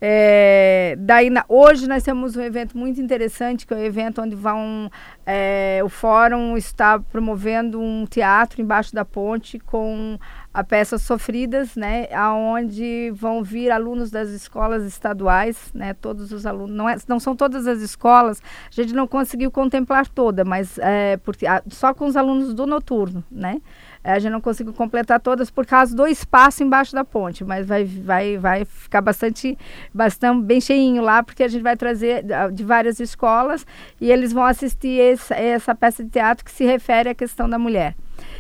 É, 0.07 0.97
daí 0.99 1.31
na, 1.31 1.47
hoje 1.49 1.89
nós 1.89 2.03
temos 2.03 2.37
um 2.37 2.43
evento 2.43 2.77
muito 2.77 3.01
interessante, 3.01 3.67
que 3.67 3.73
é 3.73 3.77
o 3.77 3.81
um 3.81 3.83
evento 3.83 4.21
onde 4.21 4.37
vão 4.37 4.91
é, 5.25 5.81
o 5.83 5.89
fórum 5.89 6.59
está 6.59 6.99
promovendo 6.99 7.81
um 7.81 8.05
teatro 8.05 8.61
embaixo 8.61 8.95
da 8.95 9.03
ponte 9.03 9.59
com 9.59 10.19
a 10.53 10.63
peça 10.63 10.99
Sofridas, 10.99 11.75
né, 11.75 12.07
aonde 12.13 13.11
vão 13.15 13.43
vir 13.43 13.71
alunos 13.71 14.11
das 14.11 14.29
escolas 14.29 14.85
estaduais, 14.85 15.73
né, 15.73 15.95
todos 15.95 16.33
os 16.33 16.45
alunos, 16.45 16.77
não, 16.77 16.89
é, 16.89 16.97
não 17.09 17.19
são 17.19 17.35
todas 17.35 17.67
as 17.67 17.81
escolas, 17.81 18.43
a 18.71 18.83
gente 18.83 18.93
não 18.93 19.07
conseguiu 19.07 19.51
contemplar 19.51 20.07
toda, 20.07 20.45
mas 20.45 20.79
é, 20.79 21.17
porque, 21.17 21.47
a, 21.47 21.63
só 21.69 21.95
com 21.95 22.07
os 22.07 22.17
alunos 22.17 22.53
do 22.53 22.67
noturno, 22.67 23.25
né, 23.31 23.61
a 24.05 24.19
gente 24.19 24.33
não 24.33 24.41
conseguiu 24.41 24.75
completar 24.75 25.19
todas 25.19 25.51
por 25.51 25.65
causa 25.65 25.97
do 25.97 26.07
espaço 26.07 26.63
embaixo 26.63 26.95
da 26.95 27.05
ponte, 27.05 27.43
mas 27.43 27.67
vai, 27.67 27.85
vai, 27.85 28.37
vai 28.37 28.65
ficar 28.67 29.01
bastante, 29.01 29.59
bastante 29.93 30.45
bem 30.45 30.61
cheinho 30.61 31.03
lá, 31.03 31.23
porque 31.23 31.43
a 31.43 31.49
gente 31.49 31.63
vai 31.63 31.77
trazer 31.77 32.23
de 32.53 32.63
várias 32.63 33.01
escolas 33.01 33.67
e 33.99 34.11
eles 34.13 34.33
vão 34.33 34.45
assistir 34.45 35.01
esse, 35.01 35.33
essa 35.33 35.75
peça 35.75 36.05
de 36.05 36.11
teatro 36.11 36.45
que 36.45 36.51
se 36.51 36.65
refere 36.65 37.09
à 37.09 37.15
questão 37.15 37.49
da 37.49 37.59
mulher. 37.59 37.97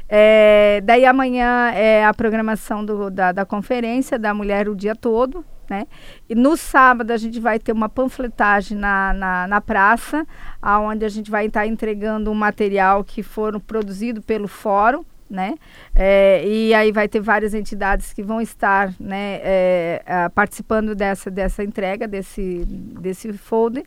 É, 0.07 0.83
daí 0.85 1.07
amanhã 1.07 1.71
é 1.71 2.05
a 2.05 2.13
programação 2.13 2.85
do, 2.85 3.11
da, 3.11 3.33
da 3.33 3.45
conferência 3.47 4.19
da 4.19 4.35
mulher 4.35 4.69
o 4.69 4.77
dia 4.77 4.95
todo, 4.95 5.45
né? 5.69 5.87
E 6.29 6.35
no 6.35 6.57
sábado 6.57 7.11
a 7.11 7.17
gente 7.17 7.41
vai 7.41 7.59
ter 7.59 7.73
uma 7.73 7.89
panfletagem 7.89 8.77
na, 8.77 9.15
na, 9.15 9.47
na 9.47 9.61
praça, 9.61 10.27
onde 10.63 11.07
a 11.07 11.09
gente 11.09 11.31
vai 11.31 11.47
estar 11.47 11.67
entregando 11.67 12.31
um 12.31 12.35
material 12.35 13.03
que 13.03 13.23
foram 13.23 13.59
produzido 13.59 14.21
pelo 14.21 14.47
fórum, 14.47 15.05
né? 15.35 15.57
É, 15.95 16.47
e 16.47 16.73
aí 16.73 16.93
vai 16.93 17.09
ter 17.09 17.21
várias 17.21 17.53
entidades 17.53 18.13
que 18.13 18.23
vão 18.23 18.41
estar, 18.41 18.95
né, 18.99 19.41
é, 19.43 20.03
participando 20.35 20.95
dessa, 20.95 21.31
dessa 21.31 21.63
entrega, 21.63 22.07
desse, 22.07 22.65
desse 22.65 23.33
folder. 23.33 23.85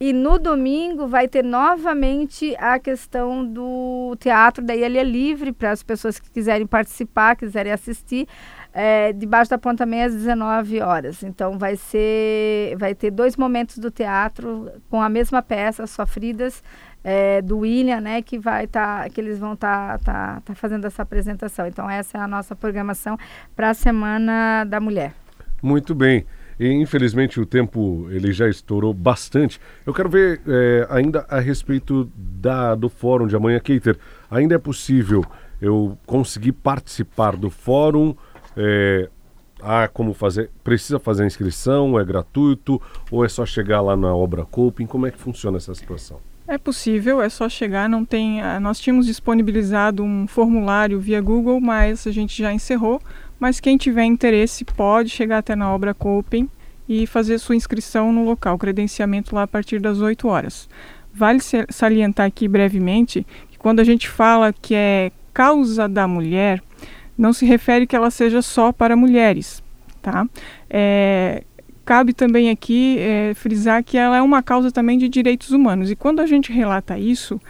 E 0.00 0.12
no 0.12 0.38
domingo 0.38 1.06
vai 1.06 1.28
ter 1.28 1.44
novamente 1.44 2.54
a 2.58 2.78
questão 2.78 3.44
do 3.44 4.16
teatro, 4.18 4.64
daí 4.64 4.82
ele 4.82 4.98
é 4.98 5.04
livre 5.04 5.52
para 5.52 5.70
as 5.70 5.82
pessoas 5.82 6.18
que 6.18 6.30
quiserem 6.30 6.66
participar, 6.66 7.36
quiserem 7.36 7.72
assistir 7.72 8.26
é, 8.72 9.12
debaixo 9.12 9.50
da 9.50 9.56
ponta 9.56 9.86
meia 9.86 10.06
às 10.06 10.14
19 10.14 10.80
horas. 10.80 11.22
Então 11.22 11.56
vai 11.56 11.76
ser, 11.76 12.76
vai 12.76 12.94
ter 12.94 13.10
dois 13.10 13.36
momentos 13.36 13.78
do 13.78 13.90
teatro 13.90 14.70
com 14.90 15.00
a 15.00 15.08
mesma 15.08 15.40
peça, 15.40 15.86
Sofridas, 15.86 16.62
é, 17.04 17.42
do 17.42 17.58
William, 17.58 18.00
né, 18.00 18.22
que 18.22 18.38
vai 18.38 18.66
tá, 18.66 19.06
que 19.10 19.20
eles 19.20 19.38
vão 19.38 19.52
estar 19.52 19.98
tá, 19.98 20.12
tá, 20.12 20.40
tá 20.40 20.54
fazendo 20.54 20.86
essa 20.86 21.02
apresentação. 21.02 21.66
Então 21.66 21.88
essa 21.88 22.16
é 22.16 22.20
a 22.20 22.26
nossa 22.26 22.56
programação 22.56 23.18
para 23.54 23.70
a 23.70 23.74
Semana 23.74 24.64
da 24.64 24.80
Mulher. 24.80 25.12
Muito 25.62 25.94
bem. 25.94 26.26
E 26.58 26.68
infelizmente 26.68 27.40
o 27.40 27.44
tempo 27.44 28.06
ele 28.10 28.32
já 28.32 28.48
estourou 28.48 28.94
bastante. 28.94 29.60
Eu 29.84 29.92
quero 29.92 30.08
ver 30.08 30.40
é, 30.46 30.86
ainda 30.88 31.26
a 31.28 31.40
respeito 31.40 32.10
da, 32.16 32.74
do 32.74 32.88
fórum 32.88 33.26
de 33.26 33.36
amanhã, 33.36 33.60
Keiter. 33.60 33.98
Ainda 34.30 34.54
é 34.54 34.58
possível 34.58 35.24
eu 35.60 35.98
conseguir 36.06 36.52
participar 36.52 37.36
do 37.36 37.50
fórum 37.50 38.14
é, 38.56 39.08
há 39.60 39.88
como 39.88 40.14
fazer? 40.14 40.50
Precisa 40.62 40.98
fazer 40.98 41.24
a 41.24 41.26
inscrição? 41.26 41.98
É 41.98 42.04
gratuito? 42.04 42.80
Ou 43.10 43.24
é 43.24 43.28
só 43.28 43.44
chegar 43.44 43.80
lá 43.80 43.96
na 43.96 44.14
obra 44.14 44.44
Coping? 44.44 44.86
Como 44.86 45.06
é 45.06 45.10
que 45.10 45.18
funciona 45.18 45.56
essa 45.56 45.74
situação? 45.74 46.20
É 46.46 46.58
possível, 46.58 47.22
é 47.22 47.28
só 47.28 47.48
chegar. 47.48 47.88
Não 47.88 48.04
tem. 48.04 48.42
Ah, 48.42 48.60
nós 48.60 48.78
tínhamos 48.78 49.06
disponibilizado 49.06 50.02
um 50.02 50.26
formulário 50.26 51.00
via 51.00 51.20
Google, 51.20 51.60
mas 51.60 52.06
a 52.06 52.10
gente 52.10 52.40
já 52.40 52.52
encerrou. 52.52 53.00
Mas 53.40 53.60
quem 53.60 53.76
tiver 53.76 54.04
interesse 54.04 54.64
pode 54.64 55.10
chegar 55.10 55.38
até 55.38 55.56
na 55.56 55.72
obra 55.72 55.94
Coping 55.94 56.48
e 56.88 57.06
fazer 57.06 57.38
sua 57.38 57.56
inscrição 57.56 58.12
no 58.12 58.24
local, 58.24 58.58
credenciamento 58.58 59.34
lá 59.34 59.44
a 59.44 59.46
partir 59.46 59.80
das 59.80 60.00
8 60.00 60.28
horas. 60.28 60.68
Vale 61.12 61.40
salientar 61.70 62.26
aqui 62.26 62.46
brevemente 62.46 63.26
que 63.50 63.58
quando 63.58 63.80
a 63.80 63.84
gente 63.84 64.08
fala 64.08 64.52
que 64.52 64.74
é 64.74 65.10
causa 65.32 65.88
da 65.88 66.06
mulher, 66.06 66.62
não 67.16 67.32
se 67.32 67.46
refere 67.46 67.86
que 67.86 67.96
ela 67.96 68.10
seja 68.10 68.42
só 68.42 68.72
para 68.72 68.96
mulheres, 68.96 69.62
tá? 70.02 70.28
É, 70.68 71.42
cabe 71.84 72.12
também 72.12 72.50
aqui 72.50 72.98
é, 72.98 73.32
frisar 73.34 73.82
que 73.84 73.96
ela 73.96 74.16
é 74.16 74.22
uma 74.22 74.42
causa 74.42 74.70
também 74.70 74.98
de 74.98 75.08
direitos 75.08 75.50
humanos. 75.50 75.90
E 75.90 75.96
quando 75.96 76.20
a 76.20 76.26
gente 76.26 76.52
relata 76.52 76.98
isso, 76.98 77.40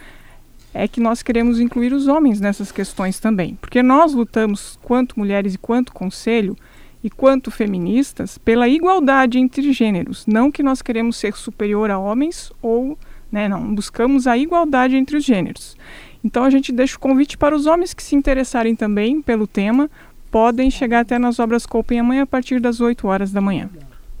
é 0.73 0.87
que 0.87 0.99
nós 0.99 1.23
queremos 1.23 1.59
incluir 1.59 1.93
os 1.93 2.07
homens 2.07 2.41
nessas 2.41 2.71
questões 2.71 3.19
também. 3.19 3.57
Porque 3.61 3.81
nós 3.81 4.13
lutamos, 4.13 4.77
quanto 4.83 5.17
mulheres 5.17 5.53
e 5.53 5.57
quanto 5.57 5.93
conselho, 5.93 6.55
e 7.01 7.09
quanto 7.09 7.51
feministas, 7.51 8.37
pela 8.37 8.67
igualdade 8.67 9.37
entre 9.37 9.71
gêneros. 9.71 10.25
Não 10.25 10.51
que 10.51 10.63
nós 10.63 10.81
queremos 10.81 11.17
ser 11.17 11.35
superior 11.35 11.89
a 11.91 11.99
homens 11.99 12.51
ou. 12.61 12.97
Né, 13.31 13.47
não, 13.47 13.73
buscamos 13.73 14.27
a 14.27 14.37
igualdade 14.37 14.95
entre 14.95 15.17
os 15.17 15.23
gêneros. 15.23 15.77
Então 16.23 16.43
a 16.43 16.49
gente 16.49 16.71
deixa 16.71 16.97
o 16.97 16.99
convite 16.99 17.37
para 17.37 17.55
os 17.55 17.67
homens 17.67 17.93
que 17.93 18.01
se 18.01 18.15
interessarem 18.15 18.75
também 18.75 19.21
pelo 19.21 19.45
tema, 19.45 19.89
podem 20.31 20.71
chegar 20.71 21.01
até 21.01 21.19
nas 21.19 21.39
obras 21.39 21.65
Copem 21.65 21.99
amanhã 21.99 22.23
a 22.23 22.27
partir 22.27 22.59
das 22.59 22.81
8 22.81 23.07
horas 23.07 23.31
da 23.31 23.39
manhã. 23.39 23.69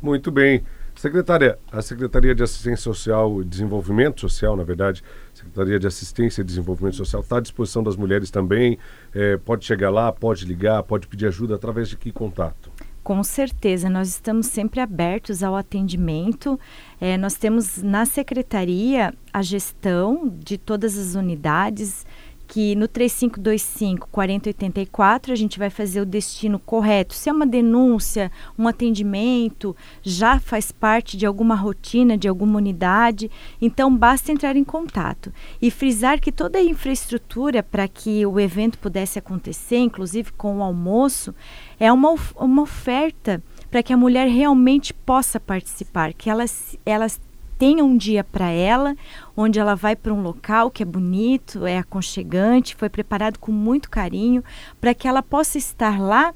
Muito 0.01 0.31
bem. 0.31 0.63
Secretária, 0.95 1.59
a 1.71 1.81
Secretaria 1.81 2.33
de 2.33 2.41
Assistência 2.41 2.77
Social 2.77 3.41
e 3.41 3.45
Desenvolvimento 3.45 4.21
Social, 4.21 4.55
na 4.55 4.63
verdade, 4.63 5.03
Secretaria 5.33 5.77
de 5.77 5.85
Assistência 5.85 6.41
e 6.41 6.43
Desenvolvimento 6.43 6.95
Social 6.95 7.21
está 7.21 7.37
à 7.37 7.41
disposição 7.41 7.83
das 7.83 7.97
mulheres 7.97 8.31
também. 8.31 8.77
É, 9.13 9.35
pode 9.35 9.65
chegar 9.65 9.89
lá, 9.89 10.11
pode 10.11 10.45
ligar, 10.45 10.81
pode 10.83 11.07
pedir 11.07 11.27
ajuda 11.27 11.55
através 11.55 11.89
de 11.89 11.97
que 11.97 12.13
contato? 12.13 12.71
Com 13.03 13.21
certeza, 13.23 13.87
nós 13.87 14.07
estamos 14.07 14.47
sempre 14.47 14.79
abertos 14.79 15.43
ao 15.43 15.55
atendimento. 15.55 16.59
É, 16.99 17.17
nós 17.17 17.35
temos 17.35 17.83
na 17.83 18.05
secretaria 18.05 19.13
a 19.31 19.41
gestão 19.43 20.33
de 20.39 20.57
todas 20.57 20.97
as 20.97 21.13
unidades 21.13 22.05
que 22.47 22.75
no 22.75 22.87
3525 22.87 24.07
4084 24.11 25.33
a 25.33 25.35
gente 25.35 25.59
vai 25.59 25.69
fazer 25.69 26.01
o 26.01 26.05
destino 26.05 26.59
correto. 26.59 27.13
Se 27.13 27.29
é 27.29 27.33
uma 27.33 27.45
denúncia, 27.45 28.31
um 28.57 28.67
atendimento, 28.67 29.75
já 30.01 30.39
faz 30.39 30.71
parte 30.71 31.17
de 31.17 31.25
alguma 31.25 31.55
rotina 31.55 32.17
de 32.17 32.27
alguma 32.27 32.57
unidade, 32.57 33.29
então 33.61 33.95
basta 33.95 34.31
entrar 34.31 34.55
em 34.55 34.63
contato 34.63 35.31
e 35.61 35.71
frisar 35.71 36.19
que 36.19 36.31
toda 36.31 36.59
a 36.59 36.63
infraestrutura 36.63 37.63
para 37.63 37.87
que 37.87 38.25
o 38.25 38.39
evento 38.39 38.77
pudesse 38.79 39.19
acontecer, 39.19 39.77
inclusive 39.77 40.31
com 40.33 40.57
o 40.57 40.63
almoço, 40.63 41.33
é 41.79 41.91
uma, 41.91 42.15
uma 42.35 42.61
oferta 42.61 43.41
para 43.69 43.83
que 43.83 43.91
a 43.91 43.97
mulher 43.97 44.27
realmente 44.27 44.93
possa 44.93 45.39
participar, 45.39 46.13
que 46.13 46.29
elas, 46.29 46.77
elas 46.85 47.19
tenha 47.57 47.83
um 47.83 47.97
dia 47.97 48.23
para 48.23 48.49
ela, 48.49 48.95
onde 49.35 49.59
ela 49.59 49.75
vai 49.75 49.95
para 49.95 50.13
um 50.13 50.21
local 50.21 50.69
que 50.69 50.83
é 50.83 50.85
bonito, 50.85 51.65
é 51.65 51.77
aconchegante, 51.77 52.75
foi 52.75 52.89
preparado 52.89 53.39
com 53.39 53.51
muito 53.51 53.89
carinho, 53.89 54.43
para 54.79 54.93
que 54.93 55.07
ela 55.07 55.23
possa 55.23 55.57
estar 55.57 55.99
lá 55.99 56.33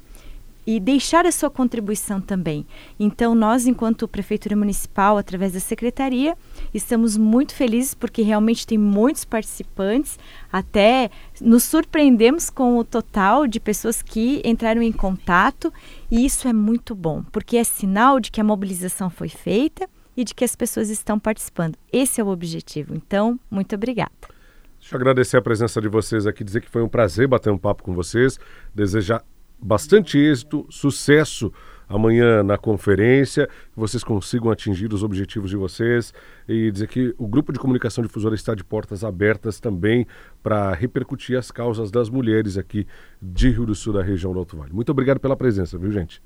e 0.66 0.78
deixar 0.78 1.26
a 1.26 1.32
sua 1.32 1.50
contribuição 1.50 2.20
também. 2.20 2.66
Então, 2.98 3.34
nós, 3.34 3.66
enquanto 3.66 4.06
Prefeitura 4.06 4.54
Municipal, 4.54 5.16
através 5.18 5.52
da 5.52 5.60
Secretaria, 5.60 6.36
estamos 6.72 7.16
muito 7.16 7.54
felizes 7.54 7.94
porque 7.94 8.22
realmente 8.22 8.66
tem 8.66 8.78
muitos 8.78 9.24
participantes, 9.24 10.18
até 10.52 11.10
nos 11.40 11.64
surpreendemos 11.64 12.50
com 12.50 12.78
o 12.78 12.84
total 12.84 13.46
de 13.46 13.58
pessoas 13.58 14.02
que 14.02 14.40
entraram 14.44 14.82
em 14.82 14.92
contato, 14.92 15.72
e 16.10 16.24
isso 16.24 16.46
é 16.46 16.52
muito 16.52 16.94
bom, 16.94 17.24
porque 17.32 17.56
é 17.56 17.64
sinal 17.64 18.20
de 18.20 18.30
que 18.30 18.40
a 18.40 18.44
mobilização 18.44 19.10
foi 19.10 19.28
feita 19.28 19.88
e 20.20 20.24
de 20.24 20.34
que 20.34 20.44
as 20.44 20.54
pessoas 20.54 20.90
estão 20.90 21.18
participando. 21.18 21.76
Esse 21.90 22.20
é 22.20 22.24
o 22.24 22.28
objetivo. 22.28 22.94
Então, 22.94 23.40
muito 23.50 23.74
obrigada. 23.74 24.12
Deixa 24.78 24.94
eu 24.94 24.98
agradecer 24.98 25.38
a 25.38 25.42
presença 25.42 25.80
de 25.80 25.88
vocês 25.88 26.26
aqui, 26.26 26.44
dizer 26.44 26.60
que 26.60 26.68
foi 26.68 26.82
um 26.82 26.88
prazer 26.88 27.26
bater 27.26 27.50
um 27.50 27.56
papo 27.56 27.82
com 27.82 27.94
vocês, 27.94 28.38
desejar 28.74 29.24
bastante 29.58 30.18
êxito, 30.18 30.66
sucesso 30.68 31.50
amanhã 31.88 32.42
na 32.42 32.58
conferência, 32.58 33.46
que 33.46 33.80
vocês 33.80 34.04
consigam 34.04 34.50
atingir 34.50 34.92
os 34.92 35.02
objetivos 35.02 35.48
de 35.48 35.56
vocês 35.56 36.12
e 36.46 36.70
dizer 36.70 36.86
que 36.86 37.14
o 37.16 37.26
grupo 37.26 37.50
de 37.50 37.58
comunicação 37.58 38.04
difusora 38.04 38.34
está 38.34 38.54
de 38.54 38.62
portas 38.62 39.02
abertas 39.02 39.58
também 39.58 40.06
para 40.42 40.74
repercutir 40.74 41.38
as 41.38 41.50
causas 41.50 41.90
das 41.90 42.10
mulheres 42.10 42.58
aqui 42.58 42.86
de 43.20 43.48
Rio 43.48 43.64
do 43.64 43.74
Sul, 43.74 43.94
da 43.94 44.02
região 44.02 44.34
do 44.34 44.38
Alto 44.38 44.56
Vale. 44.56 44.72
Muito 44.72 44.92
obrigado 44.92 45.18
pela 45.18 45.36
presença, 45.36 45.78
viu, 45.78 45.90
gente? 45.90 46.22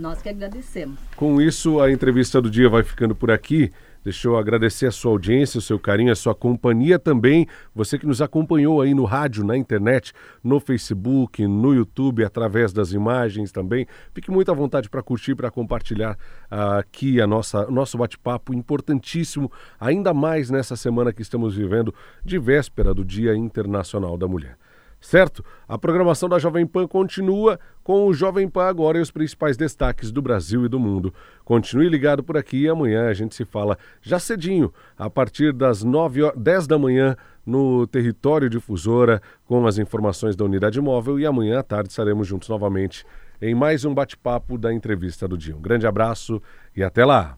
Nós 0.00 0.22
que 0.22 0.30
agradecemos. 0.30 0.98
Com 1.14 1.42
isso, 1.42 1.78
a 1.78 1.92
entrevista 1.92 2.40
do 2.40 2.50
dia 2.50 2.70
vai 2.70 2.82
ficando 2.82 3.14
por 3.14 3.30
aqui. 3.30 3.70
Deixa 4.02 4.28
eu 4.28 4.38
agradecer 4.38 4.86
a 4.86 4.90
sua 4.90 5.10
audiência, 5.10 5.58
o 5.58 5.60
seu 5.60 5.78
carinho, 5.78 6.10
a 6.10 6.16
sua 6.16 6.34
companhia 6.34 6.98
também. 6.98 7.46
Você 7.74 7.98
que 7.98 8.06
nos 8.06 8.22
acompanhou 8.22 8.80
aí 8.80 8.94
no 8.94 9.04
rádio, 9.04 9.44
na 9.44 9.58
internet, 9.58 10.14
no 10.42 10.58
Facebook, 10.58 11.46
no 11.46 11.74
YouTube, 11.74 12.24
através 12.24 12.72
das 12.72 12.92
imagens 12.92 13.52
também. 13.52 13.86
Fique 14.14 14.30
muito 14.30 14.50
à 14.50 14.54
vontade 14.54 14.88
para 14.88 15.02
curtir, 15.02 15.34
para 15.34 15.50
compartilhar 15.50 16.16
uh, 16.50 16.78
aqui 16.78 17.20
a 17.20 17.26
nossa 17.26 17.70
nosso 17.70 17.98
bate-papo 17.98 18.54
importantíssimo, 18.54 19.52
ainda 19.78 20.14
mais 20.14 20.48
nessa 20.48 20.76
semana 20.76 21.12
que 21.12 21.20
estamos 21.20 21.54
vivendo, 21.54 21.94
de 22.24 22.38
véspera 22.38 22.94
do 22.94 23.04
Dia 23.04 23.36
Internacional 23.36 24.16
da 24.16 24.26
Mulher 24.26 24.56
certo? 25.00 25.44
A 25.66 25.78
programação 25.78 26.28
da 26.28 26.38
Jovem 26.38 26.66
Pan 26.66 26.86
continua 26.86 27.58
com 27.82 28.06
o 28.06 28.12
Jovem 28.12 28.48
Pan 28.48 28.64
agora 28.64 28.98
e 28.98 29.00
os 29.00 29.10
principais 29.10 29.56
destaques 29.56 30.12
do 30.12 30.20
Brasil 30.20 30.64
e 30.64 30.68
do 30.68 30.78
mundo. 30.78 31.12
Continue 31.44 31.88
ligado 31.88 32.22
por 32.22 32.36
aqui 32.36 32.62
e 32.62 32.68
amanhã 32.68 33.08
a 33.08 33.14
gente 33.14 33.34
se 33.34 33.44
fala 33.44 33.78
já 34.02 34.18
cedinho, 34.18 34.72
a 34.98 35.08
partir 35.08 35.52
das 35.52 35.82
9 35.82 36.22
horas, 36.22 36.38
10 36.38 36.66
da 36.66 36.78
manhã, 36.78 37.16
no 37.44 37.86
território 37.86 38.50
difusora, 38.50 39.20
com 39.46 39.66
as 39.66 39.78
informações 39.78 40.36
da 40.36 40.44
unidade 40.44 40.80
móvel 40.80 41.18
e 41.18 41.26
amanhã 41.26 41.60
à 41.60 41.62
tarde 41.62 41.90
estaremos 41.90 42.28
juntos 42.28 42.48
novamente 42.48 43.04
em 43.42 43.54
mais 43.54 43.84
um 43.84 43.94
bate-papo 43.94 44.58
da 44.58 44.72
entrevista 44.72 45.26
do 45.26 45.36
dia. 45.36 45.56
Um 45.56 45.60
grande 45.60 45.86
abraço 45.86 46.42
e 46.76 46.82
até 46.82 47.04
lá! 47.04 47.36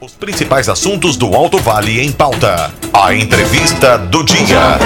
Os 0.00 0.14
principais 0.14 0.68
assuntos 0.68 1.16
do 1.16 1.34
Alto 1.34 1.58
Vale 1.58 2.00
em 2.00 2.12
pauta. 2.12 2.70
A 2.92 3.14
entrevista 3.14 3.96
do 3.96 4.22
dia. 4.24 4.78